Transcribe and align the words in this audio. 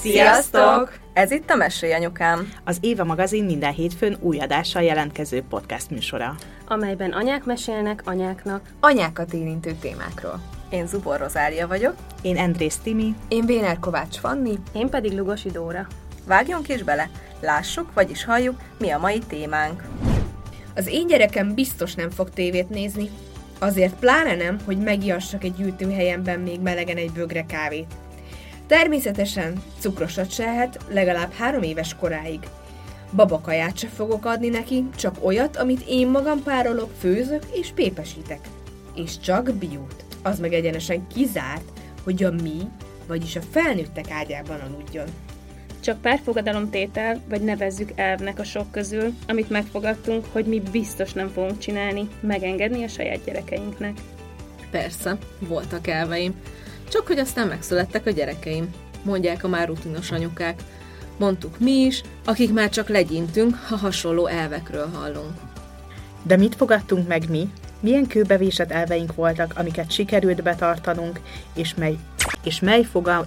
Sziasztok! 0.00 0.98
Ez 1.12 1.30
itt 1.30 1.50
a 1.50 1.54
Mesélj 1.54 1.92
Anyukám. 1.92 2.52
Az 2.64 2.78
Éva 2.80 3.04
magazin 3.04 3.44
minden 3.44 3.72
hétfőn 3.72 4.16
új 4.20 4.38
adással 4.38 4.82
jelentkező 4.82 5.42
podcast 5.48 5.90
műsora. 5.90 6.34
amelyben 6.68 7.10
anyák 7.12 7.44
mesélnek 7.44 8.02
anyáknak. 8.04 8.60
Anyákat 8.80 9.32
érintő 9.32 9.72
témákról. 9.80 10.40
Én 10.70 10.86
Zubor 10.86 11.18
Rozália 11.18 11.66
vagyok. 11.66 11.94
Én 12.22 12.36
Andrész 12.36 12.76
Timi. 12.82 13.14
Én 13.28 13.46
Béner 13.46 13.78
Kovács 13.78 14.16
Fanni. 14.16 14.58
Én 14.72 14.88
pedig 14.88 15.12
Lugosi 15.12 15.50
Dóra. 15.50 15.86
Vágjunk 16.26 16.68
is 16.68 16.82
bele, 16.82 17.10
lássuk, 17.40 17.94
vagyis 17.94 18.24
halljuk, 18.24 18.60
mi 18.78 18.90
a 18.90 18.98
mai 18.98 19.18
témánk. 19.18 19.82
Az 20.74 20.86
én 20.86 21.06
gyerekem 21.06 21.54
biztos 21.54 21.94
nem 21.94 22.10
fog 22.10 22.30
tévét 22.30 22.68
nézni. 22.68 23.10
Azért 23.58 23.94
pláne 23.94 24.34
nem, 24.34 24.58
hogy 24.64 24.78
megiassak 24.78 25.44
egy 25.44 25.54
gyűjtőhelyemben 25.54 26.40
még 26.40 26.60
melegen 26.60 26.96
egy 26.96 27.10
bögre 27.10 27.46
kávét. 27.46 27.94
Természetesen 28.66 29.62
cukrosat 29.78 30.30
se 30.30 30.46
ehet 30.46 30.78
legalább 30.88 31.32
három 31.32 31.62
éves 31.62 31.94
koráig. 31.94 32.40
Babakaját 33.12 33.78
se 33.78 33.88
fogok 33.88 34.24
adni 34.24 34.48
neki, 34.48 34.84
csak 34.96 35.16
olyat, 35.24 35.56
amit 35.56 35.84
én 35.88 36.08
magam 36.08 36.42
párolok, 36.42 36.90
főzök 36.98 37.42
és 37.52 37.70
pépesítek. 37.74 38.40
És 38.94 39.18
csak 39.18 39.54
biót. 39.54 40.04
Az 40.22 40.38
meg 40.38 40.52
egyenesen 40.52 41.06
kizárt, 41.06 41.70
hogy 42.04 42.24
a 42.24 42.30
mi, 42.30 42.58
vagyis 43.06 43.36
a 43.36 43.40
felnőttek 43.50 44.10
ágyában 44.10 44.60
aludjon. 44.60 45.06
Csak 45.80 46.00
pár 46.00 46.20
fogadalomtétel, 46.24 47.20
vagy 47.28 47.40
nevezzük 47.40 47.92
elvnek 47.94 48.38
a 48.38 48.44
sok 48.44 48.70
közül, 48.70 49.12
amit 49.26 49.50
megfogadtunk, 49.50 50.24
hogy 50.32 50.44
mi 50.44 50.62
biztos 50.70 51.12
nem 51.12 51.28
fogunk 51.28 51.58
csinálni, 51.58 52.08
megengedni 52.20 52.84
a 52.84 52.88
saját 52.88 53.24
gyerekeinknek. 53.24 53.92
Persze, 54.70 55.18
voltak 55.38 55.86
elveim. 55.86 56.34
Csak 56.88 57.06
hogy 57.06 57.18
aztán 57.18 57.48
megszülettek 57.48 58.06
a 58.06 58.10
gyerekeim. 58.10 58.70
Mondják 59.02 59.44
a 59.44 59.48
már 59.48 59.66
rutinos 59.66 60.10
anyukák. 60.10 60.60
Mondtuk 61.18 61.58
mi 61.58 61.70
is, 61.70 62.02
akik 62.24 62.52
már 62.52 62.70
csak 62.70 62.88
legyintünk, 62.88 63.54
ha 63.68 63.76
hasonló 63.76 64.26
elvekről 64.26 64.88
hallunk. 64.92 65.32
De 66.22 66.36
mit 66.36 66.54
fogadtunk 66.54 67.08
meg 67.08 67.30
mi? 67.30 67.50
Milyen 67.80 68.06
kőbevésett 68.06 68.70
elveink 68.70 69.14
voltak, 69.14 69.52
amiket 69.56 69.90
sikerült 69.90 70.42
betartanunk, 70.42 71.20
és 71.54 71.74
mely, 71.74 71.96
és 72.44 72.60
mely 72.60 72.82
fogal, 72.82 73.26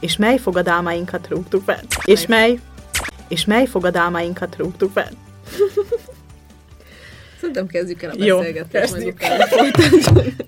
és 0.00 0.16
mely 0.16 0.38
fogadalmainkat 0.38 1.28
rúgtuk 1.28 1.64
be? 1.64 1.82
És 2.04 2.26
mely, 2.26 2.58
és 3.28 3.44
mely 3.44 3.66
fogadalmainkat 3.66 4.56
rúgtuk 4.56 4.92
be? 4.92 5.10
Szerintem 7.40 7.66
kezdjük 7.66 8.02
el 8.02 8.10
a 8.10 8.14
Jó, 8.16 8.36
beszélgetést. 8.38 8.92
kezdjük. 8.92 9.20
majd 9.20 9.32
utána 9.38 9.46
folytatjuk. 9.46 10.46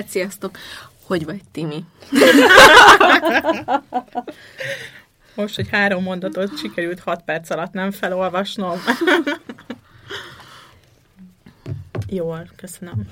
Hát 0.00 0.08
sziasztok! 0.08 0.58
Hogy 1.06 1.24
vagy, 1.24 1.40
Timi? 1.52 1.84
Most, 5.34 5.54
hogy 5.54 5.68
három 5.70 6.02
mondatot 6.02 6.58
sikerült 6.58 7.00
hat 7.00 7.22
perc 7.22 7.50
alatt 7.50 7.72
nem 7.72 7.90
felolvasnom. 7.90 8.78
Jól, 12.08 12.48
köszönöm. 12.56 13.02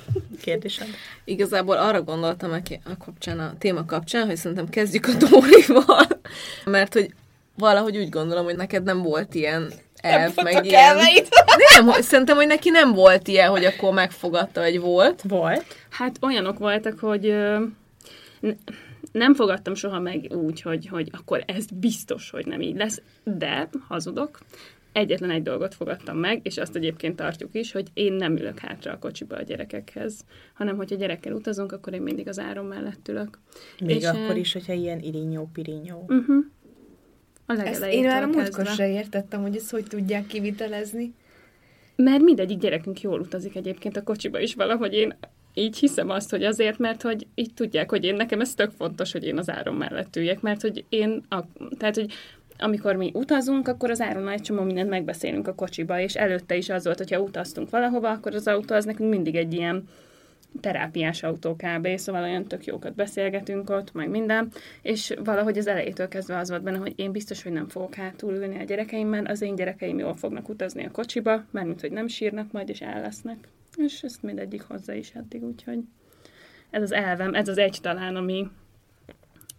Kérdésed? 0.40 0.86
Igazából 1.24 1.76
arra 1.76 2.02
gondoltam 2.02 2.52
a, 2.52 2.60
a, 2.84 2.96
kapcsán, 3.04 3.38
a 3.38 3.54
téma 3.58 3.84
kapcsán, 3.84 4.26
hogy 4.26 4.36
szerintem 4.36 4.68
kezdjük 4.68 5.06
a 5.06 5.12
Dórival, 5.12 6.06
mert 6.64 6.92
hogy 6.92 7.14
valahogy 7.54 7.96
úgy 7.96 8.08
gondolom, 8.08 8.44
hogy 8.44 8.56
neked 8.56 8.82
nem 8.82 9.02
volt 9.02 9.34
ilyen 9.34 9.72
elv, 10.02 10.32
meg 10.42 10.64
ilyen... 10.64 10.96
Nem, 11.74 11.90
szerintem, 12.00 12.36
hogy 12.36 12.46
neki 12.46 12.70
nem 12.70 12.92
volt 12.92 13.28
ilyen, 13.28 13.50
hogy 13.50 13.64
akkor 13.64 13.92
megfogadta, 13.92 14.62
hogy 14.62 14.80
volt. 14.80 15.22
Volt. 15.28 15.64
Hát 15.90 16.16
olyanok 16.20 16.58
voltak, 16.58 16.98
hogy 16.98 17.34
nem 19.12 19.34
fogadtam 19.34 19.74
soha 19.74 20.00
meg 20.00 20.26
úgy, 20.30 20.62
hogy, 20.62 20.86
hogy 20.86 21.08
akkor 21.12 21.42
ez 21.46 21.64
biztos, 21.74 22.30
hogy 22.30 22.46
nem 22.46 22.60
így 22.60 22.76
lesz, 22.76 23.02
de 23.24 23.68
hazudok. 23.88 24.38
Egyetlen 24.92 25.30
egy 25.30 25.42
dolgot 25.42 25.74
fogadtam 25.74 26.16
meg, 26.16 26.40
és 26.42 26.56
azt 26.56 26.76
egyébként 26.76 27.16
tartjuk 27.16 27.54
is, 27.54 27.72
hogy 27.72 27.86
én 27.94 28.12
nem 28.12 28.36
ülök 28.36 28.58
hátra 28.58 28.92
a 28.92 28.98
kocsiba 28.98 29.36
a 29.36 29.42
gyerekekhez, 29.42 30.24
hanem 30.54 30.76
hogyha 30.76 30.96
gyerekkel 30.96 31.32
utazunk, 31.32 31.72
akkor 31.72 31.92
én 31.92 32.02
mindig 32.02 32.28
az 32.28 32.38
áron 32.38 32.64
mellett 32.64 33.08
ülök. 33.08 33.38
Még 33.80 33.96
És, 33.96 34.04
akkor 34.04 34.36
is, 34.36 34.52
hogyha 34.52 34.72
ilyen 34.72 35.00
irinyó, 35.00 35.50
pirinyó. 35.52 36.04
Uh-huh. 36.08 36.44
A 37.50 37.60
Ezt 37.60 37.84
én 37.84 38.04
már 38.04 38.22
a 38.22 38.26
múltkor 38.26 38.66
se 38.66 38.90
értettem, 38.90 39.42
hogy 39.42 39.56
ezt 39.56 39.70
hogy 39.70 39.84
tudják 39.84 40.26
kivitelezni. 40.26 41.14
Mert 41.96 42.22
mindegyik 42.22 42.58
gyerekünk 42.58 43.00
jól 43.00 43.20
utazik 43.20 43.56
egyébként 43.56 43.96
a 43.96 44.02
kocsiba 44.02 44.40
is 44.40 44.54
valahogy 44.54 44.92
én 44.92 45.16
így 45.54 45.78
hiszem 45.78 46.10
azt, 46.10 46.30
hogy 46.30 46.44
azért, 46.44 46.78
mert 46.78 47.02
hogy 47.02 47.26
így 47.34 47.54
tudják, 47.54 47.90
hogy 47.90 48.04
én 48.04 48.14
nekem 48.14 48.40
ez 48.40 48.54
tök 48.54 48.70
fontos, 48.70 49.12
hogy 49.12 49.24
én 49.24 49.38
az 49.38 49.50
áron 49.50 49.74
mellett 49.74 50.16
üljek, 50.16 50.40
mert 50.40 50.60
hogy 50.60 50.84
én, 50.88 51.24
a, 51.28 51.40
tehát 51.78 51.94
hogy 51.94 52.12
amikor 52.58 52.96
mi 52.96 53.10
utazunk, 53.14 53.68
akkor 53.68 53.90
az 53.90 54.00
áron 54.00 54.28
egy 54.28 54.42
csomó 54.42 54.62
mindent 54.62 54.88
megbeszélünk 54.88 55.48
a 55.48 55.54
kocsiba, 55.54 56.00
és 56.00 56.14
előtte 56.14 56.56
is 56.56 56.68
az 56.68 56.84
volt, 56.84 56.98
hogyha 56.98 57.20
utaztunk 57.20 57.70
valahova, 57.70 58.10
akkor 58.10 58.34
az 58.34 58.46
autó 58.46 58.74
az 58.74 58.84
nekünk 58.84 59.10
mindig 59.10 59.36
egy 59.36 59.54
ilyen 59.54 59.88
terápiás 60.60 61.22
autó 61.22 61.56
kb. 61.56 61.96
Szóval 61.96 62.22
olyan 62.22 62.44
tök 62.44 62.64
jókat 62.64 62.94
beszélgetünk 62.94 63.70
ott, 63.70 63.92
meg 63.92 64.08
minden, 64.08 64.52
és 64.82 65.14
valahogy 65.24 65.58
az 65.58 65.66
elejétől 65.66 66.08
kezdve 66.08 66.38
az 66.38 66.50
volt 66.50 66.62
benne, 66.62 66.78
hogy 66.78 66.92
én 66.96 67.12
biztos, 67.12 67.42
hogy 67.42 67.52
nem 67.52 67.68
fogok 67.68 67.94
hátul 67.94 68.34
ülni 68.34 68.58
a 68.58 68.64
gyerekeimben, 68.64 69.26
az 69.26 69.42
én 69.42 69.54
gyerekeim 69.54 69.98
jól 69.98 70.14
fognak 70.14 70.48
utazni 70.48 70.84
a 70.84 70.90
kocsiba, 70.90 71.44
mármint, 71.50 71.80
hogy 71.80 71.92
nem 71.92 72.06
sírnak 72.06 72.52
majd, 72.52 72.68
és 72.68 72.80
el. 72.80 73.10
És 73.76 74.02
ezt 74.02 74.22
mindegyik 74.22 74.62
hozzá 74.62 74.94
is 74.94 75.10
eddig, 75.10 75.44
úgyhogy 75.44 75.78
ez 76.70 76.82
az 76.82 76.92
elvem, 76.92 77.34
ez 77.34 77.48
az 77.48 77.58
egy 77.58 77.78
talán, 77.82 78.16
ami, 78.16 78.48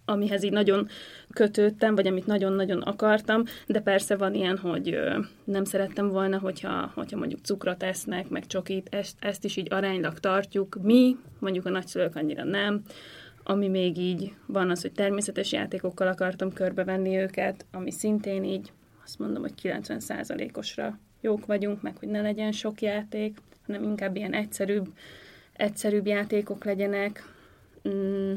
amihez 0.09 0.44
így 0.44 0.52
nagyon 0.52 0.88
kötődtem, 1.34 1.96
vagy 1.96 2.08
amit 2.08 2.25
nagyon-nagyon 2.25 2.81
akartam, 2.81 3.44
de 3.68 3.80
persze 3.80 4.16
van 4.16 4.34
ilyen, 4.34 4.58
hogy 4.58 5.00
nem 5.44 5.64
szerettem 5.64 6.09
volna, 6.09 6.40
hogyha, 6.40 6.92
hogyha 6.96 7.18
mondjuk 7.18 7.40
cukrot 7.44 7.84
esznek, 7.84 8.30
meg 8.30 8.48
csokit, 8.48 8.88
ezt, 8.92 9.16
ezt 9.19 9.44
is 9.44 9.56
így 9.56 9.74
aránylag 9.74 10.19
tartjuk. 10.19 10.78
Mi, 10.81 11.18
mondjuk 11.40 11.66
a 11.66 11.69
nagyszülők 11.69 12.16
annyira 12.16 12.44
nem, 12.44 12.81
ami 13.44 13.68
még 13.68 13.98
így 13.98 14.34
van 14.46 14.69
az, 14.69 14.81
hogy 14.81 14.92
természetes 14.92 15.52
játékokkal 15.52 16.08
akartam 16.08 16.53
körbevenni 16.53 17.18
őket, 17.18 17.66
ami 17.72 17.92
szintén 17.92 18.44
így, 18.44 18.72
azt 19.03 19.19
mondom, 19.19 19.42
hogy 19.42 19.53
90%-osra 19.62 21.00
jók 21.22 21.46
vagyunk, 21.46 21.81
meg 21.81 21.98
hogy 21.98 22.08
ne 22.08 22.22
legyen 22.22 22.52
sok 22.52 22.81
játék, 22.81 23.38
hanem 23.66 23.84
inkább 23.84 24.16
ilyen 24.16 24.34
egyszerűbb, 24.34 24.88
egyszerűbb 25.53 26.06
játékok 26.06 26.64
legyenek, 26.64 27.24
mm, 27.90 28.34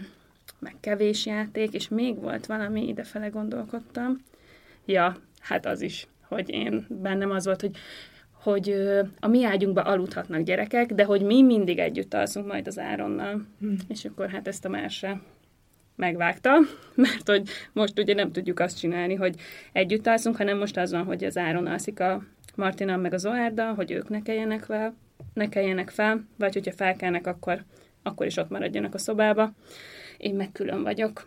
meg 0.63 0.75
kevés 0.81 1.27
játék, 1.27 1.73
és 1.73 1.89
még 1.89 2.21
volt 2.21 2.47
valami, 2.47 2.89
idefele 2.89 3.29
gondolkodtam. 3.29 4.19
Ja, 4.85 5.17
hát 5.41 5.67
az 5.67 5.81
is, 5.81 6.07
hogy 6.29 6.51
én 6.51 6.87
bennem 6.89 7.31
az 7.31 7.45
volt, 7.45 7.61
hogy 7.61 7.77
hogy 8.43 8.75
a 9.21 9.27
mi 9.27 9.45
ágyunkba 9.45 9.83
aludhatnak 9.83 10.41
gyerekek, 10.41 10.93
de 10.93 11.05
hogy 11.05 11.23
mi 11.23 11.43
mindig 11.43 11.79
együtt 11.79 12.15
alszunk 12.15 12.47
majd 12.47 12.67
az 12.67 12.79
Áronnal. 12.79 13.47
Hmm. 13.59 13.77
És 13.89 14.05
akkor 14.05 14.31
hát 14.31 14.49
ezt 14.49 14.65
a 14.65 14.69
másra 14.69 15.23
megvágta, 15.97 16.51
mert 16.95 17.29
hogy 17.29 17.49
most 17.73 17.99
ugye 17.99 18.15
nem 18.15 18.33
tudjuk 18.33 18.61
azt 18.61 18.79
csinálni, 18.79 19.15
hogy 19.15 19.35
együtt 19.73 20.07
alszunk, 20.07 20.37
hanem 20.37 20.59
most 20.59 20.77
az 20.77 20.91
van, 20.91 21.05
hogy 21.05 21.25
az 21.25 21.37
Áron 21.37 21.67
alszik 21.67 22.01
a 22.01 22.23
Martina 22.55 22.97
meg 22.97 23.13
az 23.13 23.27
Oárda, 23.27 23.75
hogy 23.75 23.91
ők 23.91 24.09
ne 24.09 24.23
keljenek 24.23 24.65
fel, 24.65 24.95
ne 25.35 25.49
keljenek 25.49 25.91
fel, 25.91 26.25
vagy 26.39 26.53
hogyha 26.53 26.73
felkelnek, 26.73 27.27
akkor, 27.27 27.65
akkor 28.03 28.27
is 28.27 28.37
ott 28.37 28.51
maradjanak 28.51 28.95
a 28.95 28.99
szobába. 28.99 29.53
Én 30.23 30.35
meg 30.35 30.53
külön 30.53 30.83
vagyok, 30.83 31.27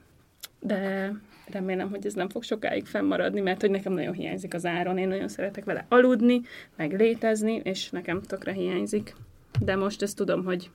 de 0.59 1.11
remélem, 1.47 1.89
hogy 1.89 2.05
ez 2.05 2.13
nem 2.13 2.29
fog 2.29 2.43
sokáig 2.43 2.85
fennmaradni, 2.85 3.41
mert 3.41 3.61
hogy 3.61 3.69
nekem 3.69 3.93
nagyon 3.93 4.13
hiányzik 4.13 4.53
az 4.53 4.65
áron, 4.65 4.97
én 4.97 5.07
nagyon 5.07 5.27
szeretek 5.27 5.65
vele 5.65 5.85
aludni, 5.89 6.41
meg 6.75 6.93
létezni, 6.93 7.61
és 7.63 7.89
nekem 7.89 8.21
tökre 8.21 8.51
hiányzik. 8.51 9.15
De 9.59 9.75
most 9.75 10.01
ezt 10.01 10.15
tudom, 10.15 10.43
hogy 10.43 10.69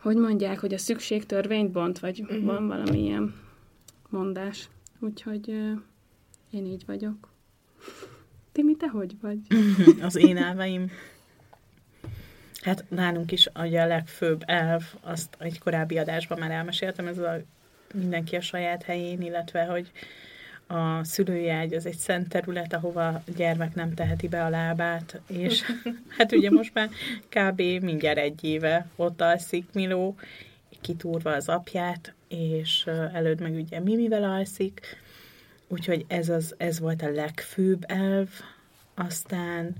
hogy 0.00 0.16
mondják, 0.16 0.58
hogy 0.58 0.74
a 0.74 0.78
szükség 0.78 1.26
törvényt 1.26 1.70
bont, 1.70 1.98
vagy 1.98 2.20
uh-huh. 2.20 2.44
van 2.44 2.68
valami 2.68 3.02
ilyen 3.02 3.34
mondás. 4.08 4.68
Úgyhogy 4.98 5.48
uh, 5.48 5.80
én 6.50 6.66
így 6.66 6.82
vagyok. 6.86 7.28
Timi, 8.52 8.76
te 8.76 8.88
hogy 8.88 9.16
vagy? 9.20 9.38
Az 10.06 10.16
én 10.16 10.36
elveim. 10.36 10.90
Hát 12.60 12.84
nálunk 12.88 13.32
is 13.32 13.48
ugye 13.54 13.82
a 13.82 13.86
legfőbb 13.86 14.42
elv, 14.46 14.82
azt 15.00 15.36
egy 15.38 15.58
korábbi 15.58 15.98
adásban 15.98 16.38
már 16.38 16.50
elmeséltem, 16.50 17.06
ez 17.06 17.18
a 17.18 17.38
mindenki 17.94 18.36
a 18.36 18.40
saját 18.40 18.82
helyén, 18.82 19.22
illetve 19.22 19.64
hogy 19.64 19.90
a 20.66 21.04
szülői 21.04 21.48
ágy 21.48 21.74
az 21.74 21.86
egy 21.86 21.96
szent 21.96 22.28
terület, 22.28 22.72
ahova 22.72 23.08
a 23.08 23.22
gyermek 23.36 23.74
nem 23.74 23.94
teheti 23.94 24.28
be 24.28 24.44
a 24.44 24.48
lábát, 24.48 25.20
és 25.26 25.62
hát 26.16 26.32
ugye 26.32 26.50
most 26.50 26.74
már 26.74 26.88
kb. 27.28 27.60
mindjárt 27.60 28.18
egy 28.18 28.44
éve 28.44 28.86
ott 28.96 29.20
alszik 29.20 29.66
Miló, 29.72 30.16
kitúrva 30.80 31.32
az 31.32 31.48
apját, 31.48 32.14
és 32.28 32.82
ö, 32.86 33.04
előtt 33.12 33.40
meg 33.40 33.54
ugye 33.54 33.80
Mimivel 33.80 34.24
alszik, 34.24 34.80
úgyhogy 35.68 36.04
ez, 36.08 36.28
az, 36.28 36.54
ez 36.58 36.80
volt 36.80 37.02
a 37.02 37.10
legfőbb 37.10 37.84
elv, 37.86 38.28
aztán 38.94 39.74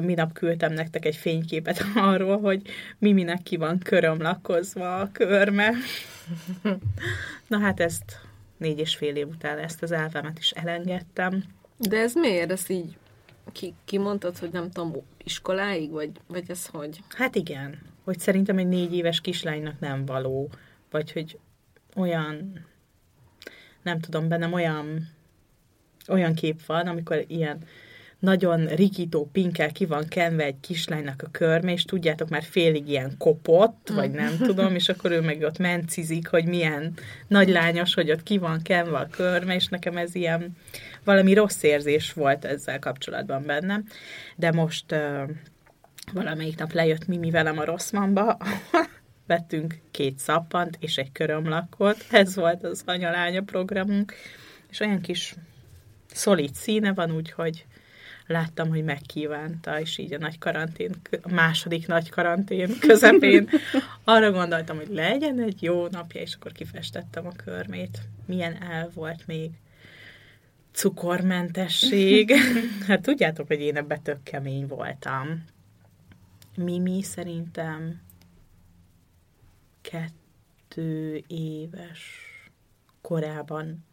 minap 0.00 0.32
küldtem 0.32 0.72
nektek 0.72 1.04
egy 1.04 1.16
fényképet 1.16 1.84
arról, 1.94 2.40
hogy 2.40 2.62
Miminek 2.98 3.42
ki 3.42 3.56
van 3.56 3.78
körömlakozva 3.78 5.00
a 5.00 5.10
körme. 5.12 5.72
Na 7.46 7.58
hát 7.58 7.80
ezt 7.80 8.20
négy 8.56 8.78
és 8.78 8.96
fél 8.96 9.16
év 9.16 9.28
után 9.28 9.58
ezt 9.58 9.82
az 9.82 9.92
elvemet 9.92 10.38
is 10.38 10.50
elengedtem. 10.50 11.44
De 11.76 11.98
ez 11.98 12.14
miért? 12.14 12.50
Ez 12.50 12.70
így 12.70 12.96
ki, 13.52 13.74
kimondtad, 13.84 14.38
hogy 14.38 14.50
nem 14.52 14.70
tudom, 14.70 14.92
iskoláig, 15.24 15.90
vagy, 15.90 16.10
vagy 16.26 16.50
ez 16.50 16.66
hogy? 16.66 17.02
Hát 17.08 17.34
igen, 17.34 17.78
hogy 18.04 18.18
szerintem 18.18 18.58
egy 18.58 18.68
négy 18.68 18.94
éves 18.94 19.20
kislánynak 19.20 19.80
nem 19.80 20.06
való, 20.06 20.50
vagy 20.90 21.12
hogy 21.12 21.38
olyan, 21.94 22.66
nem 23.82 24.00
tudom, 24.00 24.28
bennem 24.28 24.52
olyan, 24.52 25.08
olyan 26.08 26.34
kép 26.34 26.66
van, 26.66 26.86
amikor 26.86 27.24
ilyen 27.26 27.58
nagyon 28.22 28.66
rikító 28.66 29.28
pinkkel 29.32 29.72
ki 29.72 29.86
van 29.86 30.08
kenve 30.08 30.44
egy 30.44 30.60
kislánynak 30.60 31.22
a 31.22 31.30
körme, 31.30 31.72
és 31.72 31.84
tudjátok, 31.84 32.28
már 32.28 32.42
félig 32.42 32.88
ilyen 32.88 33.14
kopott, 33.18 33.90
vagy 33.94 34.10
nem 34.10 34.36
tudom, 34.36 34.74
és 34.74 34.88
akkor 34.88 35.10
ő 35.10 35.20
meg 35.20 35.42
ott 35.42 35.58
mencizik, 35.58 36.28
hogy 36.28 36.44
milyen 36.44 36.94
nagy 37.28 37.48
lányos, 37.48 37.94
hogy 37.94 38.10
ott 38.10 38.22
ki 38.22 38.38
van 38.38 38.62
kenve 38.62 38.96
a 38.96 39.06
körme, 39.10 39.54
és 39.54 39.68
nekem 39.68 39.96
ez 39.96 40.14
ilyen 40.14 40.56
valami 41.04 41.34
rossz 41.34 41.62
érzés 41.62 42.12
volt 42.12 42.44
ezzel 42.44 42.78
kapcsolatban 42.78 43.42
bennem. 43.46 43.84
De 44.36 44.52
most 44.52 44.92
uh, 44.92 45.30
valamelyik 46.12 46.58
nap 46.58 46.72
lejött 46.72 47.06
Mimi 47.06 47.30
velem 47.30 47.58
a 47.58 47.64
Rosszmanba, 47.64 48.38
vettünk 49.26 49.78
két 49.90 50.18
szappant 50.18 50.76
és 50.80 50.96
egy 50.96 51.12
körömlakot, 51.12 52.04
ez 52.10 52.34
volt 52.34 52.64
az 52.64 52.82
anyalánya 52.86 53.42
programunk, 53.42 54.14
és 54.70 54.80
olyan 54.80 55.00
kis 55.00 55.34
szolid 56.06 56.54
színe 56.54 56.92
van, 56.92 57.10
úgyhogy 57.10 57.66
láttam, 58.32 58.68
hogy 58.68 58.84
megkívánta, 58.84 59.80
és 59.80 59.98
így 59.98 60.12
a 60.12 60.18
nagy 60.18 60.38
karantén, 60.38 60.94
a 61.22 61.32
második 61.32 61.86
nagy 61.86 62.10
karantén 62.10 62.78
közepén 62.88 63.48
arra 64.04 64.30
gondoltam, 64.30 64.76
hogy 64.76 64.88
legyen 64.88 65.40
egy 65.40 65.62
jó 65.62 65.86
napja, 65.86 66.20
és 66.20 66.34
akkor 66.34 66.52
kifestettem 66.52 67.26
a 67.26 67.32
körmét. 67.44 67.98
Milyen 68.26 68.62
el 68.62 68.90
volt 68.94 69.26
még 69.26 69.50
cukormentesség. 70.72 72.32
hát 72.86 73.02
tudjátok, 73.02 73.46
hogy 73.46 73.60
én 73.60 73.76
ebbe 73.76 74.00
tök 74.02 74.22
kemény 74.22 74.66
voltam. 74.66 75.44
Mimi 76.56 77.02
szerintem 77.02 78.00
kettő 79.80 81.22
éves 81.26 82.00
korában 83.00 83.84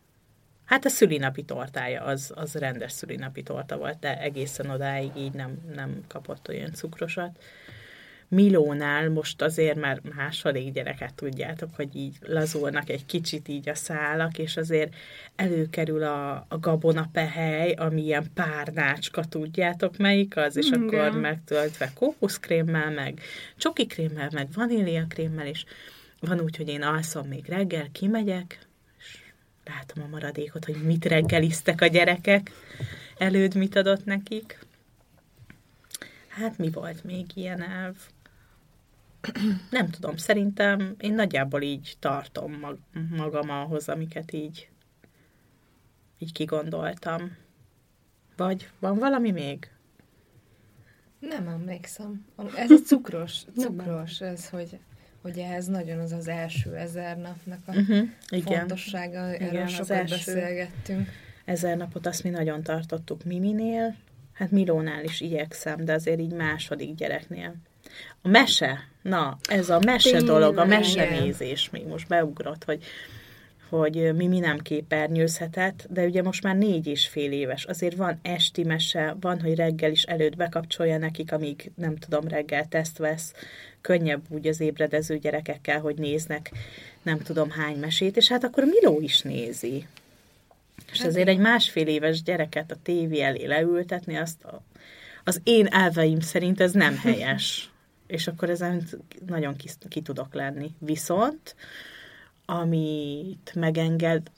Hát 0.70 0.86
a 0.86 0.90
szülinapi 0.90 1.44
tortája 1.44 2.04
az, 2.04 2.32
az 2.36 2.54
rendes 2.54 2.92
szülinapi 2.92 3.44
torta 3.44 3.78
volt, 3.78 4.00
de 4.00 4.22
egészen 4.22 4.70
odáig 4.70 5.12
így 5.18 5.34
nem, 5.34 5.58
nem 5.76 6.04
kapott 6.08 6.48
olyan 6.50 6.74
cukrosat. 6.74 7.44
Milónál 8.28 9.10
most 9.10 9.42
azért 9.42 9.80
már 9.80 10.02
második 10.16 10.74
gyereket 10.74 11.14
tudjátok, 11.14 11.70
hogy 11.76 11.96
így 11.96 12.16
lazulnak 12.22 12.90
egy 12.90 13.06
kicsit 13.06 13.48
így 13.48 13.70
a 13.70 13.76
szálak, 13.76 14.38
és 14.38 14.58
azért 14.58 14.96
előkerül 15.36 16.04
a, 16.04 16.46
a 16.50 16.60
gabonapehely, 16.60 17.72
ami 17.72 18.04
ilyen 18.04 18.26
párnácska, 18.34 19.24
tudjátok 19.24 19.98
melyik 19.98 20.38
az, 20.38 20.58
és 20.58 20.68
Igen. 20.68 20.84
akkor 20.84 21.20
megtöltve 21.20 21.92
kókuszkrémmel, 21.96 22.92
meg 22.92 23.20
csokikrémmel, 23.58 24.30
meg 24.34 24.48
vaníliakrémmel, 24.54 25.46
és 25.46 25.66
van 26.20 26.40
úgy, 26.40 26.58
hogy 26.58 26.68
én 26.68 26.82
alszom 26.82 27.28
még 27.28 27.46
reggel, 27.46 27.88
kimegyek, 27.92 28.68
látom 29.76 30.04
a 30.04 30.08
maradékot, 30.08 30.66
hogy 30.66 30.84
mit 30.84 31.06
reggeliztek 31.06 31.82
a 31.82 31.88
gyerekek, 31.88 32.52
előd 33.18 33.56
mit 33.56 33.76
adott 33.76 34.06
nekik. 34.06 34.60
Hát 36.28 36.58
mi 36.58 36.70
volt 36.70 37.04
még 37.04 37.26
ilyen 37.34 37.62
elv? 37.62 37.96
Nem 39.70 39.90
tudom, 39.90 40.18
szerintem 40.18 40.96
én 41.00 41.14
nagyjából 41.14 41.62
így 41.62 41.96
tartom 42.00 42.54
mag- 42.54 42.80
magam 43.10 43.50
ahhoz, 43.50 43.90
amiket 43.90 44.34
így, 44.34 44.70
így 46.18 46.32
kigondoltam. 46.32 47.38
Vagy 48.36 48.70
van 48.80 48.98
valami 48.98 49.32
még? 49.32 49.72
Nem 51.20 51.48
emlékszem. 51.48 52.26
Ez 52.56 52.72
a 52.72 52.78
cukros, 52.78 53.44
cukros, 53.58 54.22
ez, 54.22 54.50
hogy 54.50 54.80
hogy 55.22 55.38
ez 55.38 55.66
nagyon 55.66 56.00
az 56.00 56.12
az 56.12 56.28
első 56.28 56.76
ezer 56.76 57.18
napnak 57.18 57.60
a 57.66 57.72
uh-huh. 57.72 58.08
Igen. 58.30 58.60
fontossága, 58.60 59.18
erről 59.18 59.48
Igen, 59.48 59.68
sokat 59.68 59.80
az 59.80 59.92
első 59.92 60.34
beszélgettünk. 60.34 61.10
Ezer 61.46 61.78
napot 61.78 62.08
azt 62.08 62.24
mi 62.24 62.30
nagyon 62.30 62.64
tartottuk 62.64 63.24
Miminél, 63.24 63.96
hát 64.34 64.52
Milónál 64.52 65.04
is 65.04 65.22
igyekszem, 65.22 65.86
de 65.86 65.94
azért 65.94 66.20
így 66.20 66.34
második 66.34 66.96
gyereknél. 66.96 67.56
A 68.22 68.28
mese, 68.28 68.80
na, 69.02 69.38
ez 69.50 69.70
a 69.70 69.80
mese 69.86 70.10
Tényleg, 70.10 70.28
dolog, 70.28 70.58
a 70.58 70.66
mese 70.66 71.10
nézés 71.10 71.70
még 71.70 71.88
most 71.88 72.08
beugrott, 72.08 72.64
hogy 72.64 72.84
hogy 73.70 74.16
Mimi 74.16 74.40
nem 74.40 74.60
képernyőzhetett, 74.60 75.88
de 75.90 76.06
ugye 76.06 76.22
most 76.22 76.44
már 76.44 76.56
négy 76.56 76.88
és 76.88 77.08
fél 77.08 77.32
éves. 77.32 77.66
Azért 77.66 77.96
van 77.96 78.20
esti 78.22 78.64
mese, 78.64 79.16
van, 79.20 79.42
hogy 79.42 79.56
reggel 79.56 79.92
is 79.92 80.04
előtt 80.04 80.36
bekapcsolja 80.36 80.98
nekik, 80.98 81.32
amíg 81.32 81.72
nem 81.76 81.96
tudom, 81.96 82.28
reggel 82.28 82.68
teszt 82.68 82.98
vesz. 82.98 83.34
Könnyebb 83.82 84.22
úgy 84.30 84.48
az 84.48 84.60
ébredező 84.60 85.18
gyerekekkel, 85.18 85.80
hogy 85.80 85.96
néznek 85.96 86.52
nem 87.02 87.20
tudom 87.20 87.50
hány 87.50 87.78
mesét, 87.78 88.18
és 88.18 88.28
hát 88.28 88.44
akkor 88.44 88.64
Miló 88.64 89.00
is 89.02 89.22
nézi. 89.22 89.88
És 90.92 90.98
hát 90.98 91.08
azért 91.08 91.28
egy 91.28 91.40
másfél 91.40 91.88
éves 91.88 92.24
gyereket 92.24 92.72
a 92.72 92.78
tévé 92.84 93.22
elé 93.22 93.46
leültetni, 93.46 94.18
azt 94.18 94.44
a, 94.44 94.62
az 95.24 95.42
én 95.44 95.66
elveim 95.66 96.20
szerint 96.20 96.62
ez 96.62 96.72
nem 96.72 96.98
helyes. 97.04 97.70
és 98.08 98.28
akkor 98.28 98.50
ezen 98.50 98.88
nagyon 99.28 99.56
ki, 99.56 99.68
ki 99.90 100.02
tudok 100.02 100.34
lenni. 100.34 100.72
Viszont 100.80 101.56
amit 102.50 103.52
megenged, 103.56 104.32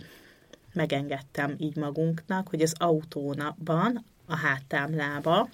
megengedtem 0.73 1.55
így 1.57 1.75
magunknak, 1.75 2.47
hogy 2.47 2.61
az 2.61 2.73
autónban 2.77 4.05
a 4.25 4.35
háttámlába 4.35 5.49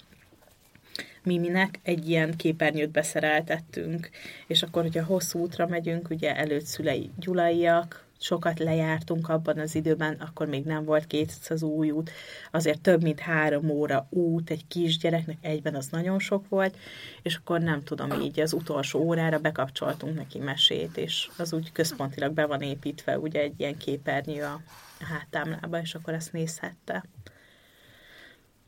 Miminek 1.24 1.80
egy 1.84 2.10
ilyen 2.10 2.36
képernyőt 2.36 2.90
beszereltettünk, 2.90 4.10
és 4.48 4.64
akkor, 4.64 4.82
hogyha 4.82 5.04
hosszú 5.04 5.40
útra 5.40 5.68
megyünk, 5.68 6.10
ugye 6.10 6.36
előtt 6.36 6.66
szülei 6.66 7.10
gyulaiak, 7.16 8.07
sokat 8.20 8.60
lejártunk 8.60 9.30
abban 9.30 9.60
az 9.60 9.76
időben, 9.76 10.14
akkor 10.14 10.48
még 10.48 10.66
nem 10.66 10.86
volt 10.86 11.08
200 11.08 11.64
új 11.64 11.92
út, 11.92 12.12
azért 12.52 12.82
több 12.82 13.02
mint 13.02 13.20
három 13.20 13.70
óra 13.70 14.08
út 14.10 14.50
egy 14.50 14.68
kisgyereknek 14.68 15.38
egyben 15.42 15.76
az 15.76 15.88
nagyon 15.88 16.20
sok 16.20 16.50
volt, 16.50 16.78
és 17.22 17.36
akkor 17.36 17.60
nem 17.60 17.84
tudom, 17.84 18.22
így 18.22 18.40
az 18.40 18.54
utolsó 18.54 19.00
órára 19.00 19.40
bekapcsoltunk 19.40 20.16
neki 20.16 20.40
mesét, 20.40 20.98
és 20.98 21.30
az 21.38 21.54
úgy 21.54 21.72
központilag 21.72 22.34
be 22.34 22.46
van 22.46 22.62
építve, 22.62 23.20
ugye 23.20 23.40
egy 23.42 23.54
ilyen 23.58 23.78
képernyő 23.78 24.44
a 24.44 24.62
háttámlába, 25.00 25.80
és 25.80 25.96
akkor 25.96 26.14
ezt 26.14 26.34
nézhette. 26.34 27.04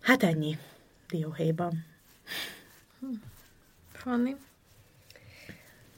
Hát 0.02 0.24
ennyi, 0.24 0.58
dióhéjban. 1.10 1.86
Fanni? 3.92 4.36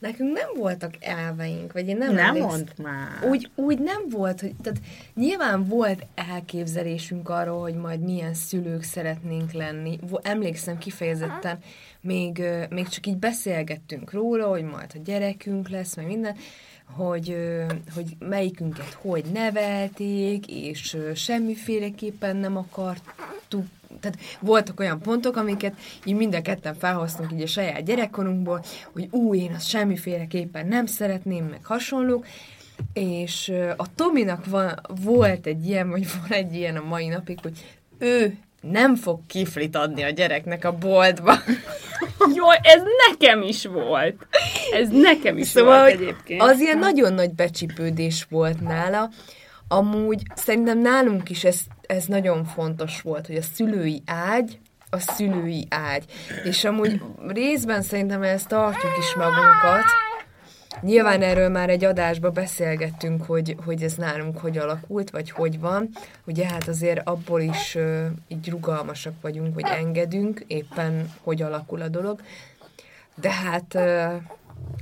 Nekünk 0.01 0.37
nem 0.37 0.49
voltak 0.55 0.93
elveink, 0.99 1.73
vagy 1.73 1.87
én 1.87 1.97
nem 1.97 2.13
Nem 2.13 2.37
mond 2.37 2.73
már. 2.81 3.29
Úgy, 3.29 3.49
úgy 3.55 3.79
nem 3.79 4.09
volt, 4.09 4.41
hogy, 4.41 4.55
tehát 4.63 4.79
nyilván 5.15 5.67
volt 5.67 6.05
elképzelésünk 6.15 7.29
arról, 7.29 7.61
hogy 7.61 7.75
majd 7.75 7.99
milyen 7.99 8.33
szülők 8.33 8.83
szeretnénk 8.83 9.51
lenni. 9.51 9.99
Emlékszem 10.21 10.77
kifejezetten, 10.77 11.59
még, 12.01 12.43
még 12.69 12.87
csak 12.87 13.07
így 13.07 13.17
beszélgettünk 13.17 14.11
róla, 14.11 14.47
hogy 14.47 14.63
majd 14.63 14.91
a 14.93 14.99
gyerekünk 15.03 15.69
lesz, 15.69 15.95
meg 15.95 16.05
minden, 16.05 16.35
hogy, 16.85 17.37
hogy 17.95 18.15
melyikünket 18.19 18.97
hogy 19.01 19.25
nevelték, 19.33 20.47
és 20.47 20.97
semmiféleképpen 21.15 22.35
nem 22.35 22.57
akartuk 22.57 23.65
tehát 24.01 24.19
voltak 24.39 24.79
olyan 24.79 24.99
pontok, 24.99 25.35
amiket 25.35 25.73
így 26.03 26.15
mind 26.15 26.35
a 26.35 26.41
ketten 26.41 26.75
felhoztunk 26.75 27.31
így 27.31 27.41
a 27.41 27.47
saját 27.47 27.83
gyerekkorunkból, 27.83 28.63
hogy 28.93 29.07
új, 29.11 29.37
én 29.37 29.53
azt 29.55 29.67
semmiféleképpen 29.67 30.67
nem 30.67 30.85
szeretném, 30.85 31.45
meg 31.45 31.65
hasonlók, 31.65 32.25
és 32.93 33.53
a 33.77 33.93
Tominak 33.95 34.45
van, 34.45 34.79
volt 35.03 35.45
egy 35.45 35.67
ilyen, 35.67 35.89
vagy 35.89 36.07
van 36.21 36.37
egy 36.37 36.55
ilyen 36.55 36.75
a 36.75 36.83
mai 36.83 37.07
napig, 37.07 37.39
hogy 37.41 37.79
ő 37.97 38.37
nem 38.61 38.95
fog 38.95 39.19
kiflit 39.27 39.75
adni 39.75 40.03
a 40.03 40.09
gyereknek 40.09 40.65
a 40.65 40.77
boltba. 40.77 41.33
Jó, 42.35 42.51
ez 42.51 42.81
nekem 43.09 43.41
is 43.41 43.65
volt. 43.65 44.27
Ez 44.73 44.89
nekem 44.89 45.37
is 45.37 45.47
szóval, 45.47 45.79
volt 45.79 45.91
egyébként. 45.91 46.41
Az 46.41 46.59
ilyen 46.59 46.77
nagyon 46.77 47.13
nagy 47.13 47.33
becsipődés 47.33 48.25
volt 48.29 48.61
nála. 48.61 49.09
Amúgy 49.67 50.21
szerintem 50.35 50.79
nálunk 50.79 51.29
is 51.29 51.43
ez 51.43 51.59
ez 51.91 52.05
nagyon 52.05 52.45
fontos 52.45 53.01
volt, 53.01 53.27
hogy 53.27 53.35
a 53.35 53.41
szülői 53.41 54.01
ágy, 54.05 54.59
a 54.89 54.99
szülői 54.99 55.67
ágy. 55.69 56.05
És 56.43 56.63
amúgy 56.63 57.01
részben 57.27 57.81
szerintem 57.81 58.23
ezt 58.23 58.47
tartjuk 58.47 58.91
is 58.99 59.15
magunkat, 59.15 59.83
Nyilván 60.81 61.21
erről 61.21 61.49
már 61.49 61.69
egy 61.69 61.83
adásba 61.83 62.29
beszélgettünk, 62.29 63.23
hogy, 63.23 63.55
hogy 63.65 63.83
ez 63.83 63.93
nálunk 63.93 64.37
hogy 64.37 64.57
alakult, 64.57 65.09
vagy 65.09 65.31
hogy 65.31 65.59
van. 65.59 65.89
Ugye 66.25 66.47
hát 66.47 66.67
azért 66.67 67.07
abból 67.07 67.41
is 67.41 67.75
uh, 67.75 68.05
így 68.27 68.49
rugalmasak 68.49 69.13
vagyunk, 69.21 69.53
hogy 69.53 69.65
engedünk 69.65 70.43
éppen, 70.47 71.11
hogy 71.23 71.41
alakul 71.41 71.81
a 71.81 71.87
dolog. 71.87 72.21
De 73.15 73.31
hát 73.31 73.73
uh, 73.73 74.13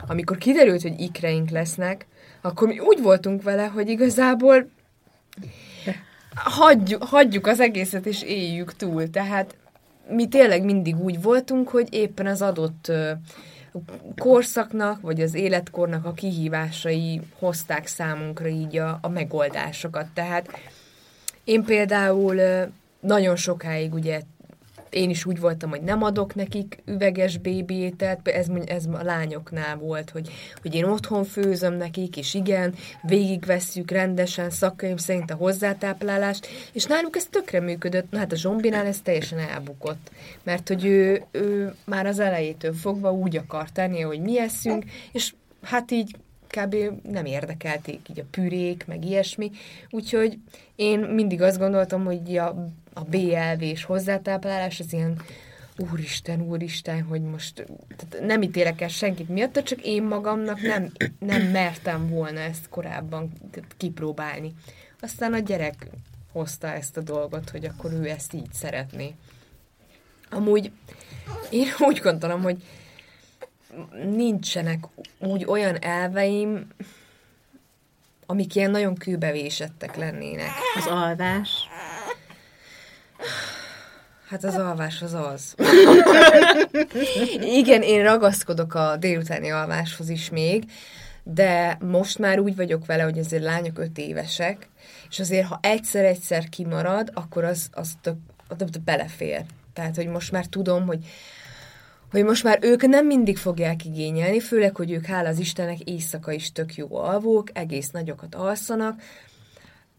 amikor 0.07 0.37
kiderült, 0.37 0.81
hogy 0.81 0.99
ikreink 0.99 1.49
lesznek, 1.49 2.05
akkor 2.41 2.67
mi 2.67 2.79
úgy 2.79 3.01
voltunk 3.01 3.43
vele, 3.43 3.65
hogy 3.65 3.89
igazából 3.89 4.69
hagyjuk, 6.43 7.03
hagyjuk 7.03 7.47
az 7.47 7.59
egészet, 7.59 8.05
és 8.05 8.23
éljük 8.23 8.75
túl. 8.75 9.09
Tehát 9.09 9.55
mi 10.09 10.27
tényleg 10.27 10.63
mindig 10.63 10.99
úgy 10.99 11.21
voltunk, 11.21 11.69
hogy 11.69 11.87
éppen 11.93 12.25
az 12.25 12.41
adott 12.41 12.91
korszaknak, 14.17 15.01
vagy 15.01 15.21
az 15.21 15.33
életkornak 15.33 16.05
a 16.05 16.13
kihívásai 16.13 17.21
hozták 17.39 17.87
számunkra 17.87 18.47
így 18.47 18.77
a, 18.77 18.99
a 19.01 19.09
megoldásokat. 19.09 20.07
Tehát 20.13 20.49
én 21.43 21.63
például 21.63 22.41
nagyon 22.99 23.35
sokáig 23.35 23.93
ugye 23.93 24.21
én 24.89 25.09
is 25.09 25.25
úgy 25.25 25.39
voltam, 25.39 25.69
hogy 25.69 25.81
nem 25.81 26.03
adok 26.03 26.35
nekik 26.35 26.77
üveges 26.85 27.37
bébiételt, 27.37 28.27
ez, 28.27 28.47
ez 28.65 28.85
a 28.85 29.03
lányoknál 29.03 29.77
volt, 29.77 30.09
hogy, 30.09 30.29
hogy 30.61 30.75
én 30.75 30.83
otthon 30.83 31.23
főzöm 31.23 31.73
nekik, 31.73 32.17
és 32.17 32.33
igen, 32.33 32.73
végigvesszük 33.01 33.91
rendesen, 33.91 34.49
szakkönyv 34.49 34.97
szerint 34.97 35.31
a 35.31 35.35
hozzátáplálást, 35.35 36.47
és 36.73 36.85
náluk 36.85 37.15
ez 37.15 37.25
tökre 37.29 37.59
működött, 37.59 38.11
na 38.11 38.17
hát 38.17 38.31
a 38.31 38.35
zsombinál 38.35 38.85
ez 38.85 39.01
teljesen 39.01 39.39
elbukott, 39.39 40.11
mert 40.43 40.67
hogy 40.67 40.85
ő, 40.85 41.23
ő 41.31 41.73
már 41.85 42.05
az 42.05 42.19
elejétől 42.19 42.73
fogva 42.73 43.11
úgy 43.11 43.37
akar 43.37 43.69
tenni, 43.69 44.01
hogy 44.01 44.21
mi 44.21 44.39
eszünk, 44.39 44.85
és 45.11 45.33
hát 45.61 45.91
így 45.91 46.15
kb. 46.49 46.75
nem 47.03 47.25
érdekelték 47.25 48.09
így 48.09 48.19
a 48.19 48.27
pürék, 48.31 48.85
meg 48.87 49.05
ilyesmi, 49.05 49.51
úgyhogy 49.89 50.37
én 50.75 50.99
mindig 50.99 51.41
azt 51.41 51.57
gondoltam, 51.57 52.05
hogy 52.05 52.37
a 52.37 52.71
a 52.99 53.03
BLV-s 53.03 53.83
hozzátáplálás, 53.83 54.79
az 54.79 54.93
ilyen 54.93 55.21
úristen, 55.77 56.41
úristen, 56.41 57.03
hogy 57.03 57.21
most 57.21 57.65
tehát 57.97 58.25
nem 58.25 58.41
ítélek 58.41 58.81
el 58.81 58.87
senkit 58.87 59.29
miatt, 59.29 59.63
csak 59.63 59.81
én 59.81 60.03
magamnak 60.03 60.61
nem, 60.61 60.91
nem 61.19 61.41
mertem 61.41 62.09
volna 62.09 62.39
ezt 62.39 62.69
korábban 62.69 63.31
kipróbálni. 63.77 64.53
Aztán 64.99 65.33
a 65.33 65.39
gyerek 65.39 65.87
hozta 66.31 66.67
ezt 66.67 66.97
a 66.97 67.01
dolgot, 67.01 67.49
hogy 67.49 67.65
akkor 67.65 67.91
ő 67.91 68.09
ezt 68.09 68.33
így 68.33 68.53
szeretné. 68.53 69.15
Amúgy 70.29 70.71
én 71.49 71.67
úgy 71.79 71.99
gondolom, 71.99 72.41
hogy 72.41 72.63
nincsenek 74.03 74.83
úgy 75.19 75.45
olyan 75.45 75.77
elveim, 75.81 76.67
amik 78.25 78.55
ilyen 78.55 78.71
nagyon 78.71 78.95
kőbevésettek 78.95 79.95
lennének. 79.95 80.49
Az 80.75 80.87
alvás. 80.87 81.49
Hát 84.29 84.43
az 84.43 84.55
alvás 84.55 85.01
az 85.01 85.13
az. 85.13 85.55
Igen, 87.61 87.81
én 87.81 88.03
ragaszkodok 88.03 88.73
a 88.73 88.97
délutáni 88.97 89.51
alváshoz 89.51 90.09
is 90.09 90.29
még, 90.29 90.63
de 91.23 91.77
most 91.81 92.17
már 92.17 92.39
úgy 92.39 92.55
vagyok 92.55 92.85
vele, 92.85 93.03
hogy 93.03 93.19
azért 93.19 93.43
lányok 93.43 93.79
öt 93.79 93.97
évesek, 93.97 94.69
és 95.09 95.19
azért, 95.19 95.47
ha 95.47 95.59
egyszer-egyszer 95.61 96.49
kimarad, 96.49 97.11
akkor 97.13 97.43
az, 97.43 97.69
az 97.71 97.93
tök, 98.01 98.17
belefér. 98.83 99.41
Tehát, 99.73 99.95
hogy 99.95 100.07
most 100.07 100.31
már 100.31 100.45
tudom, 100.45 100.85
hogy 100.85 101.05
hogy 102.11 102.23
most 102.23 102.43
már 102.43 102.59
ők 102.61 102.87
nem 102.87 103.05
mindig 103.05 103.37
fogják 103.37 103.85
igényelni, 103.85 104.39
főleg, 104.39 104.75
hogy 104.75 104.91
ők 104.91 105.05
hála 105.05 105.29
az 105.29 105.39
Istennek 105.39 105.79
éjszaka 105.79 106.31
is 106.31 106.51
tök 106.51 106.75
jó 106.75 106.95
alvók, 106.95 107.47
egész 107.53 107.89
nagyokat 107.89 108.35
alszanak, 108.35 109.01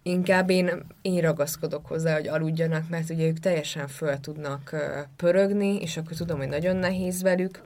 inkább 0.03 0.51
én, 0.51 0.71
én 1.03 1.21
ragaszkodok 1.21 1.87
hozzá, 1.87 2.15
hogy 2.15 2.29
aludjanak, 2.29 2.89
mert 2.89 3.11
ugye 3.11 3.27
ők 3.27 3.39
teljesen 3.39 3.89
föl 3.89 4.21
tudnak 4.21 4.77
pörögni, 5.17 5.81
és 5.81 5.97
akkor 5.97 6.17
tudom, 6.17 6.39
hogy 6.39 6.49
nagyon 6.49 6.77
nehéz 6.77 7.23
velük. 7.23 7.61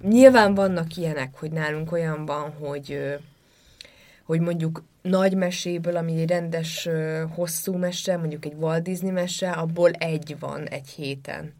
Nyilván 0.00 0.54
vannak 0.54 0.96
ilyenek, 0.96 1.34
hogy 1.38 1.50
nálunk 1.50 1.92
olyan 1.92 2.26
van, 2.26 2.50
hogy, 2.50 3.18
hogy 4.24 4.40
mondjuk 4.40 4.82
nagy 5.02 5.34
meséből, 5.34 5.96
ami 5.96 6.20
egy 6.20 6.28
rendes 6.28 6.88
hosszú 7.34 7.76
mese, 7.76 8.16
mondjuk 8.16 8.44
egy 8.44 8.54
Walt 8.58 8.82
Disney 8.82 9.10
mese, 9.10 9.50
abból 9.50 9.90
egy 9.90 10.36
van 10.38 10.66
egy 10.66 10.88
héten. 10.88 11.54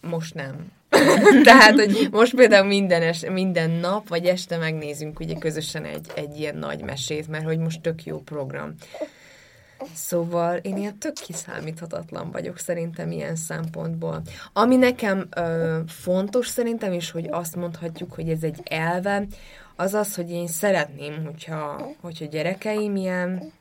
Most 0.00 0.34
nem. 0.34 0.76
Tehát, 1.44 1.74
hogy 1.74 2.08
most 2.10 2.34
például 2.34 2.66
minden, 2.66 3.02
es, 3.02 3.24
minden 3.32 3.70
nap, 3.70 4.08
vagy 4.08 4.24
este 4.26 4.56
megnézünk 4.56 5.20
ugye 5.20 5.34
közösen 5.34 5.84
egy, 5.84 6.06
egy 6.14 6.38
ilyen 6.38 6.56
nagy 6.56 6.82
mesét, 6.82 7.28
mert 7.28 7.44
hogy 7.44 7.58
most 7.58 7.80
tök 7.80 8.04
jó 8.04 8.18
program. 8.18 8.74
Szóval 9.94 10.56
én 10.56 10.76
ilyen 10.76 10.98
tök 10.98 11.12
kiszámíthatatlan 11.12 12.30
vagyok 12.30 12.58
szerintem 12.58 13.10
ilyen 13.10 13.36
szempontból. 13.36 14.22
Ami 14.52 14.76
nekem 14.76 15.28
ö, 15.36 15.78
fontos 15.86 16.48
szerintem 16.48 16.92
is, 16.92 17.10
hogy 17.10 17.28
azt 17.30 17.56
mondhatjuk, 17.56 18.12
hogy 18.12 18.28
ez 18.28 18.42
egy 18.42 18.60
elve, 18.64 19.26
az 19.76 19.94
az, 19.94 20.14
hogy 20.14 20.30
én 20.30 20.46
szeretném, 20.46 21.24
hogyha, 21.24 21.90
hogyha 22.00 22.24
gyerekeim 22.24 22.96
ilyen, 22.96 23.52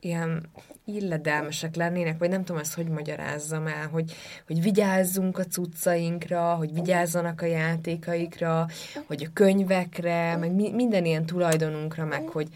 ilyen 0.00 0.50
illedelmesek 0.84 1.76
lennének, 1.76 2.18
vagy 2.18 2.28
nem 2.28 2.44
tudom 2.44 2.60
ezt, 2.60 2.74
hogy 2.74 2.88
magyarázzam 2.88 3.66
el, 3.66 3.88
hogy, 3.88 4.12
hogy 4.46 4.62
vigyázzunk 4.62 5.38
a 5.38 5.44
cuccainkra, 5.44 6.54
hogy 6.54 6.72
vigyázzanak 6.72 7.42
a 7.42 7.46
játékaikra, 7.46 8.66
hogy 9.06 9.24
a 9.24 9.32
könyvekre, 9.32 10.36
meg 10.36 10.52
mi, 10.52 10.70
minden 10.70 11.04
ilyen 11.04 11.26
tulajdonunkra, 11.26 12.04
meg 12.04 12.28
hogy, 12.28 12.48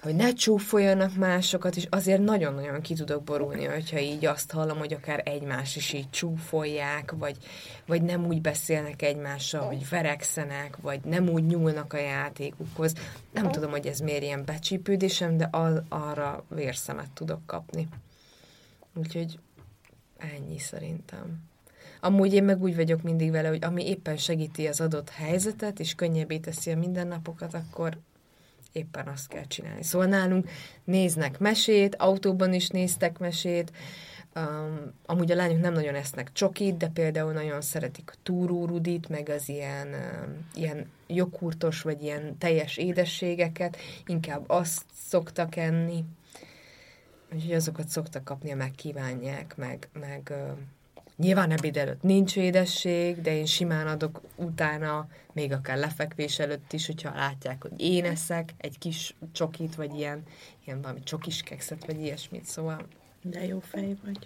hogy 0.00 0.14
ne 0.14 0.32
csúfoljanak 0.32 1.14
másokat, 1.14 1.76
és 1.76 1.86
azért 1.90 2.20
nagyon-nagyon 2.20 2.80
ki 2.80 2.94
tudok 2.94 3.22
borulni, 3.22 3.64
hogyha 3.64 3.98
így 3.98 4.26
azt 4.26 4.50
hallom, 4.50 4.78
hogy 4.78 4.92
akár 4.92 5.22
egymás 5.24 5.76
is 5.76 5.92
így 5.92 6.10
csúfolják, 6.10 7.12
vagy, 7.12 7.36
vagy 7.86 8.02
nem 8.02 8.26
úgy 8.26 8.40
beszélnek 8.40 9.02
egymással, 9.02 9.66
hogy 9.66 9.88
verekszenek, 9.88 10.76
vagy 10.76 11.00
nem 11.04 11.28
úgy 11.28 11.46
nyúlnak 11.46 11.92
a 11.92 11.98
játékukhoz. 11.98 12.92
Nem 13.32 13.50
tudom, 13.50 13.70
hogy 13.70 13.86
ez 13.86 13.98
miért 13.98 14.22
ilyen 14.22 14.44
becsípődésem, 14.44 15.36
de 15.36 15.48
az, 15.50 15.82
arra 15.88 16.44
vérszemet 16.48 17.10
tudok 17.10 17.46
kapni. 17.46 17.88
Úgyhogy 18.94 19.38
ennyi 20.18 20.58
szerintem. 20.58 21.46
Amúgy 22.00 22.34
én 22.34 22.44
meg 22.44 22.62
úgy 22.62 22.76
vagyok 22.76 23.02
mindig 23.02 23.30
vele, 23.30 23.48
hogy 23.48 23.64
ami 23.64 23.88
éppen 23.88 24.16
segíti 24.16 24.66
az 24.66 24.80
adott 24.80 25.10
helyzetet, 25.10 25.80
és 25.80 25.94
könnyebbé 25.94 26.38
teszi 26.38 26.70
a 26.70 26.76
mindennapokat, 26.76 27.54
akkor 27.54 27.98
éppen 28.72 29.06
azt 29.06 29.28
kell 29.28 29.46
csinálni. 29.46 29.82
Szóval 29.82 30.06
nálunk 30.06 30.48
néznek 30.84 31.38
mesét, 31.38 31.94
autóban 31.94 32.52
is 32.52 32.68
néztek 32.68 33.18
mesét, 33.18 33.72
Um, 34.36 34.92
amúgy 35.06 35.30
a 35.30 35.34
lányok 35.34 35.60
nem 35.60 35.72
nagyon 35.72 35.94
esznek 35.94 36.32
csokit, 36.32 36.76
de 36.76 36.88
például 36.88 37.32
nagyon 37.32 37.60
szeretik 37.60 38.10
a 38.10 38.18
túrórudit, 38.22 39.08
meg 39.08 39.28
az 39.28 39.48
ilyen, 39.48 39.86
um, 39.86 40.48
ilyen 40.54 40.90
joghurtos, 41.06 41.82
vagy 41.82 42.02
ilyen 42.02 42.38
teljes 42.38 42.76
édességeket, 42.76 43.76
inkább 44.06 44.44
azt 44.46 44.84
szoktak 44.92 45.56
enni. 45.56 46.04
Úgyhogy 47.34 47.52
azokat 47.52 47.88
szoktak 47.88 48.24
kapni, 48.24 48.50
ha 48.50 48.56
megkívánják, 48.56 49.56
meg, 49.56 49.88
meg 49.92 50.28
uh, 50.30 50.58
Nyilván 51.18 51.50
ebéd 51.50 51.76
előtt 51.76 52.02
nincs 52.02 52.36
édesség, 52.36 53.20
de 53.20 53.36
én 53.36 53.46
simán 53.46 53.86
adok 53.86 54.20
utána, 54.36 55.08
még 55.32 55.52
akár 55.52 55.76
lefekvés 55.76 56.38
előtt 56.38 56.72
is, 56.72 56.86
hogyha 56.86 57.14
látják, 57.14 57.62
hogy 57.62 57.72
én 57.76 58.04
eszek 58.04 58.54
egy 58.56 58.78
kis 58.78 59.14
csokit, 59.32 59.74
vagy 59.74 59.94
ilyen, 59.94 60.22
ilyen 60.64 60.80
valami 60.80 61.02
csokis 61.02 61.42
kekszet, 61.42 61.86
vagy 61.86 62.00
ilyesmit, 62.00 62.44
szóval... 62.44 62.86
De 63.22 63.46
jó 63.46 63.60
fej 63.60 63.96
vagy. 64.04 64.18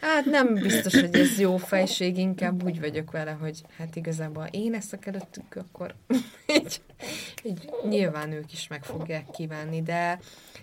Hát 0.00 0.24
nem 0.24 0.54
biztos, 0.54 1.00
hogy 1.00 1.14
ez 1.14 1.38
jó 1.38 1.56
fejség, 1.56 2.18
inkább 2.18 2.64
úgy 2.64 2.80
vagyok 2.80 3.10
vele, 3.10 3.30
hogy 3.30 3.62
hát 3.76 3.96
igazából 3.96 4.48
én 4.50 4.74
eszek 4.74 5.06
előttük, 5.06 5.56
akkor 5.56 5.94
így, 6.56 6.80
így 7.42 7.70
nyilván 7.88 8.32
ők 8.32 8.52
is 8.52 8.68
meg 8.68 8.84
fogják 8.84 9.30
kívánni, 9.30 9.82
de 9.82 10.20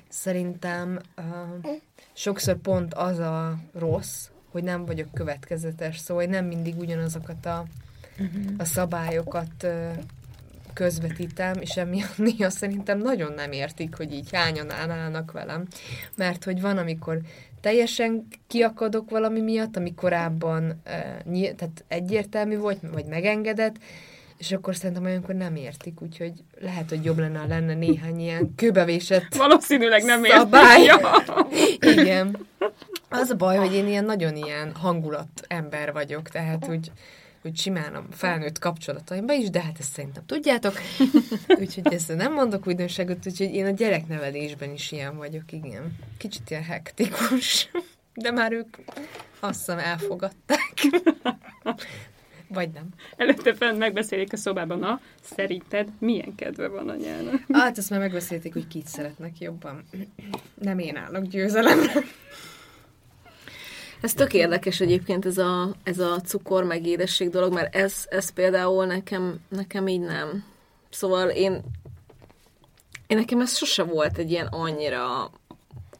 szerintem 0.10 1.00
uh, 1.17 1.72
sokszor 2.13 2.58
pont 2.58 2.94
az 2.94 3.20
a 3.20 3.58
rossz, 3.74 4.27
hogy 4.55 4.63
nem 4.63 4.85
vagyok 4.85 5.13
következetes, 5.13 5.97
szóval 5.97 6.24
hogy 6.24 6.31
nem 6.33 6.45
mindig 6.45 6.77
ugyanazokat 6.77 7.45
a, 7.45 7.65
uh-huh. 8.19 8.53
a 8.57 8.65
szabályokat 8.65 9.67
közvetítem, 10.74 11.53
és 11.59 11.77
emiatt 11.77 12.17
néha 12.27 12.50
szerintem 12.50 12.97
nagyon 12.97 13.33
nem 13.33 13.51
értik, 13.51 13.95
hogy 13.95 14.13
így 14.13 14.29
hányan 14.31 14.71
állnak 14.71 15.31
velem. 15.31 15.67
Mert 16.15 16.43
hogy 16.43 16.62
van, 16.62 16.77
amikor 16.77 17.19
teljesen 17.62 18.27
kiakadok 18.47 19.09
valami 19.09 19.41
miatt, 19.41 19.77
ami 19.77 19.93
korábban 19.93 20.81
tehát 21.33 21.83
egyértelmű 21.88 22.57
volt, 22.57 22.79
vagy 22.91 23.05
megengedett, 23.05 23.75
és 24.38 24.51
akkor 24.51 24.75
szerintem 24.75 25.03
olyankor 25.05 25.35
nem 25.35 25.55
értik, 25.55 26.01
úgyhogy 26.01 26.33
lehet, 26.62 26.89
hogy 26.89 27.03
jobb 27.03 27.17
lenne, 27.17 27.45
lenne 27.45 27.74
néhány 27.74 28.19
ilyen 28.19 28.55
kőbevésett 28.55 29.35
Valószínűleg 29.35 30.03
nem 30.03 30.24
szabály. 30.24 30.81
értik. 30.81 32.00
Igen. 32.00 32.47
Az 33.19 33.29
a 33.29 33.36
baj, 33.36 33.57
hogy 33.57 33.74
én 33.74 33.88
ilyen 33.88 34.05
nagyon 34.05 34.36
ilyen 34.36 34.75
hangulat 34.75 35.45
ember 35.48 35.93
vagyok, 35.93 36.29
tehát 36.29 36.67
úgy, 36.67 36.91
hogy 37.41 37.57
simán 37.57 37.95
a 37.95 38.03
felnőtt 38.12 38.60
kapcsolataimban 38.60 39.39
is, 39.39 39.50
de 39.50 39.62
hát 39.62 39.79
ezt 39.79 39.91
szerintem 39.91 40.25
tudjátok. 40.25 40.74
úgyhogy 41.60 41.93
ezt 41.93 42.15
nem 42.15 42.34
mondok 42.34 42.67
újdonságot, 42.67 43.27
úgyhogy 43.27 43.53
én 43.53 43.65
a 43.65 43.69
gyereknevelésben 43.69 44.72
is 44.72 44.91
ilyen 44.91 45.17
vagyok, 45.17 45.51
igen. 45.51 45.98
Kicsit 46.17 46.50
ilyen 46.50 46.63
hektikus. 46.63 47.69
De 48.13 48.31
már 48.31 48.51
ők 48.51 48.77
azt 49.39 49.57
hiszem 49.57 49.77
elfogadták. 49.77 50.74
Vagy 52.48 52.69
nem. 52.69 52.88
Előtte 53.17 53.53
fent 53.55 53.77
megbeszélik 53.77 54.34
a 54.34 54.38
szobában, 54.38 54.79
na, 54.79 55.00
szerinted 55.22 55.88
milyen 56.00 56.36
kedve 56.36 56.67
van 56.67 56.89
anyának? 56.89 57.41
Hát 57.51 57.77
ezt 57.77 57.89
már 57.89 58.00
megbeszélték, 58.00 58.53
hogy 58.53 58.67
kit 58.67 58.88
szeretnek 58.88 59.39
jobban. 59.39 59.84
Nem 60.53 60.79
én 60.79 60.95
állok 60.95 61.24
győzelemre. 61.24 61.93
Ez 64.05 64.13
tök 64.13 64.33
érdekes 64.33 64.79
egyébként 64.79 65.25
ez 65.25 65.38
a, 65.38 65.75
ez 65.83 66.00
a 66.00 66.21
cukor 66.21 66.63
meg 66.63 66.85
édesség 66.85 67.29
dolog, 67.29 67.53
mert 67.53 67.75
ez, 67.75 68.05
ez 68.09 68.29
például 68.29 68.85
nekem, 68.85 69.39
nekem 69.50 69.88
így 69.88 70.00
nem. 70.00 70.43
Szóval 70.89 71.29
én, 71.29 71.63
én 73.07 73.17
nekem 73.17 73.41
ez 73.41 73.55
sose 73.55 73.83
volt 73.83 74.17
egy 74.17 74.31
ilyen 74.31 74.45
annyira 74.45 75.31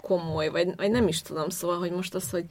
komoly, 0.01 0.50
vagy, 0.50 0.75
vagy 0.75 0.91
nem 0.91 1.07
is 1.07 1.21
tudom, 1.21 1.50
szóval, 1.50 1.77
hogy 1.79 1.91
most 1.91 2.15
az, 2.15 2.29
hogy, 2.29 2.45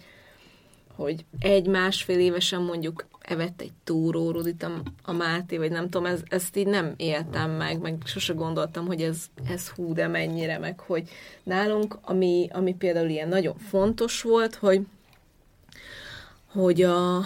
hogy 0.97 1.25
egy-másfél 1.39 2.19
évesen 2.19 2.63
mondjuk 2.63 3.07
evett 3.21 3.61
egy 3.61 3.73
túrórudit 3.85 4.63
a, 4.63 4.83
a 5.05 5.13
Máté, 5.13 5.57
vagy 5.57 5.71
nem 5.71 5.91
tudom, 5.91 6.07
ez, 6.07 6.21
ezt 6.29 6.57
így 6.57 6.67
nem 6.67 6.95
éltem 6.97 7.51
meg, 7.51 7.81
meg 7.81 8.03
sose 8.05 8.33
gondoltam, 8.33 8.87
hogy 8.87 9.03
ez, 9.03 9.27
ez 9.49 9.69
hú, 9.69 9.93
de 9.93 10.07
mennyire, 10.07 10.59
meg 10.59 10.81
hogy 10.81 11.09
nálunk, 11.43 11.99
ami, 12.03 12.49
ami 12.53 12.75
például 12.75 13.09
ilyen 13.09 13.29
nagyon 13.29 13.57
fontos 13.57 14.23
volt, 14.23 14.55
hogy 14.55 14.87
hogy 16.55 16.83
a, 16.83 17.17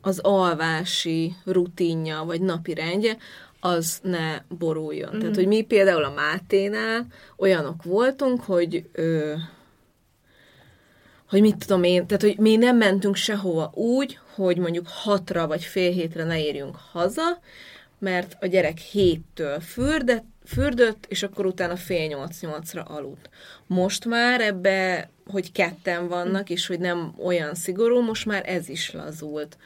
az 0.00 0.18
alvási 0.18 1.34
rutinja, 1.44 2.22
vagy 2.24 2.40
napi 2.40 2.74
rendje, 2.74 3.16
az 3.60 3.98
ne 4.02 4.42
boruljon. 4.48 5.08
Mm-hmm. 5.10 5.18
Tehát, 5.18 5.34
hogy 5.34 5.46
mi 5.46 5.62
például 5.62 6.04
a 6.04 6.12
Máténál 6.12 7.06
olyanok 7.36 7.82
voltunk, 7.82 8.40
hogy 8.40 8.88
ö, 8.92 9.34
hogy 11.28 11.40
mit 11.40 11.56
tudom 11.56 11.82
én, 11.82 12.06
tehát, 12.06 12.22
hogy 12.22 12.38
mi 12.38 12.56
nem 12.56 12.76
mentünk 12.76 13.16
sehova 13.16 13.70
úgy, 13.74 14.18
hogy 14.34 14.58
mondjuk 14.58 14.86
hatra 14.88 15.46
vagy 15.46 15.64
fél 15.64 15.92
hétre 15.92 16.24
ne 16.24 16.44
érjünk 16.44 16.76
haza, 16.92 17.40
mert 17.98 18.36
a 18.40 18.46
gyerek 18.46 18.78
héttől 18.78 19.60
fürdett, 19.60 20.24
fürdött, 20.46 21.06
és 21.08 21.22
akkor 21.22 21.46
utána 21.46 21.76
fél 21.76 22.06
nyolc-nyolcra 22.06 22.82
aludt. 22.82 23.30
Most 23.72 24.04
már 24.04 24.40
ebbe, 24.40 25.10
hogy 25.26 25.52
ketten 25.52 26.08
vannak, 26.08 26.50
és 26.50 26.66
hogy 26.66 26.80
nem 26.80 27.14
olyan 27.24 27.54
szigorú, 27.54 28.00
most 28.00 28.26
már 28.26 28.42
ez 28.48 28.68
is 28.68 28.92
lazult. 28.92 29.56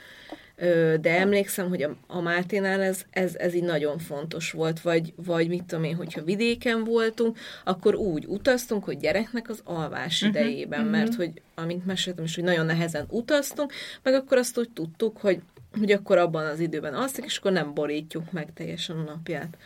De 1.00 1.18
emlékszem, 1.18 1.68
hogy 1.68 1.82
a, 1.82 1.96
a 2.06 2.20
Máténál 2.20 2.82
ez, 2.82 3.04
ez, 3.10 3.34
ez 3.34 3.54
így 3.54 3.62
nagyon 3.62 3.98
fontos 3.98 4.50
volt, 4.50 4.80
vagy, 4.80 5.12
vagy 5.16 5.48
mit 5.48 5.64
tudom 5.64 5.84
én, 5.84 5.94
hogyha 5.94 6.22
vidéken 6.22 6.84
voltunk, 6.84 7.38
akkor 7.64 7.94
úgy 7.94 8.24
utaztunk, 8.26 8.84
hogy 8.84 8.98
gyereknek 8.98 9.48
az 9.48 9.60
alvás 9.64 10.22
uh-huh, 10.22 10.40
idejében, 10.40 10.80
uh-huh. 10.80 10.94
mert 10.94 11.14
hogy, 11.14 11.42
amint 11.54 11.86
meséltem 11.86 12.24
is, 12.24 12.34
hogy 12.34 12.44
nagyon 12.44 12.66
nehezen 12.66 13.06
utaztunk, 13.08 13.72
meg 14.02 14.14
akkor 14.14 14.38
azt 14.38 14.58
úgy 14.58 14.70
tudtuk, 14.70 15.18
hogy, 15.18 15.40
hogy 15.78 15.92
akkor 15.92 16.18
abban 16.18 16.46
az 16.46 16.60
időben 16.60 16.94
alszik, 16.94 17.24
és 17.24 17.36
akkor 17.36 17.52
nem 17.52 17.74
borítjuk 17.74 18.32
meg 18.32 18.52
teljesen 18.54 18.96
a 18.98 19.02
napját. 19.02 19.56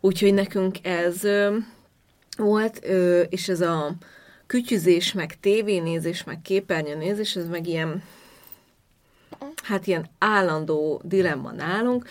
Úgyhogy 0.00 0.34
nekünk 0.34 0.76
ez 0.86 1.22
volt, 2.36 2.76
és 3.28 3.48
ez 3.48 3.60
a 3.60 3.92
kütyüzés, 4.46 5.12
meg 5.12 5.40
tévénézés, 5.40 6.24
meg 6.24 6.42
képernyőnézés, 6.42 7.36
ez 7.36 7.48
meg 7.48 7.66
ilyen, 7.66 8.02
hát 9.62 9.86
ilyen 9.86 10.08
állandó 10.18 11.00
dilemma 11.04 11.52
nálunk, 11.52 12.08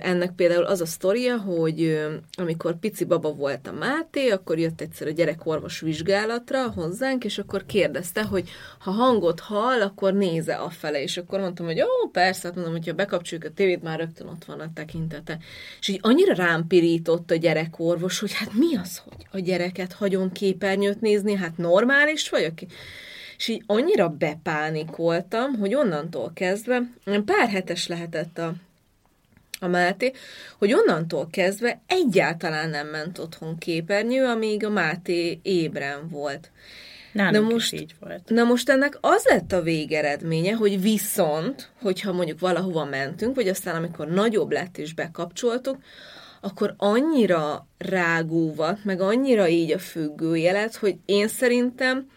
ennek 0.00 0.32
például 0.32 0.64
az 0.64 0.80
a 0.80 0.86
sztoria, 0.86 1.38
hogy 1.38 2.06
amikor 2.32 2.78
pici 2.78 3.04
baba 3.04 3.32
volt 3.32 3.66
a 3.66 3.72
Máté, 3.72 4.28
akkor 4.28 4.58
jött 4.58 4.80
egyszer 4.80 5.06
a 5.06 5.10
gyerekorvos 5.10 5.80
vizsgálatra 5.80 6.70
hozzánk, 6.70 7.24
és 7.24 7.38
akkor 7.38 7.66
kérdezte, 7.66 8.22
hogy 8.22 8.48
ha 8.78 8.90
hangot 8.90 9.40
hall, 9.40 9.80
akkor 9.80 10.14
néze 10.14 10.54
afele, 10.54 11.02
és 11.02 11.16
akkor 11.16 11.40
mondtam, 11.40 11.66
hogy 11.66 11.80
ó, 11.80 12.08
persze, 12.12 12.46
hát 12.46 12.54
mondom, 12.54 12.72
hogyha 12.72 12.92
bekapcsoljuk 12.92 13.46
a 13.46 13.54
tévét, 13.54 13.82
már 13.82 13.98
rögtön 13.98 14.26
ott 14.26 14.44
van 14.44 14.60
a 14.60 14.72
tekintete. 14.74 15.38
És 15.80 15.88
így 15.88 16.00
annyira 16.02 16.34
rám 16.34 16.66
pirított 16.66 17.30
a 17.30 17.34
gyerekorvos, 17.34 18.18
hogy 18.18 18.32
hát 18.32 18.52
mi 18.52 18.76
az, 18.76 18.98
hogy 18.98 19.26
a 19.30 19.38
gyereket 19.38 19.92
hagyom 19.92 20.32
képernyőt 20.32 21.00
nézni, 21.00 21.34
hát 21.34 21.56
normális 21.56 22.28
vagyok? 22.28 22.54
És 23.36 23.48
így 23.48 23.62
annyira 23.66 24.08
bepánikoltam, 24.08 25.54
hogy 25.54 25.74
onnantól 25.74 26.30
kezdve, 26.34 26.82
pár 27.24 27.48
hetes 27.48 27.86
lehetett 27.86 28.38
a 28.38 28.54
a 29.62 29.68
Máté, 29.68 30.12
hogy 30.58 30.72
onnantól 30.72 31.28
kezdve 31.30 31.80
egyáltalán 31.86 32.70
nem 32.70 32.86
ment 32.86 33.18
otthon 33.18 33.58
képernyő, 33.58 34.24
amíg 34.24 34.64
a 34.64 34.70
Máté 34.70 35.38
ébren 35.42 36.08
volt. 36.08 36.50
Nálunk 37.12 37.48
na 37.48 37.52
most, 37.52 37.72
így 37.72 37.94
volt. 38.00 38.28
Na 38.28 38.44
most 38.44 38.68
ennek 38.68 38.98
az 39.00 39.24
lett 39.24 39.52
a 39.52 39.62
végeredménye, 39.62 40.54
hogy 40.54 40.80
viszont, 40.80 41.70
hogyha 41.80 42.12
mondjuk 42.12 42.40
valahova 42.40 42.84
mentünk, 42.84 43.34
vagy 43.34 43.48
aztán 43.48 43.74
amikor 43.74 44.08
nagyobb 44.08 44.50
lett 44.50 44.78
és 44.78 44.94
bekapcsoltuk, 44.94 45.76
akkor 46.40 46.74
annyira 46.76 47.66
rágóvat, 47.78 48.84
meg 48.84 49.00
annyira 49.00 49.48
így 49.48 49.72
a 49.72 49.78
függőjelet, 49.78 50.74
hogy 50.74 50.96
én 51.04 51.28
szerintem 51.28 52.10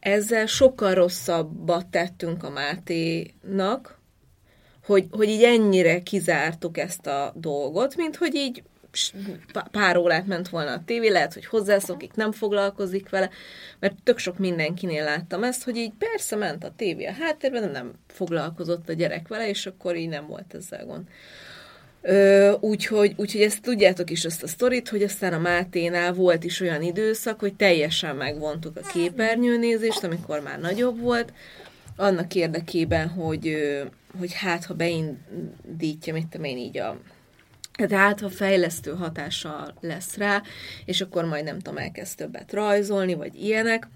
ezzel 0.00 0.46
sokkal 0.46 0.94
rosszabbat 0.94 1.86
tettünk 1.86 2.42
a 2.42 2.50
Máténak, 2.50 3.93
hogy, 4.84 5.06
hogy 5.10 5.28
így 5.28 5.42
ennyire 5.42 6.02
kizártuk 6.02 6.78
ezt 6.78 7.06
a 7.06 7.32
dolgot, 7.36 7.96
mint 7.96 8.16
hogy 8.16 8.34
így 8.34 8.62
pár 9.70 9.96
órát 9.96 10.26
ment 10.26 10.48
volna 10.48 10.72
a 10.72 10.82
tévé, 10.86 11.08
lehet, 11.08 11.34
hogy 11.34 11.46
hozzászokik, 11.46 12.14
nem 12.14 12.32
foglalkozik 12.32 13.08
vele, 13.08 13.30
mert 13.78 13.94
tök 14.02 14.18
sok 14.18 14.38
mindenkinél 14.38 15.04
láttam 15.04 15.44
ezt, 15.44 15.64
hogy 15.64 15.76
így 15.76 15.92
persze 15.98 16.36
ment 16.36 16.64
a 16.64 16.72
tévé 16.76 17.04
a 17.04 17.12
háttérben, 17.12 17.62
de 17.62 17.70
nem 17.70 17.92
foglalkozott 18.08 18.88
a 18.88 18.92
gyerek 18.92 19.28
vele, 19.28 19.48
és 19.48 19.66
akkor 19.66 19.96
így 19.96 20.08
nem 20.08 20.26
volt 20.26 20.54
ezzel 20.54 20.86
gond. 20.86 21.04
úgyhogy, 22.60 23.12
úgyhogy 23.16 23.42
ezt 23.42 23.62
tudjátok 23.62 24.10
is 24.10 24.24
ezt 24.24 24.42
a 24.42 24.46
sztorit, 24.46 24.88
hogy 24.88 25.02
aztán 25.02 25.32
a 25.32 25.38
Máténál 25.38 26.12
volt 26.12 26.44
is 26.44 26.60
olyan 26.60 26.82
időszak, 26.82 27.40
hogy 27.40 27.54
teljesen 27.54 28.16
megvontuk 28.16 28.76
a 28.76 28.88
képernyőnézést, 28.92 30.04
amikor 30.04 30.40
már 30.40 30.60
nagyobb 30.60 31.00
volt, 31.00 31.32
annak 31.96 32.34
érdekében, 32.34 33.08
hogy, 33.08 33.56
hogy 34.18 34.32
hát, 34.32 34.64
ha 34.64 34.74
beindítja, 34.74 36.12
mit 36.12 36.26
tudom 36.26 36.46
én 36.46 36.58
így 36.58 36.78
a 36.78 37.00
tehát 37.76 38.20
ha 38.20 38.30
fejlesztő 38.30 38.94
hatása 38.94 39.74
lesz 39.80 40.16
rá, 40.16 40.42
és 40.84 41.00
akkor 41.00 41.24
majd 41.24 41.44
nem 41.44 41.58
tudom, 41.58 41.78
elkezd 41.78 42.16
többet 42.16 42.52
rajzolni, 42.52 43.14
vagy 43.14 43.34
ilyenek, 43.34 43.88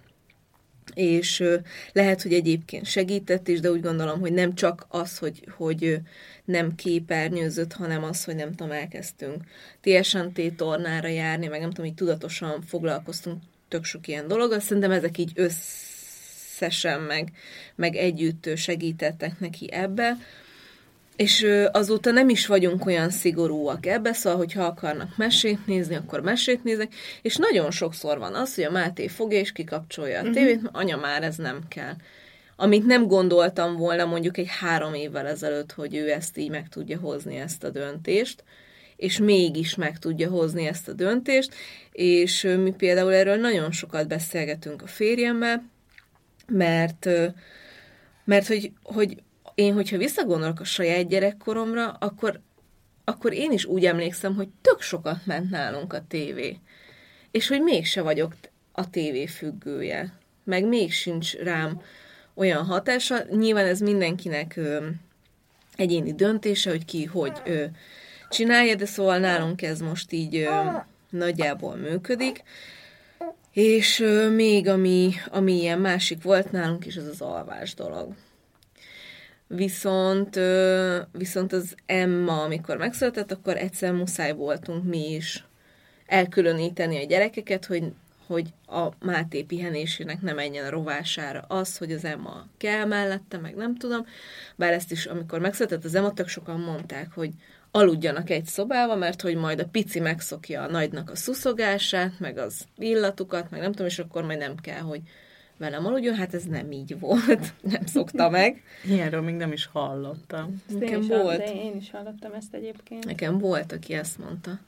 és 0.95 1.45
lehet, 1.93 2.23
hogy 2.23 2.33
egyébként 2.33 2.87
segített 2.87 3.49
is, 3.49 3.61
de 3.61 3.71
úgy 3.71 3.81
gondolom, 3.81 4.21
hogy 4.21 4.33
nem 4.33 4.55
csak 4.55 4.87
az, 4.89 5.19
hogy, 5.19 5.49
hogy 5.57 6.01
nem 6.45 6.75
képernyőzött, 6.75 7.73
hanem 7.73 8.05
az, 8.05 8.25
hogy 8.25 8.35
nem 8.35 8.55
tudom, 8.55 8.73
elkezdtünk 8.73 9.43
TSNT 9.81 10.55
tornára 10.57 11.09
járni, 11.09 11.47
meg 11.47 11.61
nem 11.61 11.71
tudom, 11.71 11.87
így 11.87 11.95
tudatosan 11.95 12.63
foglalkoztunk 12.63 13.43
tök 13.69 13.85
sok 13.85 14.09
ilyen 14.09 14.29
dolog, 14.29 14.61
szerintem 14.61 14.91
ezek 14.91 15.19
így 15.19 15.33
össze 15.35 15.88
összesen, 16.61 17.01
meg, 17.01 17.33
meg 17.75 17.97
együtt 17.97 18.57
segítettek 18.57 19.41
neki 19.41 19.73
ebbe. 19.73 20.17
És 21.17 21.47
azóta 21.73 22.11
nem 22.11 22.29
is 22.29 22.47
vagyunk 22.47 22.87
olyan 22.87 23.11
szigorúak 23.11 23.87
ebbe, 23.87 24.13
szóval, 24.13 24.39
hogyha 24.39 24.65
akarnak 24.65 25.17
mesét 25.17 25.67
nézni, 25.67 25.95
akkor 25.95 26.21
mesét 26.21 26.65
néznek, 26.65 26.95
és 27.23 27.37
nagyon 27.37 27.71
sokszor 27.71 28.19
van 28.19 28.35
az, 28.35 28.55
hogy 28.55 28.65
a 28.65 28.71
Máté 28.71 29.07
fogja 29.07 29.39
és 29.39 29.53
kikapcsolja 29.53 30.21
a 30.21 30.23
mhm. 30.23 30.33
tévét, 30.33 30.57
uh-huh. 30.57 30.81
anya 30.81 30.97
már 30.97 31.23
ez 31.23 31.37
nem 31.37 31.61
kell. 31.69 31.95
Amit 32.57 32.87
nem 32.87 33.07
gondoltam 33.07 33.77
volna 33.77 34.05
mondjuk 34.05 34.37
egy 34.37 34.49
három 34.61 34.95
évvel 34.95 35.27
ezelőtt, 35.27 35.73
hogy 35.73 35.97
ő 35.97 36.11
ezt 36.11 36.39
így 36.39 36.51
meg 36.51 36.69
tudja 36.69 36.99
hozni 36.99 37.37
ezt 37.37 37.65
a 37.65 37.71
döntést, 37.71 38.45
és 38.97 39.19
mégis 39.19 39.75
meg 39.75 39.99
tudja 39.99 40.29
hozni 40.29 40.67
ezt 40.67 40.89
a 40.89 40.93
döntést, 40.93 41.55
és 41.93 42.43
mi 42.63 42.71
például 42.71 43.13
erről 43.13 43.37
nagyon 43.37 43.73
sokat 43.73 44.09
beszélgetünk 44.09 44.83
a 44.83 44.87
férjemmel, 44.87 45.63
mert, 46.49 47.09
mert 48.25 48.47
hogy, 48.47 48.73
hogy 48.83 49.23
én, 49.55 49.75
hogyha 49.75 49.97
visszagondolok 49.97 50.61
a 50.61 50.65
saját 50.65 51.09
gyerekkoromra, 51.09 51.91
akkor, 51.91 52.41
akkor 53.05 53.33
én 53.33 53.53
is 53.53 53.65
úgy 53.65 53.85
emlékszem, 53.85 54.35
hogy 54.35 54.49
tök 54.61 54.81
sokat 54.81 55.27
ment 55.27 55.51
nálunk 55.51 55.93
a 55.93 56.05
tévé. 56.09 56.59
És 57.31 57.49
hogy 57.49 57.63
mégse 57.63 58.03
vagyok 58.03 58.35
a 58.73 58.91
tévé 58.91 59.27
függője. 59.27 60.13
Meg 60.45 60.65
még 60.65 60.93
sincs 60.93 61.35
rám 61.35 61.81
olyan 62.35 62.65
hatása. 62.65 63.25
Nyilván 63.31 63.67
ez 63.67 63.81
mindenkinek 63.81 64.57
ö, 64.57 64.87
egyéni 65.77 66.15
döntése, 66.15 66.71
hogy 66.71 66.85
ki 66.85 67.05
hogy 67.05 67.43
ö, 67.45 67.65
csinálja, 68.29 68.75
de 68.75 68.87
szóval 68.87 69.19
nálunk 69.19 69.63
ez 69.63 69.81
most 69.81 70.13
így 70.13 70.37
ö, 70.37 70.51
nagyjából 71.11 71.77
működik. 71.77 72.43
És 73.53 74.05
még 74.35 74.69
ami, 74.69 75.13
ami 75.31 75.53
ilyen 75.53 75.79
másik 75.79 76.23
volt 76.23 76.53
nálunk 76.53 76.87
is, 76.87 76.97
az 76.97 77.07
az 77.07 77.21
alvás 77.21 77.75
dolog. 77.75 78.15
Viszont, 79.47 80.41
viszont 81.13 81.53
az 81.53 81.75
Emma, 81.87 82.43
amikor 82.43 82.77
megszületett, 82.77 83.33
akkor 83.33 83.57
egyszer 83.57 83.93
muszáj 83.93 84.33
voltunk 84.33 84.85
mi 84.85 85.15
is 85.15 85.45
elkülöníteni 86.07 87.03
a 87.03 87.07
gyerekeket, 87.07 87.65
hogy, 87.65 87.93
hogy 88.27 88.49
a 88.67 88.89
Máté 89.01 89.43
pihenésének 89.43 90.21
nem 90.21 90.35
menjen 90.35 90.67
a 90.67 90.71
rovására 90.71 91.41
az, 91.41 91.77
hogy 91.77 91.93
az 91.93 92.05
Emma 92.05 92.47
kell 92.57 92.85
mellette, 92.85 93.39
meg 93.39 93.55
nem 93.55 93.77
tudom. 93.77 94.07
Bár 94.57 94.73
ezt 94.73 94.93
is, 94.93 95.07
amikor 95.07 95.39
megszületett 95.39 95.85
az 95.85 95.95
Emma, 95.95 96.13
tök 96.13 96.29
sokan 96.29 96.61
mondták, 96.61 97.13
hogy 97.13 97.31
aludjanak 97.71 98.31
egy 98.31 98.47
szobába, 98.47 98.97
mert 98.97 99.21
hogy 99.21 99.37
majd 99.37 99.61
a 99.61 99.67
pici 99.67 100.01
megszokja 100.01 100.63
a 100.63 100.71
nagynak 100.71 101.11
a 101.11 101.17
szuszogását, 101.17 102.19
meg 102.19 102.39
az 102.39 102.65
illatukat, 102.79 103.51
meg 103.51 103.61
nem 103.61 103.71
tudom, 103.71 103.87
és 103.87 103.99
akkor 103.99 104.25
majd 104.25 104.39
nem 104.39 104.57
kell, 104.57 104.81
hogy 104.81 105.01
velem 105.57 105.87
aludjon, 105.87 106.15
hát 106.15 106.35
ez 106.35 106.45
nem 106.45 106.73
így 106.73 106.99
volt, 107.01 107.55
nem 107.73 107.87
szokta 107.87 108.31
meg. 108.31 108.63
Ilyenről 108.85 109.21
még 109.21 109.35
nem 109.35 109.53
is 109.53 109.67
hallottam. 109.67 110.63
Nekem 110.79 111.03
én 111.03 111.09
volt. 111.09 111.39
De 111.39 111.55
én 111.55 111.77
is 111.77 111.91
hallottam 111.91 112.33
ezt 112.33 112.55
egyébként. 112.55 113.05
Nekem 113.05 113.39
volt, 113.39 113.73
aki 113.73 113.95
ezt 113.95 114.19
mondta, 114.19 114.59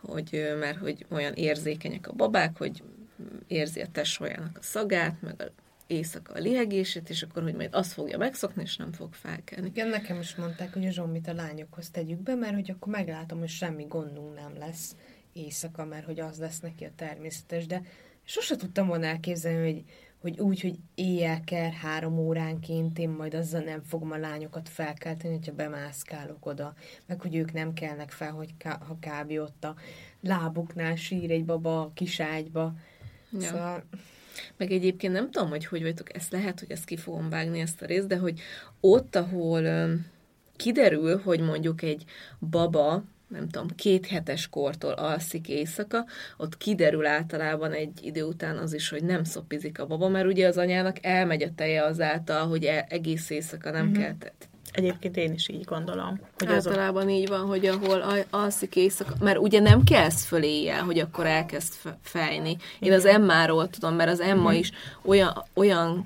hogy 0.00 0.54
mert 0.58 0.78
hogy 0.78 1.06
olyan 1.08 1.32
érzékenyek 1.32 2.08
a 2.08 2.12
babák, 2.12 2.56
hogy 2.56 2.82
érzi 3.46 3.80
a 3.80 3.86
tesójának 3.92 4.58
a 4.60 4.62
szagát, 4.62 5.14
meg 5.20 5.34
a 5.38 5.61
éjszaka 5.92 6.32
a 6.32 6.38
lihegését, 6.38 7.10
és 7.10 7.22
akkor, 7.22 7.42
hogy 7.42 7.54
majd 7.54 7.74
azt 7.74 7.92
fogja 7.92 8.18
megszokni, 8.18 8.62
és 8.62 8.76
nem 8.76 8.92
fog 8.92 9.12
felkelni. 9.12 9.68
Igen, 9.68 9.88
nekem 9.88 10.20
is 10.20 10.34
mondták, 10.34 10.72
hogy 10.72 10.86
a 10.86 10.90
zsombit 10.90 11.28
a 11.28 11.32
lányokhoz 11.32 11.90
tegyük 11.90 12.20
be, 12.20 12.34
mert 12.34 12.54
hogy 12.54 12.70
akkor 12.70 12.92
meglátom, 12.92 13.38
hogy 13.38 13.48
semmi 13.48 13.84
gondunk 13.84 14.34
nem 14.34 14.56
lesz 14.58 14.96
éjszaka, 15.32 15.84
mert 15.84 16.04
hogy 16.04 16.20
az 16.20 16.38
lesz 16.38 16.60
neki 16.60 16.84
a 16.84 16.90
természetes, 16.96 17.66
de 17.66 17.82
sose 18.24 18.56
tudtam 18.56 18.86
volna 18.86 19.06
elképzelni, 19.06 19.72
hogy, 19.72 19.84
hogy 20.20 20.40
úgy, 20.40 20.60
hogy 20.60 20.78
éjjel 20.94 21.40
kell 21.44 21.70
három 21.70 22.18
óránként, 22.18 22.98
én 22.98 23.08
majd 23.08 23.34
azzal 23.34 23.60
nem 23.60 23.82
fogom 23.82 24.10
a 24.10 24.16
lányokat 24.16 24.68
felkelteni, 24.68 25.34
hogyha 25.34 25.52
bemászkálok 25.52 26.46
oda, 26.46 26.74
meg 27.06 27.20
hogy 27.20 27.34
ők 27.34 27.52
nem 27.52 27.72
kelnek 27.72 28.10
fel, 28.10 28.30
hogy 28.30 28.56
ká- 28.56 28.82
ha 28.82 28.98
kb. 29.00 29.30
ott 29.30 29.64
a 29.64 29.74
lábuknál 30.20 30.96
sír 30.96 31.30
egy 31.30 31.44
baba 31.44 31.80
a 31.80 31.90
kis 31.94 32.20
ágyba. 32.20 32.74
Ja. 33.32 33.40
Szóval 33.40 33.84
Meg 34.56 34.70
egyébként 34.70 35.12
nem 35.12 35.30
tudom, 35.30 35.48
hogy 35.48 35.66
hogy 35.66 35.82
vagytok, 35.82 36.14
ezt 36.14 36.32
lehet, 36.32 36.60
hogy 36.60 36.70
ezt 36.70 36.84
ki 36.84 36.96
fogom 36.96 37.28
vágni 37.28 37.60
ezt 37.60 37.82
a 37.82 37.86
részt, 37.86 38.06
de 38.06 38.16
hogy 38.16 38.40
ott, 38.80 39.16
ahol 39.16 39.88
kiderül, 40.56 41.20
hogy 41.24 41.40
mondjuk 41.40 41.82
egy 41.82 42.04
baba, 42.50 43.04
nem 43.28 43.48
tudom, 43.48 43.68
két 43.68 44.06
hetes 44.06 44.48
kortól 44.48 44.92
alszik 44.92 45.48
éjszaka, 45.48 46.06
ott 46.36 46.56
kiderül 46.56 47.06
általában 47.06 47.72
egy 47.72 48.00
idő 48.02 48.22
után 48.22 48.56
az 48.56 48.74
is, 48.74 48.88
hogy 48.88 49.04
nem 49.04 49.24
szopizik 49.24 49.80
a 49.80 49.86
baba, 49.86 50.08
mert 50.08 50.26
ugye 50.26 50.46
az 50.46 50.56
anyának 50.58 50.96
elmegy 51.04 51.42
a 51.42 51.54
teje 51.54 51.84
azáltal, 51.84 52.46
hogy 52.46 52.64
e- 52.64 52.86
egész 52.88 53.30
éjszaka 53.30 53.70
nem 53.70 53.86
uh-huh. 53.88 54.02
kell. 54.02 54.14
Tehát 54.18 54.48
Egyébként 54.72 55.16
én 55.16 55.32
is 55.32 55.48
így 55.48 55.64
gondolom. 55.64 56.20
Hogy 56.38 56.48
Általában 56.48 57.08
így 57.08 57.28
van, 57.28 57.40
hogy 57.46 57.66
ahol 57.66 58.00
al- 58.00 58.26
alszik 58.30 58.76
éjszaka, 58.76 59.14
mert 59.20 59.38
ugye 59.38 59.60
nem 59.60 59.84
kelsz 59.84 60.24
föl 60.24 60.42
éjjel, 60.42 60.82
hogy 60.82 60.98
akkor 60.98 61.26
elkezd 61.26 61.72
fe- 61.72 61.98
fejni. 62.02 62.56
Én 62.78 62.92
az 62.92 63.04
Emmáról 63.04 63.68
tudom, 63.70 63.94
mert 63.94 64.10
az 64.10 64.20
Emma 64.20 64.52
is 64.52 64.70
olyan, 65.04 65.44
olyan 65.54 66.04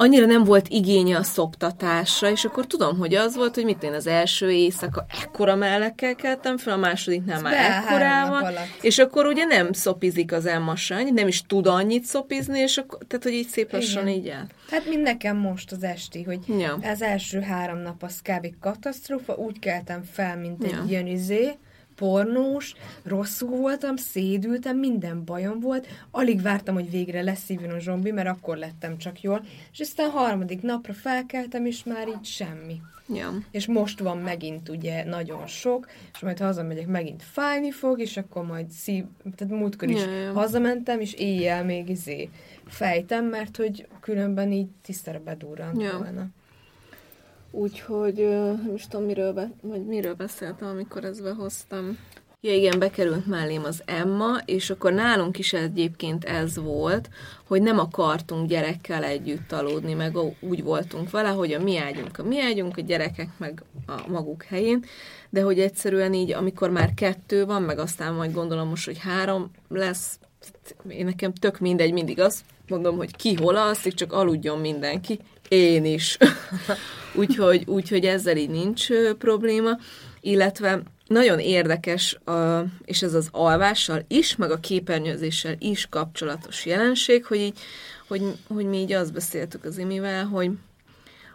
annyira 0.00 0.26
nem 0.26 0.44
volt 0.44 0.68
igénye 0.68 1.16
a 1.16 1.22
szoptatásra, 1.22 2.30
és 2.30 2.44
akkor 2.44 2.66
tudom, 2.66 2.98
hogy 2.98 3.14
az 3.14 3.36
volt, 3.36 3.54
hogy 3.54 3.64
mit 3.64 3.82
én 3.82 3.92
az 3.92 4.06
első 4.06 4.50
éjszaka 4.50 5.06
ekkora 5.22 5.54
mellekkel 5.56 6.14
keltem 6.14 6.56
fel, 6.56 6.72
a 6.72 6.76
másodiknál 6.76 7.40
már 7.40 7.52
ekkorával, 7.54 8.52
és 8.80 8.98
akkor 8.98 9.26
ugye 9.26 9.44
nem 9.44 9.72
szopizik 9.72 10.32
az 10.32 10.46
Emma 10.46 10.76
se 10.76 11.02
nem 11.02 11.28
is 11.28 11.42
tud 11.42 11.66
annyit 11.66 12.04
szopizni, 12.04 12.58
és 12.58 12.76
akkor, 12.76 12.98
tehát, 13.06 13.24
hogy 13.24 13.32
így 13.32 13.48
szép 13.48 13.72
lassan 13.72 14.08
Igen. 14.08 14.18
így 14.20 14.28
el. 14.28 14.46
Hát 14.70 14.88
mint 14.88 15.02
nekem 15.02 15.36
most 15.36 15.72
az 15.72 15.82
esti, 15.82 16.22
hogy 16.22 16.38
Ja. 16.58 16.78
az 16.82 17.02
első 17.02 17.40
három 17.40 17.78
nap 17.78 18.02
az 18.02 18.20
kb. 18.22 18.46
katasztrófa, 18.60 19.34
úgy 19.34 19.58
keltem 19.58 20.02
fel, 20.12 20.36
mint 20.36 20.64
egy 20.64 20.70
Ja. 20.70 20.84
ilyen 20.88 21.06
izé, 21.06 21.56
pornós, 21.98 22.74
rosszul 23.04 23.56
voltam, 23.56 23.96
szédültem, 23.96 24.78
minden 24.78 25.24
bajom 25.24 25.60
volt, 25.60 25.86
alig 26.10 26.42
vártam, 26.42 26.74
hogy 26.74 26.90
végre 26.90 27.22
leszívjon 27.22 27.70
a 27.70 27.78
zsombi, 27.78 28.10
mert 28.10 28.28
akkor 28.28 28.56
lettem 28.56 28.98
csak 28.98 29.20
jól, 29.20 29.44
és 29.72 29.80
aztán 29.80 30.10
harmadik 30.10 30.62
napra 30.62 30.92
felkeltem, 30.92 31.66
és 31.66 31.84
már 31.84 32.08
így 32.08 32.24
semmi. 32.24 32.80
Ja. 33.14 33.30
És 33.50 33.66
most 33.66 34.00
van 34.00 34.18
megint 34.18 34.68
ugye 34.68 35.04
nagyon 35.04 35.46
sok, 35.46 35.88
és 36.12 36.20
majd 36.20 36.38
hazamegyek, 36.38 36.86
megint 36.86 37.22
fájni 37.22 37.70
fog, 37.70 38.00
és 38.00 38.16
akkor 38.16 38.44
majd 38.44 38.70
szív... 38.70 39.04
Tehát 39.36 39.54
múltkor 39.54 39.88
is 39.88 40.04
Ja, 40.04 40.10
ja. 40.10 40.32
hazamentem, 40.32 41.00
és 41.00 41.12
éjjel 41.12 41.64
még 41.64 41.88
izé 41.88 42.30
fejtem, 42.66 43.24
mert 43.24 43.56
hogy 43.56 43.86
különben 44.00 44.52
így 44.52 44.68
tisztára 44.82 45.20
bedurrant 45.24 45.82
Ja. 45.82 45.98
volna. 45.98 46.26
Úgyhogy 47.50 48.14
nem 48.64 48.72
is 48.74 48.86
tudom, 48.86 49.06
miről, 49.06 49.32
be, 49.32 49.50
vagy 49.62 49.86
miről 49.86 50.14
beszéltem, 50.14 50.68
amikor 50.68 51.04
ezt 51.04 51.22
behoztam. 51.22 51.98
Ja 52.40 52.54
igen, 52.54 52.78
bekerült 52.78 53.26
mellém 53.26 53.64
az 53.64 53.82
Emma, 53.84 54.38
és 54.44 54.70
akkor 54.70 54.92
nálunk 54.92 55.38
is 55.38 55.52
egyébként 55.52 56.24
ez 56.24 56.58
volt, 56.58 57.08
hogy 57.46 57.62
nem 57.62 57.78
akartunk 57.78 58.48
gyerekkel 58.48 59.04
együtt 59.04 59.52
aludni, 59.52 59.94
meg 59.94 60.16
úgy 60.40 60.62
voltunk 60.62 61.10
vele, 61.10 61.28
hogy 61.28 61.52
a 61.52 61.62
mi 61.62 61.76
ágyunk 61.78 62.18
a 62.18 62.22
mi 62.22 62.40
ágyunk, 62.40 62.76
a 62.76 62.80
gyerekek 62.80 63.28
meg 63.36 63.62
a 63.86 64.08
maguk 64.08 64.42
helyén, 64.42 64.84
de 65.30 65.42
hogy 65.42 65.60
egyszerűen 65.60 66.14
így, 66.14 66.32
amikor 66.32 66.70
már 66.70 66.94
kettő 66.94 67.44
van, 67.44 67.62
meg 67.62 67.78
aztán 67.78 68.14
majd 68.14 68.32
gondolom 68.32 68.68
most, 68.68 68.84
hogy 68.84 68.98
három 68.98 69.50
lesz, 69.68 70.18
én 70.88 71.04
nekem 71.04 71.32
tök 71.32 71.58
mindegy, 71.58 71.92
mindig 71.92 72.20
azt 72.20 72.44
mondom, 72.68 72.96
hogy 72.96 73.16
ki 73.16 73.34
hol 73.34 73.56
alszik, 73.56 73.94
csak 73.94 74.12
aludjon 74.12 74.58
mindenki, 74.58 75.18
én 75.48 75.84
is. 75.84 76.18
úgyhogy, 77.14 77.62
úgyhogy 77.66 78.04
ezzel 78.04 78.36
így 78.36 78.50
nincs 78.50 78.88
probléma, 79.18 79.70
illetve 80.20 80.82
nagyon 81.06 81.38
érdekes, 81.38 82.18
és 82.84 83.02
ez 83.02 83.14
az 83.14 83.28
alvással 83.32 84.04
is, 84.08 84.36
meg 84.36 84.50
a 84.50 84.60
képernyőzéssel 84.60 85.54
is 85.58 85.86
kapcsolatos 85.86 86.66
jelenség, 86.66 87.24
hogy 87.24 87.38
így, 87.38 87.58
hogy, 88.08 88.22
hogy 88.48 88.66
mi 88.66 88.76
így 88.78 88.92
azt 88.92 89.12
beszéltük 89.12 89.64
az 89.64 89.78
Imivel, 89.78 90.24
hogy, 90.24 90.50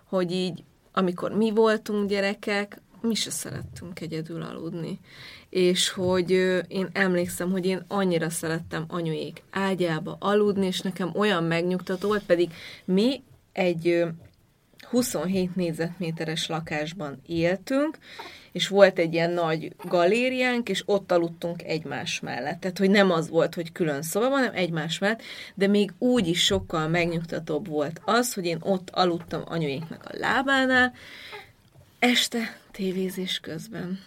hogy 0.04 0.32
így, 0.32 0.63
amikor 0.91 1.32
mi 1.32 1.52
voltunk 1.52 2.10
gyerekek, 2.10 2.82
mi 3.04 3.16
se 3.16 3.30
szerettünk 3.30 4.00
egyedül 4.00 4.42
aludni. 4.42 5.00
És 5.50 5.89
hogy 5.89 6.32
én 6.68 6.89
emlékszem, 6.94 7.52
hogy 7.52 7.66
én 7.66 7.86
annyira 7.88 8.30
szerettem 8.30 8.86
anyuék 8.88 9.44
ágyába 9.52 10.18
aludni, 10.20 10.66
és 10.66 10.82
nekem 10.82 11.12
olyan 11.16 11.44
megnyugtató 11.44 12.08
volt, 12.08 12.24
pedig 12.24 12.52
mi 12.86 13.24
egy 13.52 13.88
ö, 13.88 14.08
27 14.89 15.56
négyzetméteres 15.56 16.48
lakásban 16.48 17.22
éltünk, 17.26 17.98
és 18.52 18.68
volt 18.68 19.00
egy 19.00 19.13
ilyen 19.13 19.32
nagy 19.32 19.76
galériánk, 19.84 20.70
és 20.70 20.84
ott 20.86 21.12
aludtunk 21.12 21.63
egymás 21.63 22.20
mellett. 22.20 22.60
Tehát, 22.60 22.78
hogy 22.78 22.89
nem 22.89 23.12
az 23.12 23.30
volt, 23.30 23.56
hogy 23.56 23.72
külön 23.72 24.02
szoba 24.02 24.30
van, 24.30 24.39
hanem 24.39 24.56
egymás 24.56 25.00
mellett, 25.00 25.22
de 25.56 25.68
még 25.68 25.94
úgy 25.98 26.28
is 26.28 26.44
sokkal 26.44 26.88
megnyugtatóbb 26.88 27.68
volt 27.68 28.02
az, 28.06 28.34
hogy 28.34 28.46
én 28.46 28.58
ott 28.62 28.89
aludtam 28.89 29.42
anyuéknak 29.46 30.06
a 30.06 30.18
lábánál, 30.18 30.94
este 32.00 32.62
tévézés 32.74 33.40
közben. 33.40 34.00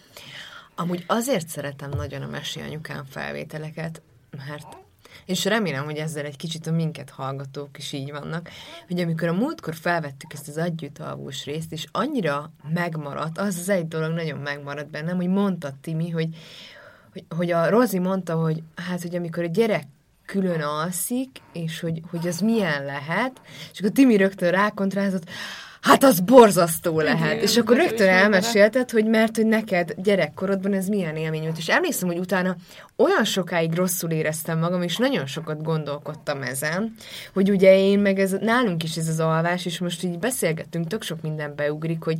Amúgy 0.75 1.03
azért 1.07 1.47
szeretem 1.47 1.89
nagyon 1.89 2.21
a 2.21 2.27
Mesi 2.27 2.59
Anyukám 2.59 3.05
felvételeket, 3.05 4.01
mert 4.47 4.77
és 5.25 5.45
remélem, 5.45 5.83
hogy 5.83 5.97
ezzel 5.97 6.25
egy 6.25 6.35
kicsit 6.35 6.67
a 6.67 6.71
minket 6.71 7.09
hallgatók 7.09 7.77
is 7.77 7.91
így 7.91 8.11
vannak, 8.11 8.49
hogy 8.87 8.99
amikor 8.99 9.27
a 9.27 9.33
múltkor 9.33 9.75
felvettük 9.75 10.33
ezt 10.33 10.47
az 10.47 10.57
együttalvós 10.57 11.45
részt, 11.45 11.71
és 11.71 11.87
annyira 11.91 12.51
megmaradt, 12.73 13.37
az 13.37 13.57
az 13.57 13.69
egy 13.69 13.87
dolog 13.87 14.11
nagyon 14.11 14.39
megmaradt 14.39 14.89
bennem, 14.89 15.15
hogy 15.15 15.27
mondta 15.27 15.73
Timi, 15.81 16.09
hogy, 16.09 16.27
hogy, 17.13 17.25
hogy 17.29 17.51
a 17.51 17.69
Rozi 17.69 17.99
mondta, 17.99 18.35
hogy 18.35 18.63
hát, 18.75 19.01
hogy 19.01 19.15
amikor 19.15 19.43
a 19.43 19.47
gyerek 19.47 19.85
külön 20.25 20.61
alszik, 20.61 21.41
és 21.53 21.79
hogy, 21.79 22.01
hogy 22.09 22.27
az 22.27 22.39
milyen 22.39 22.85
lehet, 22.85 23.41
és 23.71 23.79
akkor 23.79 23.91
Timi 23.91 24.17
rögtön 24.17 24.51
rákontrázott, 24.51 25.29
hát 25.81 26.03
az 26.03 26.19
borzasztó 26.19 26.99
lehet. 26.99 27.31
Igen, 27.31 27.43
és 27.43 27.57
akkor 27.57 27.75
rögtön 27.75 28.07
elmesélted, 28.07 28.91
hogy 28.91 29.05
mert 29.05 29.35
hogy 29.35 29.45
neked 29.45 29.93
gyerekkorodban 29.97 30.73
ez 30.73 30.87
milyen 30.87 31.15
élmény 31.15 31.41
volt. 31.41 31.57
És 31.57 31.69
emlékszem, 31.69 32.07
hogy 32.07 32.17
utána 32.17 32.55
olyan 32.95 33.23
sokáig 33.23 33.73
rosszul 33.73 34.11
éreztem 34.11 34.59
magam, 34.59 34.81
és 34.81 34.97
nagyon 34.97 35.25
sokat 35.25 35.63
gondolkodtam 35.63 36.41
ezen, 36.41 36.93
hogy 37.33 37.49
ugye 37.49 37.77
én 37.77 37.99
meg 37.99 38.19
ez, 38.19 38.31
nálunk 38.31 38.83
is 38.83 38.95
ez 38.95 39.07
az 39.07 39.19
alvás, 39.19 39.65
és 39.65 39.79
most 39.79 40.03
így 40.03 40.19
beszélgettünk, 40.19 40.87
tök 40.87 41.03
sok 41.03 41.21
minden 41.21 41.55
beugrik, 41.55 42.03
hogy 42.03 42.17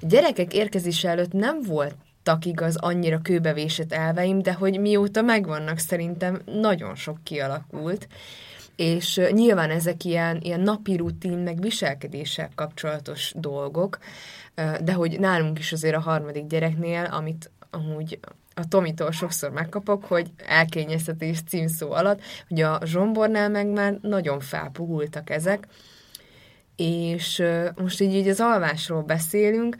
a 0.00 0.06
gyerekek 0.06 0.54
érkezése 0.54 1.08
előtt 1.08 1.32
nem 1.32 1.62
volt 1.62 1.94
igaz 2.42 2.76
annyira 2.76 3.18
kőbevésett 3.18 3.92
elveim, 3.92 4.42
de 4.42 4.52
hogy 4.52 4.80
mióta 4.80 5.22
megvannak, 5.22 5.78
szerintem 5.78 6.40
nagyon 6.44 6.94
sok 6.94 7.16
kialakult. 7.22 8.08
És 8.76 9.20
nyilván 9.30 9.70
ezek 9.70 10.04
ilyen, 10.04 10.40
ilyen 10.42 10.60
napi 10.60 10.96
rutin, 10.96 11.38
meg 11.38 11.60
viselkedéssel 11.60 12.50
kapcsolatos 12.54 13.32
dolgok, 13.36 13.98
de 14.80 14.92
hogy 14.92 15.20
nálunk 15.20 15.58
is 15.58 15.72
azért 15.72 15.96
a 15.96 16.00
harmadik 16.00 16.46
gyereknél, 16.46 17.04
amit 17.04 17.50
amúgy 17.70 18.18
a 18.54 18.68
Tomitól 18.68 19.10
sokszor 19.10 19.50
megkapok, 19.50 20.04
hogy 20.04 20.30
elkényeztetés 20.36 21.42
címszó 21.48 21.90
alatt, 21.90 22.20
hogy 22.48 22.60
a 22.60 22.80
zsombornál 22.84 23.48
meg 23.48 23.66
már 23.66 23.98
nagyon 24.02 24.40
felpugultak 24.40 25.30
ezek, 25.30 25.66
És 26.76 27.42
most 27.76 28.00
így, 28.00 28.14
így 28.14 28.28
az 28.28 28.40
alvásról 28.40 29.02
beszélünk, 29.02 29.76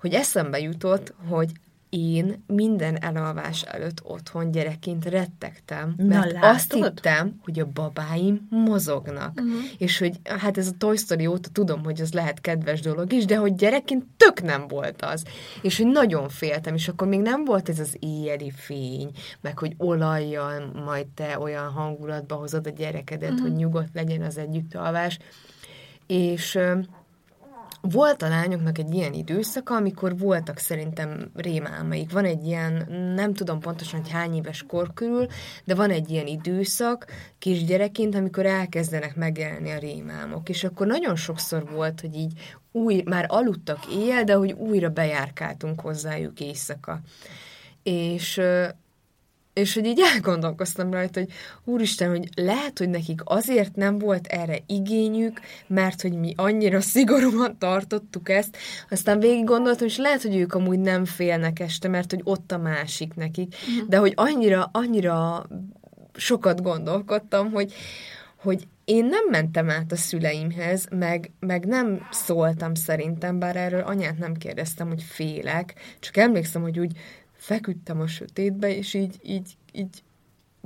hogy 0.00 0.14
eszembe 0.14 0.58
jutott, 0.58 1.14
hogy 1.28 1.50
én 1.90 2.44
minden 2.46 3.02
elalvás 3.02 3.62
előtt 3.62 4.00
otthon 4.04 4.50
gyerekként 4.50 5.04
rettegtem, 5.04 5.94
Na, 5.96 6.04
mert 6.04 6.32
látod? 6.32 6.50
azt 6.50 6.72
hittem, 6.72 7.40
hogy 7.44 7.60
a 7.60 7.66
babáim 7.66 8.46
mozognak. 8.50 9.40
Uh-huh. 9.40 9.62
És 9.78 9.98
hogy 9.98 10.20
hát 10.24 10.58
ez 10.58 10.66
a 10.66 10.76
Toy 10.78 10.96
Story 10.96 11.26
óta 11.26 11.48
tudom, 11.52 11.84
hogy 11.84 12.00
az 12.00 12.12
lehet 12.12 12.40
kedves 12.40 12.80
dolog 12.80 13.12
is, 13.12 13.24
de 13.24 13.36
hogy 13.36 13.54
gyerekként 13.54 14.04
tök 14.16 14.42
nem 14.42 14.68
volt 14.68 15.02
az. 15.02 15.24
És 15.62 15.76
hogy 15.76 15.86
nagyon 15.86 16.28
féltem, 16.28 16.74
és 16.74 16.88
akkor 16.88 17.08
még 17.08 17.20
nem 17.20 17.44
volt 17.44 17.68
ez 17.68 17.78
az 17.78 17.96
éjjeli 17.98 18.50
fény, 18.50 19.10
meg 19.40 19.58
hogy 19.58 19.74
olajjal 19.76 20.72
majd 20.84 21.06
te 21.06 21.38
olyan 21.38 21.70
hangulatba 21.70 22.34
hozod 22.34 22.66
a 22.66 22.70
gyerekedet, 22.70 23.30
uh-huh. 23.30 23.46
hogy 23.46 23.56
nyugodt 23.56 23.94
legyen 23.94 24.22
az 24.22 24.38
együttalvás. 24.38 25.18
És 26.06 26.58
volt 27.80 28.22
a 28.22 28.28
lányoknak 28.28 28.78
egy 28.78 28.94
ilyen 28.94 29.12
időszaka, 29.12 29.74
amikor 29.74 30.18
voltak 30.18 30.58
szerintem 30.58 31.30
rémálmaik. 31.34 32.12
Van 32.12 32.24
egy 32.24 32.46
ilyen, 32.46 32.86
nem 33.14 33.34
tudom 33.34 33.60
pontosan, 33.60 34.00
hogy 34.00 34.10
hány 34.10 34.34
éves 34.34 34.64
kor 34.68 34.94
körül, 34.94 35.26
de 35.64 35.74
van 35.74 35.90
egy 35.90 36.10
ilyen 36.10 36.26
időszak 36.26 37.06
kisgyerekként, 37.38 38.14
amikor 38.14 38.46
elkezdenek 38.46 39.16
megjelenni 39.16 39.70
a 39.70 39.78
rémálmok. 39.78 40.48
És 40.48 40.64
akkor 40.64 40.86
nagyon 40.86 41.16
sokszor 41.16 41.70
volt, 41.70 42.00
hogy 42.00 42.14
így 42.14 42.56
új, 42.72 43.02
már 43.04 43.24
aludtak 43.28 43.86
éjjel, 43.92 44.24
de 44.24 44.34
hogy 44.34 44.52
újra 44.52 44.88
bejárkáltunk 44.88 45.80
hozzájuk 45.80 46.40
éjszaka. 46.40 47.00
És 47.82 48.40
és 49.58 49.74
hogy 49.74 49.86
így 49.86 50.00
elgondolkoztam 50.14 50.90
rajta, 50.90 51.20
hogy 51.20 51.32
úristen, 51.64 52.08
hogy 52.08 52.28
lehet, 52.34 52.78
hogy 52.78 52.88
nekik 52.88 53.20
azért 53.24 53.76
nem 53.76 53.98
volt 53.98 54.26
erre 54.26 54.58
igényük, 54.66 55.40
mert 55.66 56.02
hogy 56.02 56.12
mi 56.12 56.32
annyira 56.36 56.80
szigorúan 56.94 57.58
tartottuk 57.58 58.28
ezt, 58.28 58.56
aztán 58.90 59.20
végig 59.20 59.44
gondoltam, 59.44 59.86
és 59.86 59.96
lehet, 59.96 60.22
hogy 60.22 60.36
ők 60.36 60.54
amúgy 60.54 60.78
nem 60.78 61.04
félnek 61.04 61.60
este, 61.60 61.88
mert 61.88 62.10
hogy 62.10 62.20
ott 62.24 62.52
a 62.52 62.58
másik 62.58 63.14
nekik, 63.14 63.54
de 63.88 63.96
hogy 63.96 64.12
annyira, 64.16 64.70
annyira 64.72 65.46
sokat 66.14 66.62
gondolkodtam, 66.62 67.50
hogy, 67.50 67.72
hogy 68.36 68.66
én 68.84 69.04
nem 69.04 69.24
mentem 69.30 69.70
át 69.70 69.92
a 69.92 69.96
szüleimhez, 69.96 70.86
meg, 70.90 71.30
meg 71.40 71.66
nem 71.66 72.08
szóltam 72.10 72.74
szerintem, 72.74 73.38
bár 73.38 73.56
erről 73.56 73.80
anyát 73.80 74.18
nem 74.18 74.34
kérdeztem, 74.34 74.88
hogy 74.88 75.02
félek, 75.02 75.74
csak 76.00 76.16
emlékszem, 76.16 76.62
hogy 76.62 76.78
úgy 76.78 76.92
feküdtem 77.38 78.00
a 78.00 78.06
sötétbe, 78.06 78.76
és 78.76 78.94
így, 78.94 79.14
így, 79.22 79.56
így 79.72 80.02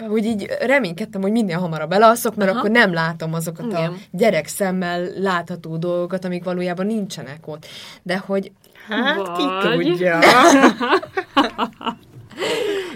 hogy 0.08 0.24
így 0.24 0.46
reménykedtem, 0.61 1.20
hogy 1.22 1.32
minél 1.32 1.58
hamarabb 1.58 1.92
elalszok, 1.92 2.35
mert 2.35 2.50
Aha. 2.50 2.58
akkor 2.58 2.70
nem 2.70 2.92
látom 2.92 3.35
azokat 3.35 3.66
Igen. 3.66 3.92
a 3.92 3.96
gyerek 4.11 4.46
szemmel 4.46 5.08
látható 5.16 5.76
dolgokat, 5.76 6.24
amik 6.24 6.44
valójában 6.44 6.87
nincsenek 6.87 7.46
ott. 7.46 7.66
De 8.02 8.18
hogy 8.18 8.52
Hát 8.88 9.37
ki 9.37 9.42
Vagy- 9.68 9.87
tudja. 9.87 10.18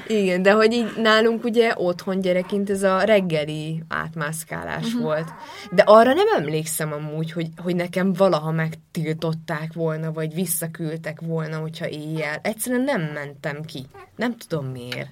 Igen, 0.08 0.42
de 0.42 0.52
hogy 0.52 0.72
így 0.72 0.92
nálunk 0.96 1.44
ugye 1.44 1.72
otthon 1.76 2.20
gyerekként 2.20 2.70
ez 2.70 2.82
a 2.82 3.02
reggeli 3.02 3.82
átmászkálás 3.88 4.86
uh-huh. 4.86 5.02
volt. 5.02 5.32
De 5.70 5.82
arra 5.82 6.12
nem 6.12 6.26
emlékszem 6.36 6.92
amúgy, 6.92 7.32
hogy, 7.32 7.48
hogy 7.62 7.76
nekem 7.76 8.12
valaha 8.12 8.50
megtiltották 8.50 9.72
volna, 9.72 10.12
vagy 10.12 10.34
visszaküldtek 10.34 11.20
volna, 11.20 11.58
hogyha 11.58 11.88
éjjel. 11.88 12.38
Egyszerűen 12.42 12.82
nem 12.82 13.02
mentem 13.02 13.62
ki. 13.62 13.86
Nem 14.16 14.36
tudom 14.36 14.66
miért. 14.66 15.10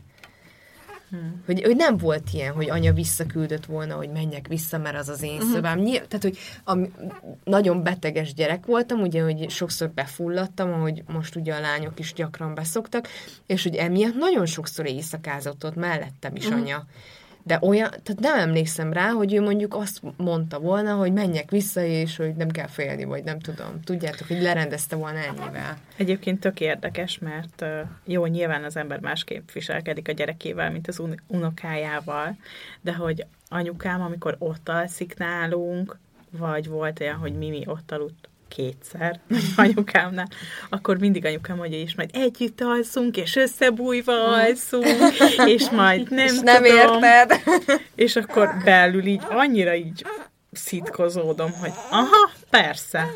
Hmm. 1.15 1.43
Hogy, 1.47 1.63
hogy 1.63 1.77
nem 1.77 1.97
volt 1.97 2.23
ilyen, 2.33 2.53
hogy 2.53 2.71
anya 2.71 2.93
visszaküldött 2.93 3.67
volna, 3.67 3.95
hogy 3.95 4.11
menjek 4.11 4.49
vissza, 4.49 4.79
mert 4.79 4.97
az 4.97 5.09
az 5.09 5.23
én 5.23 5.35
uh-huh. 5.37 5.53
szobám. 5.53 5.79
Nyilv, 5.79 6.07
tehát, 6.07 6.23
hogy 6.23 6.39
ami, 6.65 6.91
nagyon 7.45 7.83
beteges 7.83 8.35
gyerek 8.35 8.67
voltam, 8.67 9.01
ugye, 9.01 9.23
hogy 9.23 9.51
sokszor 9.51 9.91
befulladtam, 9.91 10.73
ahogy 10.73 11.03
most 11.07 11.37
ugye 11.37 11.55
a 11.55 11.61
lányok 11.61 11.99
is 11.99 12.13
gyakran 12.13 12.55
beszoktak, 12.55 13.09
és 13.47 13.63
hogy 13.63 13.75
emiatt 13.75 14.15
nagyon 14.15 14.47
sokszor 14.47 14.87
éjszakázott 14.87 15.65
ott 15.65 15.75
mellettem 15.75 16.37
is 16.37 16.47
uh-huh. 16.47 16.61
anya. 16.61 16.87
De 17.47 17.59
olyan, 17.63 17.91
tehát 17.91 18.21
nem 18.21 18.39
emlékszem 18.39 18.93
rá, 18.93 19.09
hogy 19.09 19.35
ő 19.35 19.41
mondjuk 19.41 19.75
azt 19.75 20.01
mondta 20.17 20.59
volna, 20.59 20.95
hogy 20.95 21.13
menjek 21.13 21.51
vissza, 21.51 21.83
és 21.83 22.17
hogy 22.17 22.35
nem 22.35 22.49
kell 22.49 22.67
félni, 22.67 23.05
vagy 23.05 23.25
nem 23.25 23.39
tudom. 23.39 23.81
Tudjátok, 23.85 24.27
hogy 24.29 24.43
lerendezte 24.43 24.97
volna 24.97 25.19
ennyivel. 25.19 25.79
Egyébként 25.97 26.41
tök 26.41 26.61
érdekes, 26.61 27.19
mert 27.19 27.65
jó, 28.05 28.27
nyilván 28.27 28.65
az 28.65 28.77
ember 28.77 29.01
másképp 29.01 29.51
viselkedik 29.51 30.09
a 30.09 30.13
gyerekével, 30.13 30.71
mint 30.71 30.89
az 30.89 30.99
un- 30.99 31.23
unokájával, 31.27 32.37
de 32.81 32.95
hogy 32.95 33.27
anyukám, 33.49 34.03
amikor 34.03 34.37
ott 34.39 34.69
alszik 34.69 35.15
nálunk, 35.19 35.99
vagy 36.31 36.69
volt 36.69 37.01
olyan, 37.01 37.17
hogy 37.17 37.33
Mimi 37.33 37.63
ott 37.67 37.93
aludt 37.93 38.29
kétszer 38.57 39.21
anyukámnál, 39.57 40.29
akkor 40.69 40.99
mindig 40.99 41.25
anyukám 41.25 41.57
mondja, 41.57 41.79
és 41.79 41.95
majd 41.95 42.11
együtt 42.13 42.61
alszunk, 42.61 43.17
és 43.17 43.37
összebújva 43.37 44.25
alszunk, 44.29 44.87
és 45.47 45.71
majd 45.71 46.11
nem 46.11 46.27
és 46.27 46.39
nem 46.39 46.63
tudom. 46.63 47.03
érted? 47.03 47.43
És 47.95 48.17
akkor 48.17 48.55
belül 48.65 49.07
így 49.07 49.23
annyira 49.29 49.75
így 49.75 50.07
szitkozódom, 50.53 51.53
hogy 51.53 51.73
aha, 51.91 52.31
persze. 52.51 53.09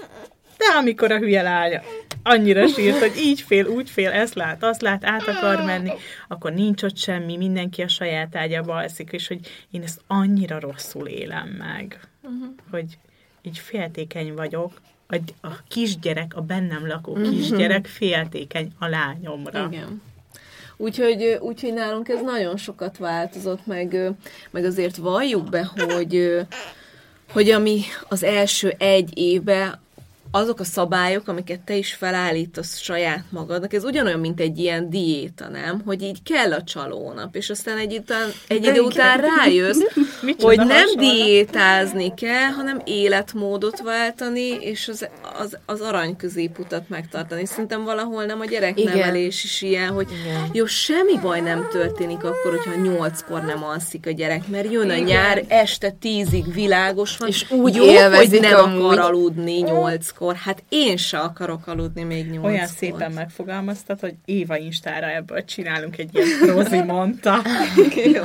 De 0.56 0.64
amikor 0.78 1.12
a 1.12 1.18
hülye 1.18 1.42
lánya 1.42 1.82
annyira 2.22 2.66
sírt, 2.66 2.98
hogy 2.98 3.16
így 3.16 3.40
fél, 3.40 3.66
úgy 3.66 3.90
fél, 3.90 4.10
ezt 4.10 4.34
lát, 4.34 4.62
azt 4.62 4.80
lát, 4.80 5.04
át 5.04 5.28
akar 5.28 5.64
menni, 5.64 5.92
akkor 6.28 6.52
nincs 6.52 6.82
ott 6.82 6.96
semmi, 6.96 7.36
mindenki 7.36 7.82
a 7.82 7.88
saját 7.88 8.36
ágyába 8.36 8.74
alszik, 8.74 9.12
és 9.12 9.28
hogy 9.28 9.38
én 9.70 9.82
ezt 9.82 10.00
annyira 10.06 10.60
rosszul 10.60 11.06
élem 11.06 11.48
meg, 11.48 12.00
uh-huh. 12.22 12.48
hogy 12.70 12.98
így 13.42 13.58
féltékeny 13.58 14.34
vagyok, 14.34 14.72
a, 15.08 15.16
a 15.40 15.62
kisgyerek, 15.68 16.36
a 16.36 16.40
bennem 16.40 16.86
lakó 16.86 17.12
kisgyerek 17.12 17.86
féltékeny 17.86 18.72
a 18.78 18.86
lányomra. 18.86 19.68
Igen. 19.70 20.02
Úgyhogy, 20.76 21.38
úgyhogy 21.40 21.72
nálunk 21.72 22.08
ez 22.08 22.22
nagyon 22.22 22.56
sokat 22.56 22.98
változott, 22.98 23.66
meg, 23.66 24.12
meg 24.50 24.64
azért 24.64 24.96
valljuk 24.96 25.48
be, 25.48 25.64
hogy, 25.64 26.40
hogy 27.32 27.50
ami 27.50 27.80
az 28.08 28.22
első 28.22 28.74
egy 28.78 29.18
évben 29.18 29.80
azok 30.30 30.60
a 30.60 30.64
szabályok, 30.64 31.28
amiket 31.28 31.60
te 31.60 31.76
is 31.76 31.92
felállítasz 31.92 32.78
saját 32.78 33.24
magadnak, 33.30 33.72
ez 33.72 33.84
ugyanolyan, 33.84 34.20
mint 34.20 34.40
egy 34.40 34.58
ilyen 34.58 34.90
diéta, 34.90 35.48
nem? 35.48 35.82
Hogy 35.84 36.02
így 36.02 36.22
kell 36.22 36.52
a 36.52 36.62
csalónap, 36.62 37.36
és 37.36 37.50
aztán 37.50 37.78
egy, 37.78 37.96
után, 37.96 38.28
egy 38.48 38.64
idő 38.64 38.80
után 38.80 39.20
rájössz, 39.20 39.80
hogy 40.38 40.56
nem 40.56 40.68
hasonlat. 40.68 40.96
diétázni 40.96 42.14
kell, 42.14 42.50
hanem 42.50 42.80
életmódot 42.84 43.80
váltani, 43.80 44.48
és 44.48 44.88
az, 44.88 45.08
az, 45.38 45.58
az 45.66 45.80
arany 45.80 46.16
középutat 46.16 46.88
megtartani. 46.88 47.46
Szerintem 47.46 47.84
valahol 47.84 48.24
nem 48.24 48.40
a 48.40 48.44
gyereknevelés 48.44 49.44
is 49.44 49.62
ilyen, 49.62 49.88
hogy 49.88 50.08
Igen. 50.22 50.50
jó, 50.52 50.66
semmi 50.66 51.18
baj 51.22 51.40
nem 51.40 51.66
történik 51.70 52.24
akkor, 52.24 52.50
hogyha 52.50 52.80
nyolckor 52.80 53.44
nem 53.44 53.64
alszik 53.64 54.06
a 54.06 54.10
gyerek, 54.10 54.48
mert 54.48 54.72
jön 54.72 54.90
a 54.90 54.96
nyár, 54.96 55.44
este 55.48 55.90
tízig 55.90 56.52
világos 56.52 57.16
van, 57.16 57.28
És 57.28 57.50
úgy 57.50 57.74
jó, 57.74 57.84
hogy 57.84 58.38
nem 58.40 58.64
amúgy. 58.64 58.84
akar 58.84 58.98
aludni 58.98 59.58
nyolckor. 59.60 60.34
Hát 60.34 60.62
én 60.68 60.96
se 60.96 61.18
akarok 61.18 61.66
aludni 61.66 62.02
még 62.02 62.30
nyolckor. 62.30 62.50
Olyan 62.50 62.66
szépen 62.66 63.12
megfogalmaztad, 63.12 64.00
hogy 64.00 64.14
Éva 64.24 64.56
Instára 64.56 65.10
ebből 65.10 65.44
csinálunk 65.44 65.98
egy 65.98 66.10
ilyen 66.14 66.54
Rozi 66.54 66.82
mondta. 66.82 67.42
Jó. 68.14 68.24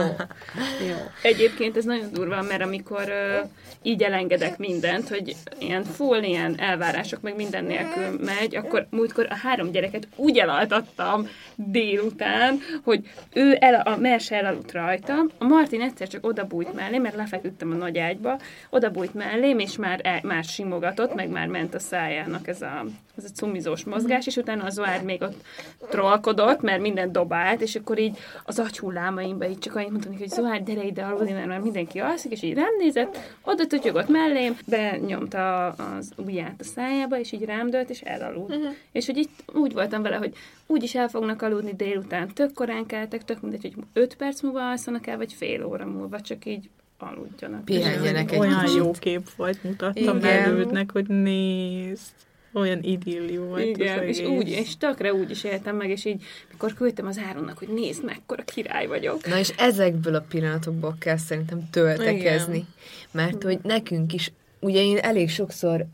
Jó. 0.87 0.95
Egyébként 1.21 1.77
ez 1.77 1.85
nagyon 1.85 2.09
durva, 2.13 2.41
mert 2.41 2.61
amikor 2.61 3.03
ö, 3.09 3.37
így 3.81 4.03
elengedek 4.03 4.57
mindent, 4.57 5.09
hogy 5.09 5.35
ilyen 5.59 5.83
full 5.83 6.23
ilyen 6.23 6.55
elvárások 7.03 7.21
meg 7.21 7.35
minden 7.35 7.63
nélkül 7.63 8.25
megy, 8.25 8.55
akkor 8.55 8.87
múltkor 8.89 9.27
a 9.29 9.35
három 9.35 9.71
gyereket 9.71 10.07
úgy 10.15 10.37
elaltattam 10.37 11.27
délután, 11.55 12.59
hogy 12.83 13.09
ő 13.33 13.57
el, 13.59 13.73
a 13.73 13.97
Merse 13.97 14.35
elaludt 14.35 14.71
rajtam, 14.71 15.29
a 15.37 15.43
Martin 15.43 15.81
egyszer 15.81 16.07
csak 16.07 16.25
odabújt 16.25 16.73
mellé, 16.73 16.97
mert 16.97 17.15
lefeküdtem 17.15 17.71
a 17.71 17.75
nagy 17.75 17.97
ágyba, 17.97 18.39
odabújt 18.69 19.13
mellém, 19.13 19.59
és 19.59 19.77
már, 19.77 19.99
el, 20.03 20.19
már 20.23 20.43
simogatott, 20.43 21.15
meg 21.15 21.29
már 21.29 21.47
ment 21.47 21.73
a 21.73 21.79
szájának 21.79 22.47
ez 22.47 22.61
a, 22.61 22.85
ez 23.17 23.23
a 23.23 23.33
cumizós 23.33 23.83
mozgás, 23.83 24.27
és 24.27 24.35
utána 24.35 24.63
az 24.63 24.73
Zoár 24.73 25.03
még 25.03 25.21
ott 25.21 25.41
trollkodott, 25.89 26.61
mert 26.61 26.81
minden 26.81 27.11
dobált, 27.11 27.61
és 27.61 27.75
akkor 27.75 27.99
így 27.99 28.17
az 28.45 28.59
agyhullámaimba 28.59 29.47
így 29.47 29.59
csak 29.59 29.75
annyit 29.75 29.89
mondtam 29.89 30.11
neki, 30.11 30.23
hogy 30.23 30.33
Zoár, 30.33 30.63
gyere 30.63 30.83
ide 30.83 31.03
aludni, 31.03 31.31
mert 31.31 31.47
már 31.47 31.59
mindenki 31.59 31.99
alszik, 31.99 32.31
és 32.31 32.41
így 32.41 32.53
rám 32.53 32.75
nézett, 32.79 33.17
oda 33.43 33.67
tutyogott 33.67 34.07
mellém, 34.07 34.57
benyomta 34.65 35.67
az 35.67 36.11
ujját 36.17 36.55
a 36.59 36.63
szájába, 36.93 37.19
és 37.19 37.31
így 37.31 37.45
rám 37.45 37.69
dölt, 37.69 37.89
és 37.89 38.01
elaludt. 38.01 38.55
Uh-huh. 38.55 38.73
És 38.91 39.05
hogy 39.05 39.17
itt 39.17 39.43
úgy 39.53 39.73
voltam 39.73 40.01
vele, 40.01 40.15
hogy 40.15 40.33
úgyis 40.67 40.95
el 40.95 41.07
fognak 41.07 41.41
aludni 41.41 41.73
délután, 41.75 42.27
tök 42.33 42.53
korán 42.53 42.85
keltek, 42.85 43.23
tök 43.25 43.41
mindegy, 43.41 43.61
hogy 43.61 43.83
5 43.93 44.15
perc 44.15 44.41
múlva 44.41 44.69
alszanak 44.69 45.07
el, 45.07 45.17
vagy 45.17 45.33
fél 45.33 45.65
óra 45.65 45.85
múlva, 45.85 46.21
csak 46.21 46.45
így 46.45 46.69
aludjanak. 46.97 47.65
Pihenjenek 47.65 48.31
egy 48.31 48.39
Olyan 48.39 48.59
kicsit. 48.63 48.77
jó 48.77 48.91
kép 48.91 49.29
volt, 49.35 49.63
mutattam 49.63 50.17
Igen. 50.17 50.23
elődnek, 50.25 50.91
hogy 50.91 51.07
nézd. 51.07 52.11
Olyan 52.55 52.79
idillió 52.81 53.45
volt 53.45 53.65
Igen, 53.65 53.99
az 53.99 54.05
és 54.05 54.17
egész. 54.17 54.29
úgy, 54.29 54.49
és 54.49 54.77
tökre 54.77 55.13
úgy 55.13 55.31
is 55.31 55.43
éltem 55.43 55.75
meg, 55.75 55.89
és 55.89 56.05
így, 56.05 56.23
mikor 56.51 56.73
küldtem 56.73 57.07
az 57.07 57.19
Áronnak, 57.27 57.57
hogy 57.57 57.67
nézd, 57.67 58.03
mekkora 58.03 58.43
király 58.43 58.87
vagyok. 58.87 59.25
Na 59.25 59.37
és 59.37 59.49
ezekből 59.49 60.15
a 60.15 60.25
pillanatokból 60.29 60.95
kell 60.99 61.17
szerintem 61.17 61.69
töltekezni. 61.71 62.55
Igen. 62.55 62.67
Mert 63.11 63.43
hogy 63.43 63.59
nekünk 63.63 64.13
is 64.13 64.31
ugye 64.63 64.81
én 64.81 64.97
elég 64.97 65.29
sokszor, 65.29 65.85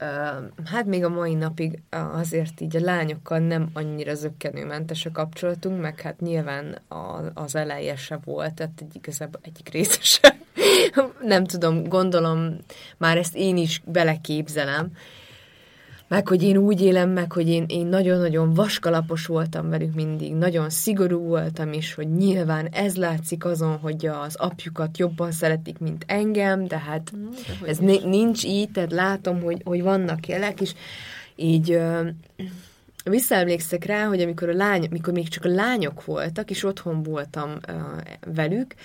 hát 0.66 0.86
még 0.86 1.04
a 1.04 1.10
mai 1.10 1.34
napig 1.34 1.82
azért 2.14 2.62
így 2.62 2.76
a 2.76 2.80
lányokkal 2.82 3.40
nem 3.40 3.70
annyira 3.74 4.14
zöggenőmentes 4.14 5.06
a 5.06 5.12
kapcsolatunk, 5.12 5.82
meg 5.82 6.02
hát 6.02 6.20
nyilván 6.20 6.82
az 7.34 7.56
eleje 7.56 7.96
se 7.96 8.20
volt, 8.24 8.54
tehát 8.54 8.74
egy, 8.82 8.96
igazából 8.96 9.42
egyik 9.44 9.70
része 9.70 10.00
se. 10.02 10.36
nem 11.22 11.46
tudom, 11.46 11.84
gondolom, 11.84 12.58
már 12.98 13.18
ezt 13.18 13.36
én 13.36 13.58
is 13.58 13.82
beleképzelem, 13.86 14.92
meg 16.10 16.28
hogy 16.28 16.44
én 16.44 16.58
úgy 16.58 16.82
élem 16.82 17.10
meg, 17.10 17.32
hogy 17.32 17.50
én, 17.50 17.66
én 17.68 17.86
nagyon-nagyon 17.86 18.54
vaskalapos 18.54 19.26
voltam 19.26 19.70
velük 19.70 19.94
mindig, 19.94 20.34
nagyon 20.34 20.70
szigorú 20.70 21.20
voltam 21.20 21.74
is, 21.74 21.94
hogy 21.94 22.12
nyilván 22.12 22.68
ez 22.68 22.96
látszik 22.96 23.46
azon, 23.46 23.78
hogy 23.78 24.06
az 24.06 24.36
apjukat 24.36 24.98
jobban 24.98 25.32
szeretik, 25.32 25.78
mint 25.78 26.04
engem, 26.08 26.66
de 26.68 26.78
hát 26.78 27.12
mm, 27.18 27.28
ez 27.66 27.78
nincs 28.04 28.44
így, 28.44 28.72
tehát 28.72 28.92
látom, 28.92 29.42
hogy, 29.42 29.62
hogy 29.64 29.82
vannak 29.82 30.28
jelek, 30.28 30.62
és 30.62 30.74
így 31.36 31.72
ö, 31.72 32.08
visszaemlékszek 33.04 33.86
rá, 33.86 34.06
hogy 34.06 34.22
amikor 34.22 34.50
a 34.50 34.54
lány, 34.54 34.86
amikor 34.90 35.14
még 35.14 35.28
csak 35.28 35.46
a 35.46 35.50
lányok 35.50 36.06
voltak, 36.06 36.50
és 36.50 36.64
otthon 36.64 37.04
voltam 37.04 37.50
ö, 37.68 37.74
velük, 38.34 38.76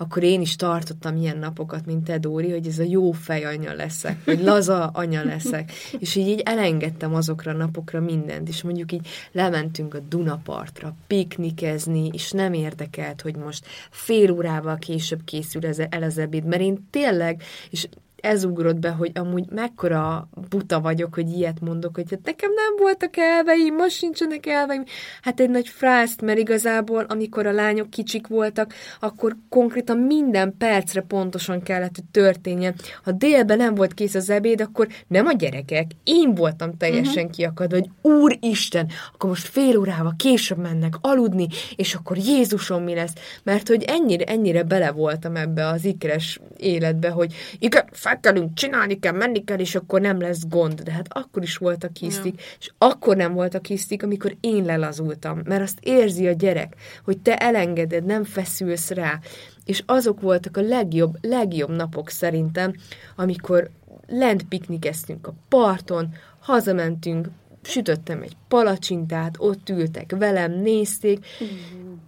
akkor 0.00 0.22
én 0.22 0.40
is 0.40 0.56
tartottam 0.56 1.16
ilyen 1.16 1.38
napokat, 1.38 1.86
mint 1.86 2.04
te, 2.04 2.18
Dóri, 2.18 2.50
hogy 2.50 2.66
ez 2.66 2.78
a 2.78 2.82
jó 2.82 3.12
fej 3.12 3.44
anya 3.44 3.72
leszek, 3.72 4.24
vagy 4.24 4.40
laza 4.40 4.86
anya 4.86 5.24
leszek. 5.24 5.72
És 5.98 6.14
így, 6.14 6.28
így 6.28 6.40
elengedtem 6.44 7.14
azokra 7.14 7.50
a 7.50 7.54
napokra 7.54 8.00
mindent, 8.00 8.48
és 8.48 8.62
mondjuk 8.62 8.92
így 8.92 9.08
lementünk 9.32 9.94
a 9.94 9.98
Dunapartra 9.98 10.94
piknikezni, 11.06 12.10
és 12.12 12.30
nem 12.30 12.52
érdekelt, 12.52 13.20
hogy 13.20 13.36
most 13.36 13.66
fél 13.90 14.30
órával 14.30 14.76
később 14.76 15.24
készül 15.24 15.66
ez 15.66 15.78
el 15.78 16.02
az 16.02 16.18
ebéd, 16.18 16.44
mert 16.44 16.62
én 16.62 16.86
tényleg, 16.90 17.42
és 17.70 17.88
ez 18.20 18.44
ugrott 18.44 18.78
be, 18.78 18.90
hogy 18.90 19.10
amúgy 19.14 19.44
mekkora 19.50 20.28
buta 20.50 20.80
vagyok, 20.80 21.14
hogy 21.14 21.28
ilyet 21.30 21.60
mondok, 21.60 21.94
hogy 21.94 22.10
hát 22.10 22.24
nekem 22.24 22.50
nem 22.52 22.76
voltak 22.78 23.16
elveim, 23.16 23.74
most 23.74 23.96
sincsenek 23.96 24.46
elveim. 24.46 24.84
Hát 25.22 25.40
egy 25.40 25.50
nagy 25.50 25.68
frászt, 25.68 26.20
mert 26.20 26.38
igazából, 26.38 27.04
amikor 27.08 27.46
a 27.46 27.52
lányok 27.52 27.90
kicsik 27.90 28.26
voltak, 28.26 28.74
akkor 29.00 29.36
konkrétan 29.48 29.98
minden 29.98 30.54
percre 30.58 31.00
pontosan 31.00 31.62
kellett, 31.62 31.94
hogy 31.94 32.04
történjen. 32.10 32.74
Ha 33.04 33.12
délben 33.12 33.56
nem 33.56 33.74
volt 33.74 33.94
kész 33.94 34.14
az 34.14 34.30
ebéd, 34.30 34.60
akkor 34.60 34.88
nem 35.06 35.26
a 35.26 35.32
gyerekek, 35.32 35.90
én 36.04 36.34
voltam 36.34 36.76
teljesen 36.76 37.14
uh-huh. 37.14 37.30
kiakadva, 37.30 37.76
hogy 37.76 37.90
Úristen, 38.02 38.88
akkor 39.12 39.28
most 39.28 39.46
fél 39.46 39.78
órával 39.78 40.14
később 40.16 40.58
mennek 40.58 40.94
aludni, 41.00 41.46
és 41.76 41.94
akkor 41.94 42.16
Jézusom 42.16 42.82
mi 42.82 42.94
lesz? 42.94 43.12
Mert 43.42 43.68
hogy 43.68 43.82
ennyire, 43.82 44.24
ennyire 44.24 44.62
bele 44.62 44.90
voltam 44.90 45.36
ebbe 45.36 45.66
az 45.66 45.84
ikres 45.84 46.40
életbe, 46.56 47.08
hogy 47.08 47.34
igen, 47.58 47.84
felkelünk, 48.08 48.54
csinálni 48.54 48.98
kell, 48.98 49.12
menni 49.12 49.44
kell, 49.44 49.58
és 49.58 49.74
akkor 49.74 50.00
nem 50.00 50.20
lesz 50.20 50.48
gond. 50.48 50.80
De 50.80 50.92
hát 50.92 51.06
akkor 51.08 51.42
is 51.42 51.56
voltak 51.56 51.96
hisztik, 51.96 52.34
ja. 52.36 52.44
és 52.58 52.70
akkor 52.78 53.16
nem 53.16 53.32
voltak 53.32 53.66
hisztik, 53.66 54.02
amikor 54.02 54.36
én 54.40 54.64
lelazultam, 54.64 55.40
mert 55.44 55.62
azt 55.62 55.78
érzi 55.80 56.26
a 56.28 56.32
gyerek, 56.32 56.74
hogy 57.04 57.18
te 57.18 57.36
elengeded, 57.36 58.04
nem 58.04 58.24
feszülsz 58.24 58.90
rá. 58.90 59.18
És 59.64 59.82
azok 59.86 60.20
voltak 60.20 60.56
a 60.56 60.60
legjobb, 60.60 61.16
legjobb 61.20 61.70
napok 61.70 62.10
szerintem, 62.10 62.74
amikor 63.16 63.70
lent 64.06 64.42
piknikeztünk 64.42 65.26
a 65.26 65.34
parton, 65.48 66.14
hazamentünk, 66.40 67.28
sütöttem 67.62 68.22
egy 68.22 68.36
palacsintát, 68.48 69.34
ott 69.38 69.68
ültek 69.68 70.14
velem, 70.18 70.52
nézték, 70.52 71.26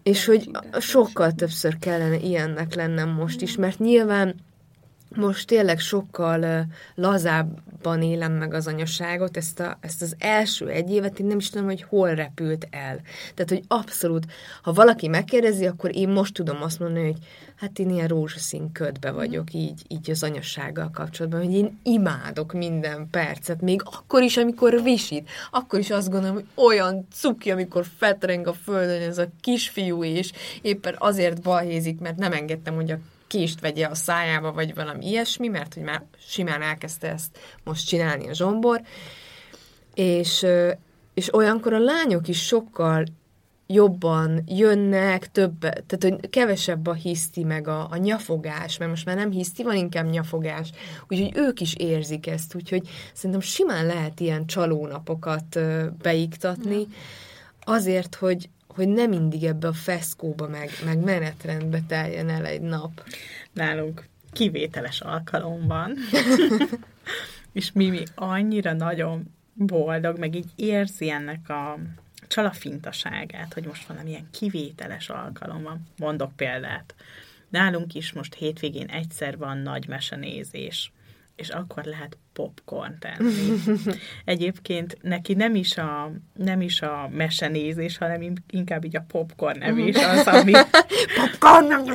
és 0.03 0.25
hogy 0.25 0.51
sokkal 0.79 1.33
többször 1.33 1.79
kellene 1.79 2.17
ilyennek 2.17 2.75
lennem 2.75 3.09
most 3.09 3.41
is, 3.41 3.57
mert 3.57 3.79
nyilván 3.79 4.35
most 5.17 5.47
tényleg 5.47 5.79
sokkal 5.79 6.67
lazábban 6.95 8.03
élem 8.03 8.33
meg 8.33 8.55
az 8.55 8.67
anyaságot, 8.67 9.37
ezt, 9.37 9.61
a, 9.61 9.79
ezt 9.81 10.03
az 10.03 10.15
első 10.19 10.69
egy 10.69 10.91
évet 10.91 11.19
én 11.19 11.27
nem 11.27 11.39
is 11.39 11.51
tudom, 11.51 11.67
hogy 11.67 11.83
hol 11.83 12.15
repült 12.15 12.69
el. 12.71 13.01
Tehát, 13.35 13.49
hogy 13.49 13.63
abszolút, 13.69 14.27
ha 14.63 14.73
valaki 14.73 15.09
megkérdezi, 15.09 15.67
akkor 15.67 15.97
én 15.97 16.09
most 16.09 16.35
tudom 16.35 16.63
azt 16.63 16.79
mondani, 16.79 17.05
hogy 17.05 17.19
hát 17.57 17.79
én 17.79 17.91
ilyen 17.91 18.09
rózsaszín 18.09 18.73
ködbe 18.73 19.11
vagyok 19.11 19.55
így, 19.55 19.83
így 19.89 20.11
az 20.11 20.23
anyassággal 20.23 20.91
kapcsolatban, 20.93 21.45
hogy 21.45 21.55
én 21.55 21.79
imádok 21.83 22.53
minden 22.53 23.09
percet, 23.11 23.61
még 23.61 23.83
akkor 23.85 24.23
is, 24.23 24.37
amikor 24.37 24.83
visít, 24.83 25.29
akkor 25.51 25.79
is 25.79 25.91
azt 25.91 26.11
gondolom, 26.11 26.35
hogy 26.35 26.47
olyan 26.55 27.07
cuki, 27.13 27.51
amikor 27.51 27.87
fetreng 27.99 28.47
a 28.47 28.53
földön 28.53 29.09
ez 29.09 29.19
a 29.19 29.29
kisfiú, 29.41 30.05
és 30.05 30.33
éppen 30.63 30.95
azért 30.99 31.43
balhézik, 31.43 32.01
mert 32.01 32.17
nem 32.17 32.33
engedtem, 32.33 32.75
hogy 32.75 32.91
a 32.91 32.99
kést 33.31 33.61
vegye 33.61 33.87
a 33.87 33.95
szájába, 33.95 34.53
vagy 34.53 34.75
valami 34.75 35.07
ilyesmi, 35.07 35.49
mert 35.49 35.75
hogy 35.75 35.83
már 35.83 36.05
simán 36.19 36.63
elkezdte 36.63 37.13
ezt 37.13 37.39
most 37.65 37.87
csinálni 37.87 38.29
a 38.29 38.35
zsombor, 38.35 38.81
és, 39.95 40.47
és 41.15 41.35
olyankor 41.35 41.73
a 41.73 41.79
lányok 41.79 42.29
is 42.29 42.47
sokkal 42.47 43.05
jobban 43.67 44.43
jönnek, 44.47 45.31
több, 45.31 45.59
tehát 45.61 45.99
hogy 46.01 46.31
kevesebb 46.31 46.87
a 46.87 46.93
hiszti, 46.93 47.45
meg 47.45 47.69
a, 47.69 47.87
a 47.91 47.97
nyafogás, 47.97 48.79
mert 48.79 48.91
most 48.91 49.05
már 49.05 49.17
nem 49.17 49.31
hiszti, 49.31 49.63
van 49.63 49.77
inkább 49.77 50.11
nyafogás, 50.11 50.71
úgyhogy 51.09 51.31
ők 51.35 51.61
is 51.61 51.75
érzik 51.75 52.27
ezt, 52.27 52.55
úgyhogy 52.55 52.89
szerintem 53.13 53.41
simán 53.41 53.87
lehet 53.87 54.21
ilyen 54.21 54.47
csalónapokat 54.47 55.59
beiktatni, 56.03 56.87
azért, 57.65 58.15
hogy, 58.15 58.49
hogy 58.73 58.89
nem 58.89 59.09
mindig 59.09 59.45
ebbe 59.45 59.69
a 59.69 59.73
feszkóba 59.73 60.49
meg, 60.49 60.71
meg 60.85 60.99
menetrendbe 60.99 61.81
teljen 61.87 62.29
el 62.29 62.47
egy 62.47 62.61
nap. 62.61 63.05
Nálunk 63.53 64.05
kivételes 64.33 65.01
alkalom 65.01 65.67
van, 65.67 65.97
és 67.53 67.73
Mimi 67.73 68.03
annyira 68.15 68.73
nagyon 68.73 69.35
boldog, 69.55 70.19
meg 70.19 70.35
így 70.35 70.51
érzi 70.57 71.11
ennek 71.11 71.49
a 71.49 71.79
csalafintaságát, 72.29 73.53
hogy 73.55 73.65
most 73.65 73.87
valamilyen 73.87 74.29
kivételes 74.31 75.09
alkalom 75.09 75.63
van. 75.63 75.89
Mondok 75.97 76.37
példát. 76.37 76.95
Nálunk 77.49 77.95
is 77.95 78.13
most 78.13 78.35
hétvégén 78.35 78.87
egyszer 78.87 79.39
van 79.39 79.59
nagy 79.59 79.89
mesenézés, 79.89 80.93
és 81.37 81.49
akkor 81.49 81.85
lehet 81.85 82.17
popcorn 82.33 82.99
tenni. 82.99 83.33
Egyébként 84.25 84.99
neki 85.03 85.35
nem 85.35 85.55
is 85.55 85.77
a, 85.77 86.13
nem 86.37 86.61
is 86.61 86.83
a 86.83 87.09
mesenézés, 87.13 87.99
hanem 87.99 88.33
inkább 88.51 88.85
így 88.85 88.97
a 88.97 89.05
popcorn 89.09 89.61
evés 89.61 89.97
az, 89.97 90.27
ami... 90.27 90.53
popcorn! 91.21 91.93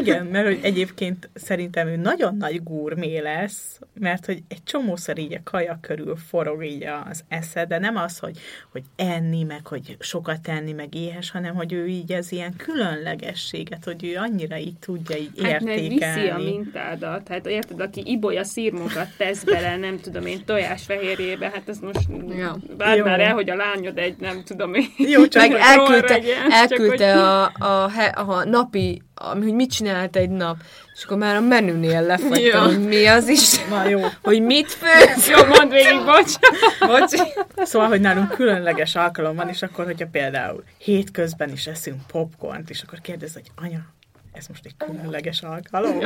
Igen, 0.00 0.26
mert 0.26 0.46
hogy 0.46 0.58
egyébként 0.62 1.30
szerintem 1.34 1.86
ő 1.86 1.96
nagyon 1.96 2.36
nagy 2.36 2.62
gurmé 2.62 3.18
lesz, 3.18 3.78
mert 4.00 4.26
hogy 4.26 4.42
egy 4.48 4.62
csomószor 4.64 5.18
így 5.18 5.34
a 5.34 5.40
kaja 5.44 5.78
körül 5.80 6.16
forog 6.16 6.64
így 6.64 6.84
az 7.10 7.24
esze, 7.28 7.64
de 7.64 7.78
nem 7.78 7.96
az, 7.96 8.18
hogy, 8.18 8.38
hogy 8.72 8.82
enni, 8.96 9.42
meg 9.42 9.66
hogy 9.66 9.96
sokat 10.00 10.40
tenni, 10.40 10.72
meg 10.72 10.94
éhes, 10.94 11.30
hanem 11.30 11.54
hogy 11.54 11.72
ő 11.72 11.86
így 11.86 12.12
az 12.12 12.32
ilyen 12.32 12.56
különlegességet, 12.56 13.84
hogy 13.84 14.04
ő 14.04 14.16
annyira 14.16 14.56
így 14.58 14.78
tudja 14.78 15.16
így 15.16 15.38
értékelni. 15.38 16.00
Hát 16.00 16.14
viszi 16.14 16.28
a 16.28 16.38
mintádat, 16.38 17.28
hát 17.28 17.46
érted, 17.46 17.80
aki 17.80 18.02
ibolya 18.04 18.44
szírmunkat 18.44 19.08
tesz 19.16 19.44
bele, 19.44 19.71
nem 19.76 20.00
tudom 20.00 20.26
én, 20.26 20.44
tojásfehérjébe, 20.44 21.50
hát 21.54 21.68
ez 21.68 21.78
most 21.78 22.08
ja. 22.36 22.56
várd 22.78 23.04
már 23.04 23.20
el, 23.20 23.32
hogy 23.32 23.50
a 23.50 23.54
lányod 23.54 23.98
egy, 23.98 24.16
nem 24.18 24.42
tudom 24.44 24.74
én. 24.74 24.88
Jó, 24.96 25.26
csak 25.26 25.48
Meg 25.48 25.60
elküldte, 25.60 26.12
legyen, 26.12 26.52
elküldte 26.52 27.12
csak, 27.12 27.56
hogy... 27.56 27.66
a, 27.66 27.84
a, 27.84 28.30
a 28.30 28.44
napi, 28.44 29.02
ami, 29.14 29.42
hogy 29.42 29.54
mit 29.54 29.70
csinált 29.70 30.16
egy 30.16 30.30
nap, 30.30 30.56
és 30.94 31.04
akkor 31.04 31.16
már 31.16 31.36
a 31.36 31.40
menünél 31.40 32.02
lefagytam, 32.02 32.64
hogy 32.64 32.86
mi 32.86 33.06
az 33.06 33.28
is. 33.28 33.64
Na 33.68 33.88
jó. 33.88 34.00
Hogy 34.22 34.42
mit 34.42 34.72
főz. 34.72 35.28
Jó, 35.28 35.44
mondd 35.44 35.70
végig, 35.70 36.04
bocs. 36.04 36.32
bocs. 36.78 37.22
Szóval, 37.56 37.88
hogy 37.88 38.00
nálunk 38.00 38.28
különleges 38.28 38.94
alkalom 38.94 39.36
van, 39.36 39.48
és 39.48 39.62
akkor, 39.62 39.84
hogyha 39.84 40.06
például 40.12 40.64
hétközben 40.78 41.50
is 41.50 41.66
eszünk 41.66 42.06
popcornt, 42.06 42.70
és 42.70 42.82
akkor 42.82 43.00
kérdez, 43.00 43.32
hogy 43.32 43.50
anya, 43.54 43.80
ez 44.32 44.46
most 44.48 44.66
egy 44.66 44.76
különleges 44.76 45.42
alkalom. 45.42 45.98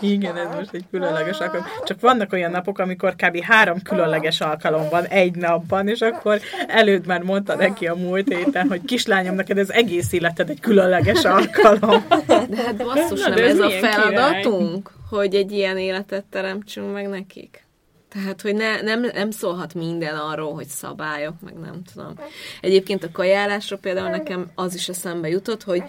Igen, 0.00 0.36
ez 0.36 0.54
most 0.54 0.72
egy 0.72 0.84
különleges 0.90 1.38
alkalom. 1.38 1.66
Csak 1.84 2.00
vannak 2.00 2.32
olyan 2.32 2.50
napok, 2.50 2.78
amikor 2.78 3.14
kb. 3.14 3.40
három 3.42 3.82
különleges 3.82 4.40
alkalom 4.40 4.88
van 4.88 5.04
egy 5.04 5.34
napban, 5.34 5.88
és 5.88 6.00
akkor 6.00 6.40
előtt 6.66 7.06
már 7.06 7.22
mondta 7.22 7.54
neki 7.54 7.86
a 7.86 7.94
múlt 7.94 8.34
héten, 8.34 8.68
hogy 8.68 8.84
kislányom, 8.84 9.34
neked 9.34 9.58
ez 9.58 9.70
egész 9.70 10.12
életed 10.12 10.50
egy 10.50 10.60
különleges 10.60 11.24
alkalom. 11.24 12.04
De 12.26 12.56
hát 12.56 12.76
basszus, 12.76 13.24
nem 13.24 13.32
ez, 13.32 13.38
ez 13.38 13.58
a 13.58 13.70
feladatunk, 13.70 14.90
király. 15.10 15.22
hogy 15.22 15.34
egy 15.34 15.52
ilyen 15.52 15.78
életet 15.78 16.24
teremtsünk 16.24 16.92
meg 16.92 17.08
nekik. 17.08 17.68
Tehát, 18.08 18.40
hogy 18.40 18.54
ne, 18.54 18.80
nem, 18.80 19.00
nem 19.00 19.30
szólhat 19.30 19.74
minden 19.74 20.16
arról, 20.16 20.54
hogy 20.54 20.66
szabályok, 20.66 21.34
meg 21.40 21.54
nem 21.54 21.82
tudom. 21.94 22.14
Egyébként 22.60 23.04
a 23.04 23.10
kajálásra 23.12 23.76
például 23.76 24.08
nekem 24.08 24.50
az 24.54 24.74
is 24.74 24.88
eszembe 24.88 25.28
jutott, 25.28 25.62
hogy 25.62 25.82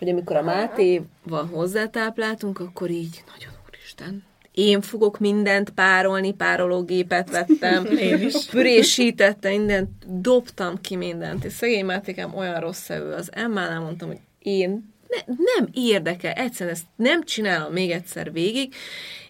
hogy 0.00 0.08
amikor 0.08 0.36
a 0.36 0.42
Mátéval 0.42 1.46
hozzátápláltunk, 1.52 2.58
akkor 2.58 2.90
így, 2.90 3.24
nagyon 3.38 3.54
úristen, 3.66 4.24
én 4.52 4.80
fogok 4.80 5.18
mindent 5.18 5.70
párolni, 5.70 6.32
párológépet 6.34 7.30
vettem, 7.30 7.84
én 8.08 8.20
is. 8.22 8.46
pürésítette 8.46 9.48
mindent, 9.48 10.20
dobtam 10.20 10.80
ki 10.80 10.96
mindent, 10.96 11.44
és 11.44 11.52
szegény 11.52 11.84
Mátékám 11.84 12.36
olyan 12.36 12.60
rossz 12.60 12.90
ő 12.90 13.12
az 13.12 13.30
Emmánál 13.32 13.80
mondtam, 13.80 14.08
hogy 14.08 14.20
én 14.38 14.94
ne, 15.08 15.34
nem 15.56 15.68
érdekel, 15.72 16.32
egyszerűen 16.32 16.74
ezt 16.74 16.86
nem 16.96 17.24
csinálom 17.24 17.72
még 17.72 17.90
egyszer 17.90 18.32
végig, 18.32 18.74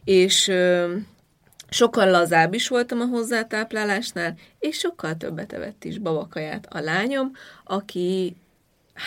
és 0.05 0.53
sokkal 1.69 2.11
lazább 2.11 2.55
is 2.55 2.69
voltam 2.69 3.01
a 3.01 3.07
hozzátáplálásnál, 3.07 4.35
és 4.59 4.79
sokkal 4.79 5.17
többet 5.17 5.53
evett 5.53 5.85
is 5.85 5.99
babakaját 5.99 6.67
a 6.71 6.81
lányom, 6.81 7.33
aki, 7.65 8.37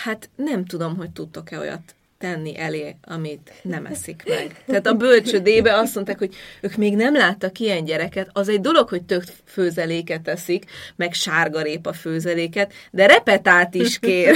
hát 0.03 0.29
nem 0.35 0.65
tudom, 0.65 0.97
hogy 0.97 1.11
tudtok-e 1.11 1.59
olyat 1.59 1.95
tenni 2.23 2.57
elé, 2.57 2.95
amit 3.01 3.53
nem 3.61 3.85
eszik 3.85 4.23
meg. 4.27 4.63
Tehát 4.65 4.87
a 4.87 4.93
bölcsödébe 4.93 5.75
azt 5.75 5.95
mondták, 5.95 6.17
hogy 6.17 6.35
ők 6.61 6.75
még 6.75 6.95
nem 6.95 7.13
láttak 7.15 7.59
ilyen 7.59 7.83
gyereket. 7.83 8.29
Az 8.33 8.49
egy 8.49 8.61
dolog, 8.61 8.89
hogy 8.89 9.03
tök 9.03 9.23
főzeléket 9.45 10.27
eszik, 10.27 10.65
meg 10.95 11.13
sárgarépa 11.13 11.93
főzeléket, 11.93 12.73
de 12.91 13.05
repetát 13.05 13.75
is 13.75 13.99
kér. 13.99 14.35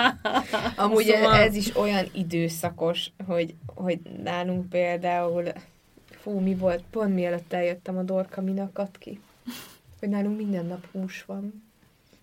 Amúgy 0.76 1.04
szóval... 1.04 1.34
ez 1.34 1.54
is 1.54 1.76
olyan 1.76 2.06
időszakos, 2.12 3.10
hogy, 3.26 3.54
hogy 3.74 3.98
nálunk 4.24 4.68
például, 4.68 5.44
fú, 6.20 6.38
mi 6.38 6.54
volt, 6.54 6.82
pont 6.90 7.14
mielőtt 7.14 7.52
eljöttem 7.52 7.98
a 7.98 8.02
Dorka, 8.02 8.40
minakat 8.40 8.96
ki, 8.98 9.20
hogy 10.00 10.08
nálunk 10.08 10.36
minden 10.36 10.66
nap 10.66 10.86
hús 10.92 11.24
van. 11.26 11.67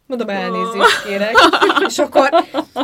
Mondom, 0.06 0.30
elnézést 0.30 1.04
kérek. 1.06 1.34
és, 1.88 2.00
akkor, 2.00 2.30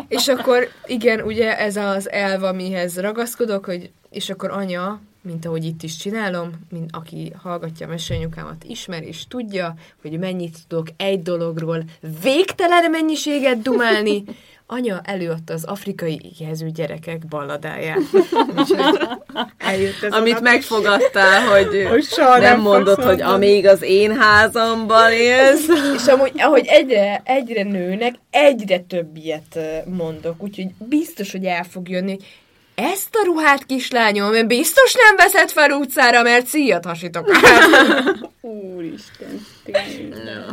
és 0.07 0.28
akkor 0.28 0.67
igen, 0.86 1.22
ugye 1.22 1.57
ez 1.57 1.76
az 1.76 2.09
elv, 2.09 2.43
amihez 2.43 2.99
ragaszkodok, 2.99 3.65
hogy 3.65 3.91
és 4.09 4.30
akkor 4.30 4.51
anya, 4.51 4.99
mint 5.22 5.45
ahogy 5.45 5.65
itt 5.65 5.84
is 5.84 5.97
csinálom, 5.97 6.51
mint 6.69 6.89
aki 6.95 7.34
hallgatja 7.41 7.86
a 7.86 7.89
mesélnyukámat, 7.89 8.63
ismer 8.63 9.03
és 9.03 9.28
tudja, 9.28 9.74
hogy 10.01 10.19
mennyit 10.19 10.57
tudok 10.67 10.88
egy 10.97 11.22
dologról 11.22 11.84
végtelen 12.22 12.89
mennyiséget 12.91 13.61
dumálni, 13.61 14.24
anya 14.74 15.01
előadta 15.03 15.53
az 15.53 15.63
afrikai 15.63 16.22
éhező 16.39 16.69
gyerekek 16.69 17.28
balladáját. 17.28 17.99
Amit 20.09 20.41
megfogadtál, 20.41 21.47
hogy, 21.47 21.67
hogy 21.91 22.05
nem, 22.17 22.41
nem 22.41 22.61
mondod, 22.61 23.03
hogy 23.03 23.22
amíg 23.22 23.67
az 23.67 23.82
én 23.82 24.17
házamban 24.17 25.11
élsz. 25.11 25.67
És 25.97 26.05
amúgy, 26.05 26.32
ahogy 26.38 26.65
egyre, 26.65 27.22
egyre 27.26 27.63
nőnek, 27.63 28.15
egyre 28.30 28.80
több 28.80 29.15
ilyet 29.15 29.59
mondok, 29.86 30.43
úgyhogy 30.43 30.67
biztos, 30.78 31.32
hogy 31.32 31.45
el 31.45 31.63
fog 31.63 31.89
jönni, 31.89 32.17
ezt 32.82 33.15
a 33.15 33.25
ruhát, 33.25 33.65
kislányom, 33.65 34.47
biztos 34.47 34.93
nem 34.93 35.15
veszed 35.15 35.49
fel 35.49 35.71
utcára, 35.71 36.21
mert 36.21 36.45
szíjat 36.45 36.86
hasítok 36.86 37.29
Úristen, 38.41 39.45
tényleg. 39.63 40.45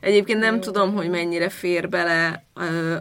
Egyébként 0.00 0.40
nem 0.40 0.60
tudom, 0.60 0.94
hogy 0.94 1.10
mennyire 1.10 1.48
fér 1.48 1.88
bele 1.88 2.44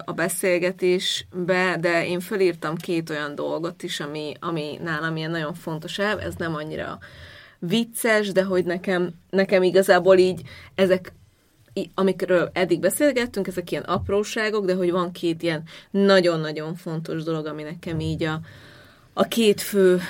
a 0.06 0.12
beszélgetésbe, 0.12 1.78
de 1.80 2.08
én 2.08 2.20
fölírtam 2.20 2.76
két 2.76 3.10
olyan 3.10 3.36
dolgot 3.36 3.84
is, 3.84 4.00
ami, 4.00 4.34
ami 4.39 4.80
nálam 4.84 5.16
ilyen 5.16 5.32
nagyon 5.32 5.54
fontos 5.54 6.00
el. 6.00 6.22
Ez 6.22 6.34
nem 6.38 6.56
annyira 6.56 6.98
vicces, 7.60 8.32
de 8.32 8.44
hogy 8.44 8.66
nekem, 8.66 9.10
nekem 9.30 9.64
igazából 9.64 10.18
így 10.18 10.41
ezek 10.76 11.14
amikről 11.94 12.50
eddig 12.54 12.80
beszélgettünk, 12.80 13.48
ezek 13.48 13.72
ilyen 13.72 13.84
apróságok, 13.84 14.66
de 14.66 14.74
hogy 14.74 14.92
van 14.92 15.12
két 15.12 15.44
ilyen 15.44 15.64
nagyon-nagyon 15.92 16.76
fontos 16.76 17.24
dolog, 17.24 17.46
ami 17.46 17.64
nekem 17.64 18.00
így 18.00 18.24
a, 18.24 18.40
a 19.14 19.24
két 19.24 19.62
fő 19.62 20.02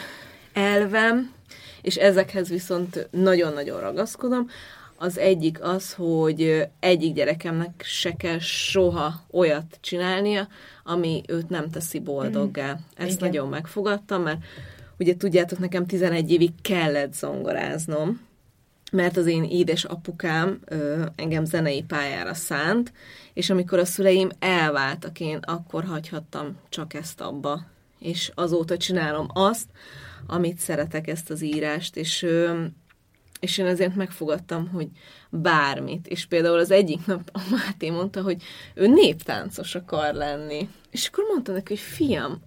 elvem, 0.53 1.33
és 1.81 1.95
ezekhez 1.95 2.49
viszont 2.49 3.07
nagyon-nagyon 3.11 3.79
ragaszkodom. 3.79 4.49
Az 4.95 5.17
egyik 5.17 5.63
az, 5.63 5.93
hogy 5.93 6.67
egyik 6.79 7.13
gyerekemnek 7.13 7.83
se 7.85 8.15
kell 8.15 8.39
soha 8.39 9.13
olyat 9.31 9.77
csinálnia, 9.81 10.47
ami 10.83 11.21
őt 11.27 11.49
nem 11.49 11.69
teszi 11.69 11.99
boldoggá. 11.99 12.71
Mm. 12.71 13.05
Ezt 13.05 13.15
Igen. 13.15 13.27
nagyon 13.29 13.49
megfogadtam, 13.49 14.21
mert 14.21 14.39
ugye 14.99 15.15
tudjátok, 15.15 15.59
nekem 15.59 15.85
11 15.85 16.31
évig 16.31 16.51
kellett 16.61 17.13
zongoráznom, 17.13 18.21
mert 18.93 19.17
az 19.17 19.25
én 19.25 19.43
édes 19.43 19.83
apukám 19.83 20.59
ö, 20.65 21.05
engem 21.15 21.45
zenei 21.45 21.83
pályára 21.83 22.33
szánt, 22.33 22.93
és 23.33 23.49
amikor 23.49 23.79
a 23.79 23.85
szüleim 23.85 24.29
elváltak, 24.39 25.19
én 25.19 25.37
akkor 25.37 25.83
hagyhattam 25.83 26.57
csak 26.69 26.93
ezt 26.93 27.21
abba. 27.21 27.65
És 27.99 28.31
azóta 28.35 28.77
csinálom 28.77 29.27
azt, 29.33 29.69
amit 30.27 30.57
szeretek, 30.57 31.07
ezt 31.07 31.29
az 31.29 31.41
írást, 31.41 31.95
és 31.95 32.23
ö, 32.23 32.63
és 33.39 33.57
én 33.57 33.65
ezért 33.65 33.95
megfogadtam, 33.95 34.67
hogy 34.67 34.87
bármit. 35.29 36.07
És 36.07 36.25
például 36.25 36.59
az 36.59 36.71
egyik 36.71 37.05
nap 37.05 37.29
a 37.33 37.39
Máté 37.51 37.89
mondta, 37.89 38.21
hogy 38.21 38.43
ő 38.73 38.87
néptáncos 38.87 39.75
akar 39.75 40.13
lenni. 40.13 40.69
És 40.91 41.07
akkor 41.07 41.23
mondta 41.27 41.51
neki, 41.51 41.73
hogy 41.73 41.83
fiam, 41.83 42.41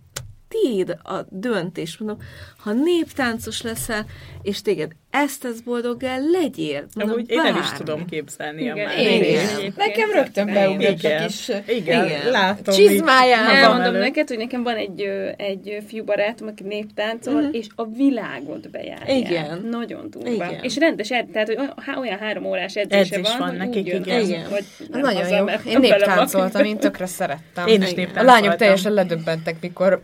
tiéd 0.48 0.98
a 1.02 1.26
döntés. 1.28 1.98
Mondom, 1.98 2.18
ha 2.56 2.72
néptáncos 2.72 3.62
leszel, 3.62 4.06
és 4.42 4.62
téged 4.62 4.92
ezt 5.24 5.40
tesz 5.40 5.60
boldoggá, 5.60 6.16
legyél. 6.32 6.86
Mondom, 6.94 7.14
Amúgy 7.16 7.30
én 7.30 7.40
nem 7.42 7.56
is 7.56 7.72
tudom 7.72 8.04
képzelni 8.06 8.62
igen, 8.62 8.78
a 8.78 8.84
már. 8.84 8.98
Igen. 8.98 9.22
igen. 9.22 9.72
Nekem 9.76 10.10
rögtön 10.10 10.46
beugrottak 10.46 11.28
is. 11.28 11.48
Igen, 11.66 12.04
igen. 12.04 12.30
látom. 12.30 12.74
Csizmájában. 12.74 13.54
Elmondom 13.56 13.94
neked, 14.00 14.28
hogy 14.28 14.38
nekem 14.38 14.62
van 14.62 14.76
egy, 14.76 15.00
egy 15.36 15.82
fiú 15.86 16.04
barátom, 16.04 16.48
aki 16.48 16.62
néptáncol, 16.62 17.34
uh-huh. 17.34 17.54
és 17.54 17.66
a 17.74 17.86
világot 17.86 18.70
bejárja. 18.70 19.14
Igen. 19.14 19.66
Nagyon 19.70 20.10
durva. 20.10 20.30
Igen. 20.30 20.62
És 20.62 20.76
rendes, 20.76 21.10
ed, 21.10 21.26
tehát 21.26 21.46
hogy 21.46 21.58
olyan 21.98 22.18
három 22.18 22.44
órás 22.44 22.74
edzése 22.74 23.20
van, 23.20 23.38
van 23.38 23.54
nekik, 23.54 23.86
igen. 23.86 24.20
Az, 24.20 24.28
igen. 24.28 24.46
Hogy 24.50 24.64
Nagyon 24.90 25.28
jó. 25.28 25.44
Én 25.70 25.78
néptáncoltam, 25.78 26.64
én 26.64 26.78
tökre 26.78 27.06
szerettem. 27.06 27.66
Én 27.66 27.82
is 27.82 27.94
néptáncoltam. 27.94 28.26
A 28.26 28.30
lányok 28.30 28.56
teljesen 28.56 28.92
ledöbbentek, 28.92 29.56
mikor 29.60 30.00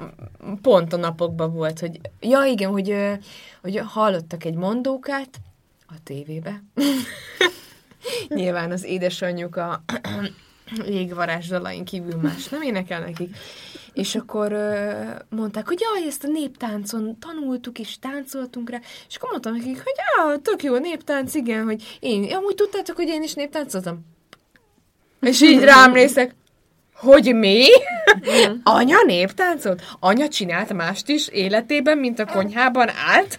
pont 0.62 0.92
a 0.92 0.96
napokban 0.96 1.52
volt, 1.52 1.78
hogy 1.78 2.00
ja 2.20 2.44
igen, 2.44 2.70
hogy, 2.70 2.94
hogy 3.62 3.80
hallottak 3.84 4.44
egy 4.44 4.54
mondókát 4.54 5.40
a 5.86 5.94
tévébe. 6.04 6.62
Nyilván 8.28 8.70
az 8.70 8.84
édesanyjuk 8.84 9.56
a 9.56 9.84
jégvarázs 10.86 11.48
dalain 11.48 11.84
kívül 11.84 12.16
más 12.16 12.48
nem 12.48 12.62
énekel 12.62 13.00
nekik. 13.00 13.36
És 13.92 14.14
akkor 14.14 14.52
mondták, 15.28 15.68
hogy 15.68 15.80
jaj, 15.80 16.06
ezt 16.06 16.24
a 16.24 16.28
néptáncon 16.28 17.18
tanultuk 17.18 17.78
és 17.78 17.98
táncoltunk 17.98 18.70
rá, 18.70 18.80
és 19.08 19.16
akkor 19.16 19.30
mondtam 19.30 19.52
nekik, 19.52 19.82
hogy 19.82 19.94
ja, 19.96 20.38
tök 20.38 20.62
jó 20.62 20.76
néptánc, 20.78 21.34
igen, 21.34 21.64
hogy 21.64 21.98
én, 22.00 22.34
amúgy 22.34 22.54
tudtátok, 22.54 22.96
hogy 22.96 23.08
én 23.08 23.22
is 23.22 23.34
néptáncoltam? 23.34 24.00
És 25.20 25.40
így 25.42 25.60
rám 25.60 25.92
néztek, 25.92 26.34
hogy 27.02 27.34
mi? 27.34 27.64
Anya 28.62 29.02
néptáncot? 29.06 29.82
Anya 30.00 30.28
csinált 30.28 30.72
mást 30.72 31.08
is 31.08 31.28
életében, 31.28 31.98
mint 31.98 32.18
a 32.18 32.26
konyhában 32.26 32.88
állt? 32.88 33.38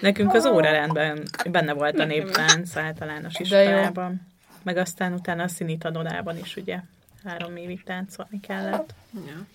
Nekünk 0.00 0.34
az 0.34 0.46
órarendben 0.46 1.22
benne 1.50 1.72
volt 1.72 1.98
a 1.98 2.04
néptánc 2.04 2.76
általános 2.76 3.34
iskolában. 3.38 4.26
Meg 4.62 4.76
aztán 4.76 5.12
utána 5.12 5.42
a 5.42 5.48
színitanodában 5.48 6.38
is, 6.38 6.56
ugye, 6.56 6.78
három 7.24 7.56
évig 7.56 7.82
táncolni 7.82 8.40
kellett. 8.40 8.94
Ja. 9.26 9.46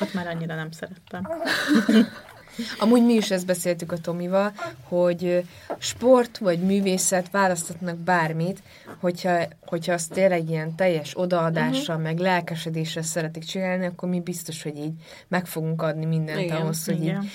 Ott 0.00 0.14
már 0.14 0.26
annyira 0.26 0.54
nem 0.54 0.70
szerettem. 0.70 1.28
Amúgy 2.78 3.04
mi 3.04 3.12
is 3.12 3.30
ezt 3.30 3.46
beszéltük 3.46 3.92
a 3.92 3.98
Tomival, 3.98 4.52
hogy 4.82 5.44
sport 5.78 6.38
vagy 6.38 6.60
művészet 6.60 7.30
választatnak 7.30 7.96
bármit, 7.96 8.62
hogyha, 9.00 9.38
hogyha 9.60 9.92
azt 9.92 10.12
tényleg 10.12 10.48
ilyen 10.48 10.76
teljes 10.76 11.18
odaadással, 11.18 11.96
uh-huh. 11.96 12.10
meg 12.10 12.18
lelkesedéssel 12.18 13.02
szeretik 13.02 13.44
csinálni, 13.44 13.86
akkor 13.86 14.08
mi 14.08 14.20
biztos, 14.20 14.62
hogy 14.62 14.76
így 14.76 14.94
meg 15.28 15.46
fogunk 15.46 15.82
adni 15.82 16.04
mindent 16.04 16.40
igen, 16.40 16.56
ahhoz, 16.56 16.84
hogy 16.84 17.02
igen. 17.02 17.22
így, 17.22 17.30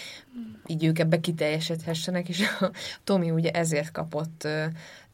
így 0.67 0.85
ők 0.85 0.99
ebbe 0.99 1.19
kiteljesedhessenek, 1.19 2.29
és 2.29 2.43
a 2.59 2.71
Tomi 3.03 3.31
ugye 3.31 3.51
ezért 3.51 3.91
kapott 3.91 4.47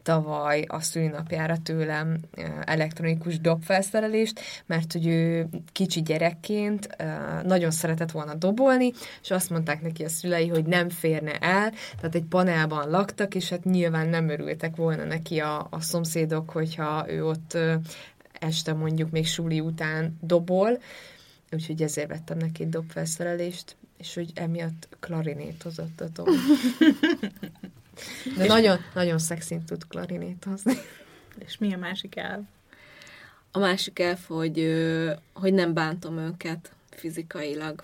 tavaly 0.03 0.63
a 0.67 0.81
szülinapjára 0.81 1.57
tőlem 1.63 2.17
elektronikus 2.63 3.39
dobfelszerelést, 3.39 4.39
mert 4.65 4.93
hogy 4.93 5.07
ő 5.07 5.49
kicsi 5.71 6.01
gyerekként 6.01 6.95
nagyon 7.43 7.71
szeretett 7.71 8.11
volna 8.11 8.33
dobolni, 8.33 8.91
és 9.21 9.31
azt 9.31 9.49
mondták 9.49 9.81
neki 9.81 10.03
a 10.03 10.09
szülei, 10.09 10.47
hogy 10.47 10.65
nem 10.65 10.89
férne 10.89 11.31
el, 11.31 11.71
tehát 11.95 12.15
egy 12.15 12.25
panelban 12.29 12.89
laktak, 12.89 13.35
és 13.35 13.49
hát 13.49 13.63
nyilván 13.63 14.07
nem 14.07 14.29
örültek 14.29 14.75
volna 14.75 15.03
neki 15.03 15.39
a, 15.39 15.67
a 15.69 15.81
szomszédok, 15.81 16.49
hogyha 16.49 17.05
ő 17.09 17.25
ott 17.25 17.57
este 18.39 18.73
mondjuk 18.73 19.09
még 19.09 19.27
suli 19.27 19.59
után 19.59 20.17
dobol, 20.21 20.79
úgyhogy 21.51 21.81
ezért 21.81 22.09
vettem 22.09 22.37
neki 22.37 22.63
egy 22.63 22.69
dobfelszerelést, 22.69 23.75
és 23.97 24.13
hogy 24.13 24.31
emiatt 24.35 24.87
klarinétozott 24.99 26.01
a 26.01 26.09
Tom. 26.09 26.25
De 28.37 28.45
nagyon, 28.45 28.77
nagyon 28.93 29.17
szexint 29.17 29.65
tud 29.65 29.87
klarinétozni. 29.87 30.73
És 31.45 31.57
mi 31.57 31.73
a 31.73 31.77
másik 31.77 32.15
elv? 32.15 32.41
A 33.51 33.59
másik 33.59 33.99
elv, 33.99 34.19
hogy, 34.27 34.73
hogy 35.33 35.53
nem 35.53 35.73
bántom 35.73 36.17
őket 36.17 36.71
fizikailag. 36.89 37.83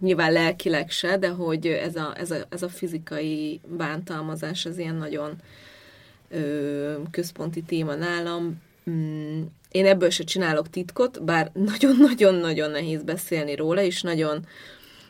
Nyilván 0.00 0.32
lelkileg 0.32 0.90
se, 0.90 1.18
de 1.18 1.28
hogy 1.28 1.66
ez 1.66 1.96
a, 1.96 2.14
ez 2.16 2.30
a, 2.30 2.46
ez 2.48 2.62
a 2.62 2.68
fizikai 2.68 3.60
bántalmazás 3.66 4.66
az 4.66 4.78
ilyen 4.78 4.94
nagyon 4.94 5.36
ö, 6.28 6.94
központi 7.10 7.62
téma 7.62 7.94
nálam. 7.94 8.62
Mm, 8.90 9.42
én 9.70 9.86
ebből 9.86 10.10
se 10.10 10.24
csinálok 10.24 10.70
titkot, 10.70 11.24
bár 11.24 11.50
nagyon-nagyon-nagyon 11.52 12.70
nehéz 12.70 13.02
beszélni 13.02 13.54
róla, 13.54 13.82
és 13.82 14.02
nagyon 14.02 14.46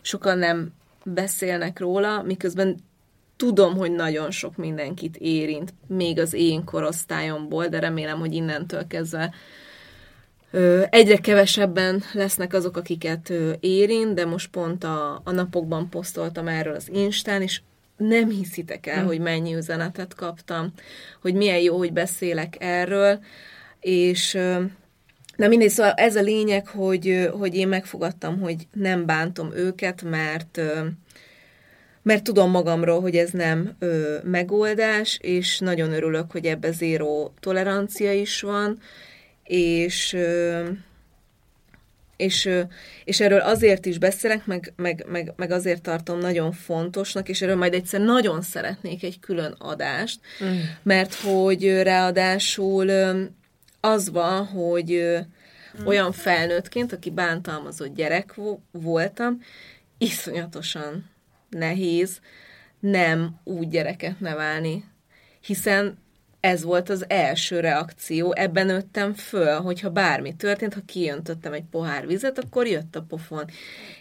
sokan 0.00 0.38
nem 0.38 0.72
beszélnek 1.04 1.78
róla, 1.78 2.22
miközben 2.22 2.76
tudom, 3.36 3.76
hogy 3.76 3.92
nagyon 3.92 4.30
sok 4.30 4.56
mindenkit 4.56 5.16
érint, 5.16 5.74
még 5.86 6.18
az 6.18 6.32
én 6.32 6.64
korosztályomból, 6.64 7.66
de 7.66 7.78
remélem, 7.78 8.18
hogy 8.18 8.34
innentől 8.34 8.86
kezdve 8.86 9.34
egyre 10.90 11.16
kevesebben 11.16 12.02
lesznek 12.12 12.52
azok, 12.52 12.76
akiket 12.76 13.32
érint, 13.60 14.14
de 14.14 14.24
most 14.24 14.50
pont 14.50 14.84
a, 14.84 15.20
a 15.24 15.30
napokban 15.30 15.88
posztoltam 15.88 16.48
erről 16.48 16.74
az 16.74 16.88
Instán, 16.92 17.42
és 17.42 17.60
nem 17.96 18.28
hiszitek 18.30 18.86
el, 18.86 19.02
mm. 19.02 19.06
hogy 19.06 19.20
mennyi 19.20 19.54
üzenetet 19.54 20.14
kaptam, 20.14 20.72
hogy 21.20 21.34
milyen 21.34 21.58
jó, 21.58 21.76
hogy 21.76 21.92
beszélek 21.92 22.56
erről, 22.58 23.18
és 23.80 24.38
Na 25.36 25.48
mindegy, 25.48 25.70
szóval 25.70 25.92
ez 25.92 26.16
a 26.16 26.20
lényeg, 26.20 26.66
hogy, 26.66 27.28
hogy 27.38 27.54
én 27.54 27.68
megfogadtam, 27.68 28.40
hogy 28.40 28.66
nem 28.72 29.06
bántom 29.06 29.50
őket, 29.54 30.02
mert 30.02 30.60
mert 32.06 32.24
tudom 32.24 32.50
magamról, 32.50 33.00
hogy 33.00 33.16
ez 33.16 33.30
nem 33.30 33.76
ö, 33.78 34.16
megoldás, 34.22 35.18
és 35.22 35.58
nagyon 35.58 35.92
örülök, 35.92 36.30
hogy 36.30 36.46
ebbe 36.46 36.70
zéró 36.70 37.34
tolerancia 37.40 38.12
is 38.12 38.40
van, 38.40 38.78
és 39.44 40.12
ö, 40.12 40.68
és, 42.16 42.50
és 43.04 43.20
erről 43.20 43.40
azért 43.40 43.86
is 43.86 43.98
beszélek, 43.98 44.46
meg, 44.46 44.72
meg, 44.76 45.04
meg, 45.08 45.32
meg 45.36 45.50
azért 45.50 45.82
tartom 45.82 46.18
nagyon 46.18 46.52
fontosnak, 46.52 47.28
és 47.28 47.42
erről 47.42 47.56
majd 47.56 47.74
egyszer 47.74 48.00
nagyon 48.00 48.42
szeretnék 48.42 49.02
egy 49.02 49.20
külön 49.20 49.54
adást, 49.58 50.20
mm. 50.44 50.56
mert 50.82 51.14
hogy 51.14 51.82
ráadásul 51.82 52.90
az 53.80 54.10
van, 54.10 54.46
hogy 54.46 55.02
mm. 55.82 55.86
olyan 55.86 56.12
felnőttként, 56.12 56.92
aki 56.92 57.10
bántalmazott 57.10 57.94
gyerek 57.94 58.34
voltam, 58.70 59.40
iszonyatosan 59.98 61.14
nehéz 61.48 62.20
nem 62.80 63.40
úgy 63.44 63.68
gyereket 63.68 64.20
nevelni, 64.20 64.84
hiszen 65.40 65.98
ez 66.40 66.62
volt 66.62 66.88
az 66.88 67.04
első 67.08 67.60
reakció, 67.60 68.32
ebben 68.34 68.66
nőttem 68.66 69.14
föl, 69.14 69.60
hogyha 69.60 69.90
bármi 69.90 70.36
történt, 70.36 70.74
ha 70.74 70.80
kijöntöttem 70.86 71.52
egy 71.52 71.64
pohár 71.70 72.06
vizet, 72.06 72.38
akkor 72.38 72.66
jött 72.66 72.96
a 72.96 73.02
pofon. 73.08 73.44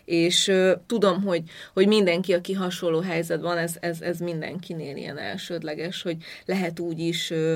És 0.05 0.47
uh, 0.47 0.71
tudom, 0.85 1.23
hogy, 1.23 1.43
hogy 1.73 1.87
mindenki, 1.87 2.33
aki 2.33 2.53
hasonló 2.53 2.99
helyzet 2.99 3.41
van, 3.41 3.57
ez, 3.57 3.75
ez, 3.79 4.01
ez 4.01 4.19
mindenkinél 4.19 4.95
ilyen 4.95 5.17
elsődleges, 5.17 6.01
hogy 6.01 6.17
lehet 6.45 6.79
úgy 6.79 6.99
is 6.99 7.29
uh, 7.29 7.53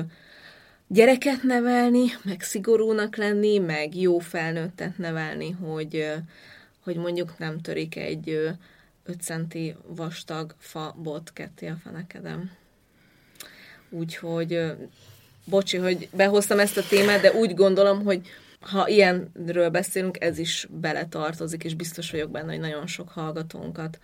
gyereket 0.86 1.42
nevelni, 1.42 2.04
meg 2.22 2.40
szigorúnak 2.40 3.16
lenni, 3.16 3.58
meg 3.58 3.96
jó 3.96 4.18
felnőttet 4.18 4.98
nevelni, 4.98 5.50
hogy, 5.50 5.94
uh, 5.94 6.14
hogy 6.84 6.96
mondjuk 6.96 7.38
nem 7.38 7.60
törik 7.60 7.96
egy 7.96 8.28
uh, 8.28 8.50
5 9.04 9.20
centi 9.22 9.74
vastag 9.86 10.54
fa 10.58 10.94
bot 10.98 11.32
ketté 11.32 11.66
a 11.68 11.76
fenekedem. 11.84 12.50
Úgyhogy, 13.90 14.76
bocsi, 15.44 15.76
hogy 15.76 16.08
behoztam 16.12 16.58
ezt 16.58 16.76
a 16.76 16.86
témát, 16.88 17.20
de 17.20 17.32
úgy 17.32 17.54
gondolom, 17.54 18.04
hogy 18.04 18.28
ha 18.60 18.88
ilyenről 18.88 19.68
beszélünk, 19.70 20.20
ez 20.20 20.38
is 20.38 20.66
beletartozik, 20.70 21.64
és 21.64 21.74
biztos 21.74 22.10
vagyok 22.10 22.30
benne, 22.30 22.50
hogy 22.50 22.60
nagyon 22.60 22.86
sok 22.86 23.08
hallgatónkat 23.08 23.98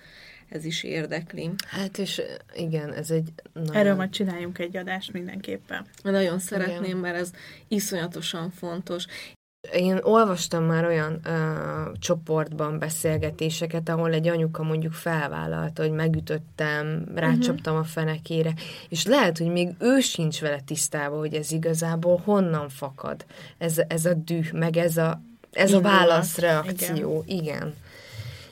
ez 0.49 0.65
is 0.65 0.83
érdekli. 0.83 1.51
Hát 1.67 1.99
és 1.99 2.23
igen, 2.55 2.93
ez 2.93 3.11
egy 3.11 3.33
nagyon... 3.53 3.75
Erről 3.75 3.95
majd 3.95 4.11
csináljunk 4.11 4.59
egy 4.59 4.77
adást 4.77 5.13
mindenképpen. 5.13 5.87
Nagyon 6.03 6.39
szeretném, 6.39 6.85
igen. 6.85 6.97
mert 6.97 7.17
ez 7.17 7.31
iszonyatosan 7.69 8.51
fontos. 8.51 9.07
Én 9.73 9.99
olvastam 10.03 10.65
már 10.65 10.85
olyan 10.85 11.21
ö, 11.25 11.31
csoportban 11.99 12.79
beszélgetéseket, 12.79 13.89
ahol 13.89 14.13
egy 14.13 14.29
anyuka 14.29 14.63
mondjuk 14.63 14.93
felvállalta, 14.93 15.83
hogy 15.83 15.93
megütöttem, 15.93 17.05
rácsaptam 17.15 17.75
uh-huh. 17.75 17.89
a 17.89 17.91
fenekére, 17.91 18.55
és 18.89 19.05
lehet, 19.05 19.39
hogy 19.39 19.53
még 19.53 19.69
ő 19.79 20.01
sincs 20.01 20.41
vele 20.41 20.61
tisztában, 20.67 21.19
hogy 21.19 21.35
ez 21.35 21.53
igazából 21.53 22.21
honnan 22.25 22.69
fakad, 22.69 23.25
ez, 23.59 23.81
ez 23.89 24.05
a 24.05 24.15
düh, 24.15 24.53
meg 24.53 24.77
ez 24.77 24.97
a, 24.97 25.21
ez 25.53 25.73
a 25.73 25.81
válaszreakció. 25.81 27.25
Igen. 27.27 27.45
igen. 27.45 27.75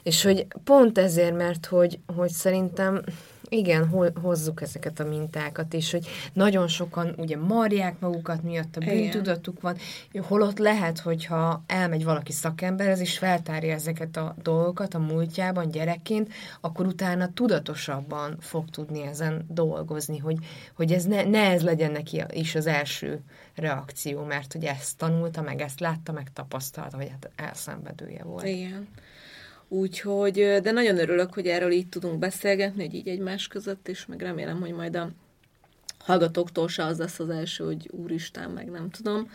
És 0.03 0.23
hogy 0.23 0.47
pont 0.65 0.99
ezért, 0.99 1.37
mert 1.37 1.67
hogy, 1.67 1.99
hogy 2.17 2.31
szerintem 2.31 3.03
igen, 3.49 3.89
hozzuk 4.23 4.63
ezeket 4.63 5.01
a 5.01 5.05
mintákat, 5.05 5.75
és 5.75 5.91
hogy 5.91 6.07
nagyon 6.33 6.69
sokan 6.69 7.15
ugye 7.17 7.37
marják 7.37 8.01
magukat 8.01 8.43
miatt, 8.43 8.77
a 8.77 8.81
bűntudatuk 8.81 9.61
van, 9.61 9.77
holott 10.21 10.59
lehet, 10.59 10.99
hogyha 10.99 11.63
elmegy 11.67 12.05
valaki 12.05 12.33
szakember, 12.33 12.99
és 12.99 13.19
feltárja 13.19 13.73
ezeket 13.73 14.17
a 14.17 14.35
dolgokat 14.43 14.95
a 14.95 14.99
múltjában 14.99 15.71
gyerekként, 15.71 16.33
akkor 16.61 16.87
utána 16.87 17.33
tudatosabban 17.33 18.37
fog 18.41 18.71
tudni 18.71 19.03
ezen 19.03 19.47
dolgozni, 19.49 20.19
hogy, 20.19 20.37
hogy 20.75 20.93
ez 20.93 21.05
ne, 21.05 21.25
ne 21.25 21.51
ez 21.51 21.63
legyen 21.63 21.93
neki 21.93 22.25
is 22.33 22.55
az 22.55 22.67
első 22.67 23.21
reakció, 23.55 24.25
mert 24.25 24.53
hogy 24.53 24.65
ezt 24.65 24.99
tanulta, 24.99 25.43
meg 25.43 25.61
ezt 25.61 25.81
látta, 25.81 26.13
meg 26.13 26.33
tapasztalta, 26.33 26.97
hogy 26.97 27.09
hát 27.09 27.31
elszenvedője 27.37 28.23
volt. 28.25 28.47
Igen. 28.47 28.89
Úgyhogy, 29.75 30.59
de 30.63 30.71
nagyon 30.71 30.99
örülök, 30.99 31.35
hogy 31.35 31.47
erről 31.47 31.71
így 31.71 31.89
tudunk 31.89 32.19
beszélgetni, 32.19 32.85
hogy 32.85 32.95
így 32.95 33.09
egymás 33.09 33.49
között, 33.49 33.89
és 33.89 34.07
meg 34.07 34.21
remélem, 34.21 34.61
hogy 34.61 34.73
majd 34.73 34.97
a 34.97 35.11
hallgatóktól 35.99 36.69
se 36.69 36.85
az 36.85 36.99
lesz 36.99 37.19
az 37.19 37.29
első, 37.29 37.65
hogy 37.65 37.89
úristen, 37.93 38.51
meg 38.51 38.71
nem 38.71 38.91
tudom. 38.91 39.31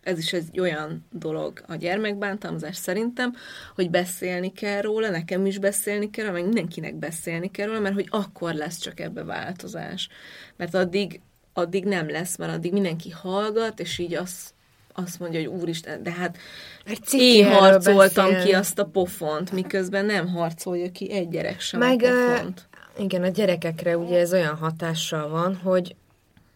Ez 0.00 0.18
is 0.18 0.32
egy 0.32 0.60
olyan 0.60 1.06
dolog 1.12 1.62
a 1.66 1.74
gyermekbántalmazás 1.74 2.76
szerintem, 2.76 3.34
hogy 3.74 3.90
beszélni 3.90 4.52
kell 4.52 4.80
róla, 4.80 5.10
nekem 5.10 5.46
is 5.46 5.58
beszélni 5.58 6.10
kell, 6.10 6.30
meg 6.30 6.44
mindenkinek 6.44 6.94
beszélni 6.94 7.50
kell 7.50 7.66
róla, 7.66 7.80
mert 7.80 7.94
hogy 7.94 8.08
akkor 8.10 8.54
lesz 8.54 8.78
csak 8.78 9.00
ebbe 9.00 9.24
változás. 9.24 10.08
Mert 10.56 10.74
addig, 10.74 11.20
addig 11.52 11.84
nem 11.84 12.10
lesz, 12.10 12.36
mert 12.36 12.52
addig 12.52 12.72
mindenki 12.72 13.10
hallgat, 13.10 13.80
és 13.80 13.98
így 13.98 14.14
az 14.14 14.54
azt 14.92 15.18
mondja, 15.18 15.40
hogy 15.40 15.60
úristen, 15.60 16.02
de 16.02 16.10
hát 16.10 16.38
én 17.12 17.46
harcoltam 17.46 18.30
beszél. 18.30 18.44
ki 18.44 18.52
azt 18.52 18.78
a 18.78 18.84
pofont, 18.84 19.52
miközben 19.52 20.04
nem 20.04 20.28
harcolja 20.28 20.90
ki 20.90 21.12
egy 21.12 21.28
gyerek 21.28 21.60
sem 21.60 21.80
Meg, 21.80 22.02
a 22.02 22.08
pofont. 22.08 22.68
Igen, 22.98 23.22
a 23.22 23.28
gyerekekre 23.28 23.96
ugye 23.96 24.18
ez 24.18 24.32
olyan 24.32 24.56
hatással 24.56 25.28
van, 25.28 25.56
hogy, 25.56 25.96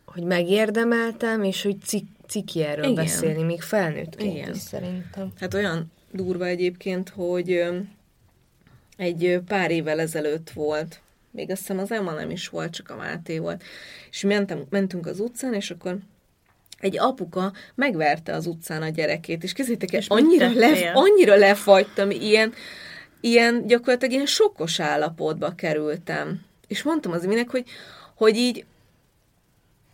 hogy 0.05 0.23
megérdemeltem, 0.23 1.43
és 1.43 1.63
hogy 1.63 1.81
cik, 1.81 2.07
ciki 2.27 2.63
erről 2.63 2.85
igen. 2.85 2.95
beszélni, 2.95 3.43
még 3.43 3.63
felnőttként 3.63 4.37
igen. 4.37 4.55
is 4.55 4.61
szerintem. 4.61 5.33
Hát 5.41 5.55
olyan 5.55 5.93
durva 6.11 6.47
egyébként, 6.47 7.09
hogy 7.09 7.65
egy 8.97 9.41
pár 9.47 9.71
évvel 9.71 10.01
ezelőtt 10.01 10.51
volt, 10.51 11.01
még 11.31 11.51
azt 11.51 11.61
hiszem 11.61 11.79
az 11.79 11.93
Emma 11.93 12.13
nem 12.13 12.31
is 12.31 12.49
volt, 12.49 12.73
csak 12.73 12.91
a 12.91 12.97
Máté 12.97 13.39
volt, 13.39 13.63
és 14.11 14.23
mentem, 14.23 14.65
mentünk 14.69 15.07
az 15.07 15.21
utcán, 15.21 15.55
és 15.55 15.71
akkor 15.71 15.99
egy 16.85 16.99
apuka 16.99 17.53
megverte 17.75 18.33
az 18.33 18.47
utcán 18.47 18.83
a 18.83 18.89
gyerekét, 18.89 19.43
és 19.43 19.53
kézzétek 19.53 19.93
el, 19.93 20.01
annyira, 20.07 20.51
le, 20.55 20.91
annyira 20.95 21.37
lefagytam, 21.37 22.11
ilyen, 22.11 22.53
ilyen 23.21 23.67
gyakorlatilag 23.67 24.15
ilyen 24.15 24.27
sokkos 24.27 24.81
állapotba 24.81 25.55
kerültem. 25.57 26.41
És 26.67 26.83
mondtam 26.83 27.13
az 27.13 27.25
minek, 27.25 27.51
hogy, 27.51 27.65
hogy 28.15 28.37
így 28.37 28.65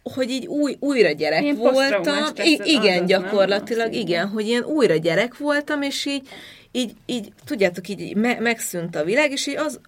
hogy 0.02 0.30
így 0.30 0.46
új, 0.46 0.76
újra 0.80 1.10
gyerek 1.10 1.42
ilyen 1.42 1.56
voltam. 1.56 2.02
I- 2.36 2.60
igen, 2.64 3.06
gyakorlatilag, 3.06 3.92
igen, 3.92 4.06
igen, 4.06 4.28
hogy 4.28 4.46
ilyen 4.46 4.64
újra 4.64 4.96
gyerek 4.96 5.38
voltam, 5.38 5.82
és 5.82 6.06
így, 6.06 6.28
így, 6.72 6.92
így 7.06 7.32
tudjátok, 7.44 7.88
így 7.88 8.16
me- 8.16 8.40
megszűnt 8.40 8.96
a 8.96 9.04
világ, 9.04 9.30
és 9.30 9.46
így 9.46 9.56
az, 9.56 9.80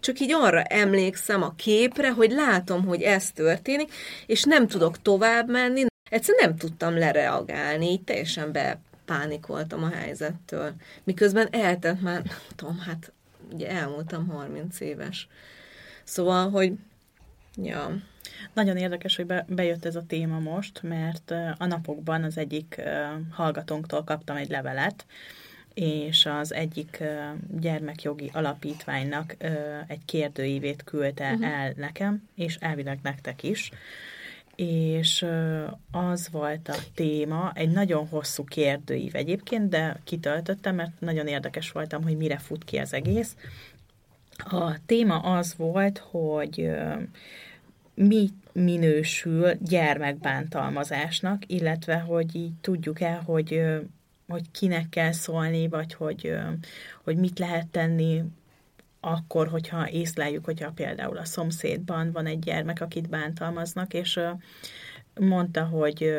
csak 0.00 0.20
így 0.20 0.32
arra 0.32 0.62
emlékszem 0.62 1.42
a 1.42 1.54
képre, 1.56 2.10
hogy 2.10 2.30
látom, 2.30 2.84
hogy 2.84 3.02
ez 3.02 3.30
történik, 3.30 3.92
és 4.26 4.42
nem 4.42 4.66
tudok 4.66 5.02
tovább 5.02 5.50
menni, 5.50 5.84
egyszerűen 6.10 6.48
nem 6.48 6.56
tudtam 6.56 6.98
lereagálni, 6.98 7.90
így 7.90 8.02
teljesen 8.02 8.52
bepánikoltam 8.52 9.82
a 9.82 9.88
helyzettől. 9.88 10.72
Miközben 11.04 11.48
eltelt 11.50 12.00
már, 12.00 12.22
nem 12.22 12.38
tudom, 12.56 12.78
hát 12.78 13.12
ugye 13.52 13.70
elmúltam 13.70 14.28
30 14.28 14.80
éves. 14.80 15.28
Szóval, 16.04 16.50
hogy 16.50 16.72
ja. 17.54 17.96
Nagyon 18.52 18.76
érdekes, 18.76 19.16
hogy 19.16 19.26
be, 19.26 19.44
bejött 19.48 19.84
ez 19.84 19.96
a 19.96 20.06
téma 20.06 20.38
most, 20.38 20.82
mert 20.82 21.30
a 21.58 21.66
napokban 21.66 22.22
az 22.22 22.38
egyik 22.38 22.82
hallgatónktól 23.30 24.04
kaptam 24.04 24.36
egy 24.36 24.48
levelet, 24.48 25.06
és 25.74 26.26
az 26.26 26.54
egyik 26.54 27.02
gyermekjogi 27.60 28.30
alapítványnak 28.32 29.36
egy 29.86 30.04
kérdőívét 30.04 30.84
küldte 30.84 31.32
uh-huh. 31.32 31.48
el 31.48 31.72
nekem, 31.76 32.28
és 32.34 32.56
elvileg 32.60 32.98
nektek 33.02 33.42
is, 33.42 33.70
és 34.60 35.26
az 35.90 36.28
volt 36.30 36.68
a 36.68 36.76
téma, 36.94 37.52
egy 37.54 37.70
nagyon 37.70 38.08
hosszú 38.08 38.44
kérdőív 38.44 39.14
egyébként, 39.14 39.68
de 39.68 40.00
kitöltöttem, 40.04 40.74
mert 40.74 41.00
nagyon 41.00 41.26
érdekes 41.26 41.70
voltam, 41.70 42.02
hogy 42.02 42.16
mire 42.16 42.38
fut 42.38 42.64
ki 42.64 42.76
az 42.76 42.92
egész. 42.92 43.36
A 44.36 44.84
téma 44.86 45.18
az 45.18 45.54
volt, 45.56 45.98
hogy 45.98 46.70
mi 47.94 48.28
minősül 48.52 49.52
gyermekbántalmazásnak, 49.52 51.42
illetve 51.46 51.98
hogy 51.98 52.36
így 52.36 52.52
tudjuk 52.60 53.00
el, 53.00 53.22
hogy, 53.24 53.62
hogy 54.28 54.50
kinek 54.50 54.88
kell 54.88 55.12
szólni, 55.12 55.68
vagy 55.68 55.94
hogy, 55.94 56.32
hogy 57.04 57.16
mit 57.16 57.38
lehet 57.38 57.66
tenni 57.66 58.22
akkor, 59.00 59.48
hogyha 59.48 59.90
észleljük, 59.90 60.44
hogyha 60.44 60.70
például 60.70 61.16
a 61.16 61.24
szomszédban 61.24 62.12
van 62.12 62.26
egy 62.26 62.38
gyermek, 62.38 62.80
akit 62.80 63.08
bántalmaznak, 63.08 63.94
és 63.94 64.20
mondta, 65.14 65.64
hogy 65.64 66.14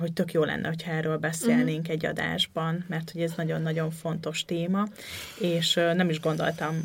hogy 0.00 0.12
tök 0.12 0.32
jó 0.32 0.44
lenne, 0.44 0.68
hogyha 0.68 0.92
erről 0.92 1.16
beszélnénk 1.16 1.80
uh-huh. 1.80 1.94
egy 1.94 2.06
adásban, 2.06 2.84
mert 2.88 3.10
hogy 3.10 3.22
ez 3.22 3.32
nagyon-nagyon 3.36 3.90
fontos 3.90 4.44
téma, 4.44 4.86
és 5.40 5.74
nem 5.74 6.08
is 6.08 6.20
gondoltam 6.20 6.80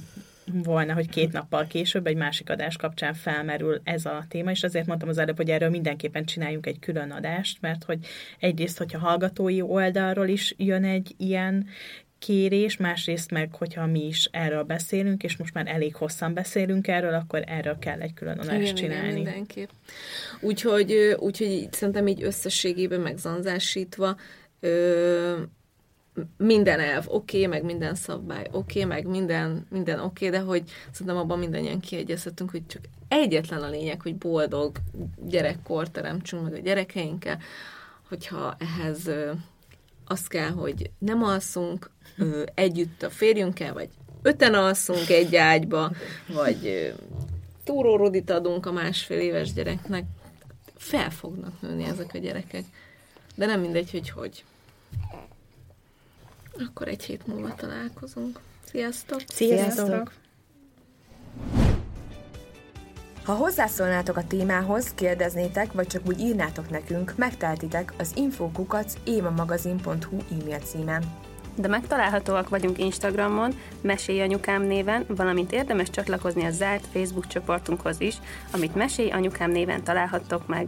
volna, 0.52 0.94
hogy 0.94 1.10
két 1.10 1.32
nappal 1.32 1.68
később 1.68 2.08
egy 2.08 2.16
másik 2.16 2.50
adás 2.50 2.78
kapcsán 2.78 3.14
felmerül 3.14 3.82
ez 3.84 4.06
a 4.06 4.26
téma, 4.30 4.52
és 4.52 4.64
azért 4.64 4.86
mondtam 4.86 5.10
az 5.10 5.18
előbb, 5.18 5.36
hogy 5.36 5.50
erről 5.50 5.70
mindenképpen 5.70 6.26
csináljunk 6.26 6.66
egy 6.66 6.80
külön 6.80 7.12
adást, 7.12 7.62
mert 7.62 7.84
hogy 7.84 8.00
egyrészt, 8.40 8.78
hogyha 8.78 9.00
hallgatói 9.00 9.62
oldalról 9.62 10.28
is 10.28 10.54
jön 10.58 10.84
egy 10.84 11.14
ilyen 11.18 11.68
kérés, 12.20 12.78
másrészt 12.78 13.32
meg, 13.32 13.55
hogyha 13.55 13.86
mi 13.86 14.05
is 14.05 14.30
erről 14.32 14.63
beszélünk, 14.63 15.24
és 15.24 15.38
most 15.38 15.53
már 15.53 15.68
elég 15.68 15.95
hosszan 15.95 16.34
beszélünk 16.34 16.88
erről, 16.88 17.13
akkor 17.13 17.43
erről 17.47 17.78
kell 17.80 18.01
egy 18.01 18.13
külön 18.13 18.39
adást 18.39 18.74
csinálni. 18.74 19.07
Igen, 19.07 19.13
mindenképp. 19.13 19.70
Úgyhogy, 20.41 21.16
úgyhogy 21.20 21.68
szerintem 21.72 22.07
így 22.07 22.24
összességében 22.24 22.99
megzanzásítva 22.99 24.16
ö, 24.59 25.41
minden 26.38 26.80
elv 26.80 27.05
oké, 27.07 27.38
okay, 27.38 27.47
meg 27.47 27.63
minden 27.63 27.95
szabály 27.95 28.47
oké, 28.51 28.84
okay, 28.84 28.95
meg 28.95 29.07
minden, 29.07 29.66
minden 29.70 29.99
oké, 29.99 30.28
okay, 30.28 30.39
de 30.39 30.45
hogy 30.45 30.63
szerintem 30.91 31.18
abban 31.18 31.39
mindannyian 31.39 31.80
kiegyezhetünk, 31.80 32.49
hogy 32.49 32.66
csak 32.68 32.82
egyetlen 33.07 33.61
a 33.61 33.70
lényeg, 33.70 34.01
hogy 34.01 34.16
boldog 34.16 34.76
gyerekkor 35.28 35.89
teremtsünk 35.89 36.43
meg 36.43 36.53
a 36.53 36.57
gyerekeinkkel, 36.57 37.39
hogyha 38.07 38.55
ehhez 38.59 39.09
az 40.06 40.28
kell, 40.28 40.49
hogy 40.49 40.89
nem 40.97 41.24
alszunk 41.24 41.89
ö, 42.18 42.43
együtt 42.53 43.03
a 43.03 43.10
férjünkkel, 43.10 43.74
vagy 43.74 43.89
öten 44.22 44.53
alszunk 44.53 45.10
egy 45.10 45.36
ágyba, 45.36 45.91
vagy 46.28 46.66
ö, 46.66 46.89
túrórodit 47.64 48.30
adunk 48.30 48.66
a 48.66 48.72
másfél 48.72 49.20
éves 49.20 49.53
gyereknek, 49.53 50.03
fel 50.76 51.10
fognak 51.10 51.62
nőni 51.62 51.84
ezek 51.84 52.14
a 52.14 52.18
gyerekek. 52.18 52.64
De 53.36 53.45
nem 53.45 53.60
mindegy, 53.60 53.91
hogy 53.91 54.10
hogy. 54.10 54.43
Akkor 56.68 56.88
egy 56.88 57.03
hét 57.03 57.28
múlva 57.28 57.56
találkozunk. 57.56 58.39
Sziasztok! 58.66 59.22
Sziasztok! 59.28 60.12
Ha 63.26 63.34
hozzászólnátok 63.34 64.18
a 64.18 64.28
témához, 64.28 64.94
kérdeznétek, 64.96 65.74
vagy 65.74 65.88
csak 65.88 66.02
úgy 66.08 66.20
írnátok 66.20 66.70
nekünk, 66.70 67.14
megteltitek 67.16 67.94
az 67.98 68.12
infokukac 68.16 68.94
évamagazin.hu 69.04 70.18
e-mail 70.32 70.60
címen. 70.60 71.04
De 71.56 71.68
megtalálhatóak 71.68 72.50
vagyunk 72.50 72.78
Instagramon, 72.78 73.54
Mesélj 73.82 74.22
Anyukám 74.22 74.62
néven, 74.62 75.06
valamint 75.08 75.52
érdemes 75.52 75.90
csatlakozni 75.90 76.46
a 76.46 76.52
zárt 76.52 76.88
Facebook 76.92 77.28
csoportunkhoz 77.28 78.02
is, 78.02 78.16
amit 78.52 78.76
Mesélj 78.76 79.12
Anyukám 79.12 79.52
néven 79.52 79.84
találhattok 79.84 80.48
meg. 80.48 80.68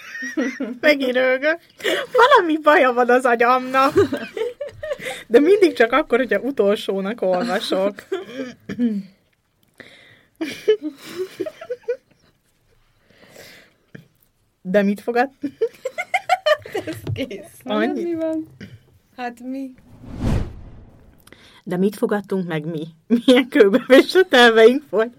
Megint 0.81 1.13
rögök. 1.13 1.59
Valami 2.11 2.57
baja 2.61 2.93
van 2.93 3.09
az 3.09 3.25
agyamnak. 3.25 3.93
De 5.27 5.39
mindig 5.39 5.73
csak 5.73 5.91
akkor, 5.91 6.17
hogyha 6.17 6.39
utolsónak 6.39 7.21
olvasok. 7.21 7.93
De 14.61 14.81
mit 14.81 15.01
fogad? 15.01 15.29
Ez 16.85 16.95
kész. 17.13 17.59
Annyi? 17.63 18.03
Mi 18.03 18.13
van? 18.15 18.47
Hát 19.17 19.39
mi? 19.39 19.73
De 21.63 21.77
mit 21.77 21.95
fogadtunk 21.95 22.47
meg 22.47 22.65
mi? 22.65 22.87
Milyen 23.07 23.47
kőbevésett 23.49 24.33
elveink 24.33 24.83
volt? 24.89 25.13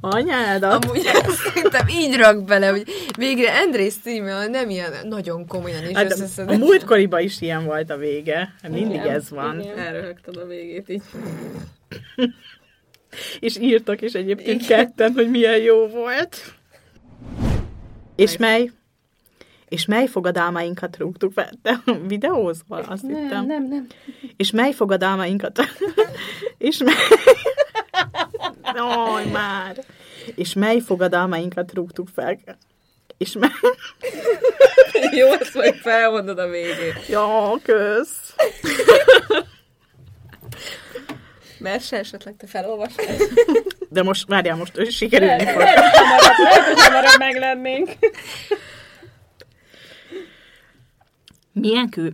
Anyádat? 0.00 0.84
Amúgy 0.84 1.02
szerintem 1.44 1.88
így 1.88 2.16
rak 2.16 2.44
bele, 2.44 2.68
hogy 2.68 2.88
végre 3.16 3.58
Andrész 3.60 3.98
címe 4.02 4.46
nem 4.46 4.70
ilyen 4.70 4.92
nagyon 5.08 5.46
komolyan 5.46 5.88
is 5.88 5.96
Hát, 5.96 6.12
a 6.46 6.56
múltkoriban 6.56 7.20
is 7.20 7.40
ilyen 7.40 7.64
volt 7.64 7.90
a 7.90 7.96
vége. 7.96 8.54
Hát 8.62 8.70
Mindig 8.70 8.96
Igen, 9.00 9.10
ez 9.14 9.30
van. 9.30 9.60
igen. 9.60 10.16
A 10.24 10.44
végét 10.44 10.88
így. 10.88 11.02
És 13.40 13.58
írtak 13.58 14.02
is 14.02 14.12
egyébként 14.12 14.66
ketten, 14.66 15.12
hogy 15.12 15.30
milyen 15.30 15.58
jó 15.58 15.86
volt. 15.86 16.54
És 18.16 18.36
mely? 18.36 18.70
És 19.68 19.86
mely 19.86 20.06
fogadalmainkat 20.06 20.96
rúgtuk 20.96 21.32
fel? 21.32 21.50
Te 21.62 21.80
videózval, 22.06 22.84
azt 22.88 23.02
Nem, 23.02 23.22
hittem. 23.22 23.46
nem, 23.46 23.68
nem. 23.68 23.86
És 24.36 24.50
mely 24.50 24.72
fogadalmainkat... 24.72 25.58
és 26.58 26.78
mely... 26.78 26.94
Jaj, 28.74 29.26
már! 29.30 29.84
És 30.34 30.54
mely 30.54 30.78
fogadalmainkat 30.80 31.74
rúgtuk 31.74 32.08
fel? 32.08 32.38
És 33.18 33.32
mely... 33.40 33.50
Jó, 35.12 35.28
azt 35.30 35.54
majd 35.54 35.74
felmondod 35.74 36.38
a 36.38 36.48
végén. 36.48 36.94
Ja, 37.08 37.58
kösz! 37.62 38.34
Mert 41.58 41.86
se 41.86 41.98
esetleg 41.98 42.36
te 42.36 42.46
felolvasod. 42.46 43.04
De 43.88 44.02
most, 44.02 44.28
várjál, 44.28 44.56
most 44.56 44.90
sikerülni 44.90 45.44
fog. 45.46 45.58
Lehet, 45.58 46.64
hogy 46.64 46.80
hamarabb 46.80 47.18
meglennénk. 47.18 47.90
Milyen 51.52 51.88
kő... 51.88 52.12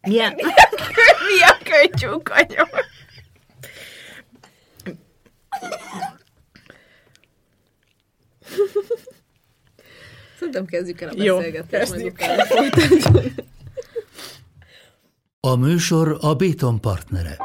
Milyen... 0.00 0.34
Mi 0.34 1.42
a 1.42 1.58
könycsúk 1.64 2.28
anyom? 2.28 2.68
Szerintem 10.44 10.64
kezdjük 10.64 11.00
el 11.00 11.08
a 11.08 11.12
Jó, 11.16 11.36
beszélgetést, 11.36 11.88
folytatjuk. 12.46 13.32
A 15.40 15.56
műsor 15.56 16.18
a 16.20 16.34
Béton 16.34 16.80
partnere. 16.80 17.36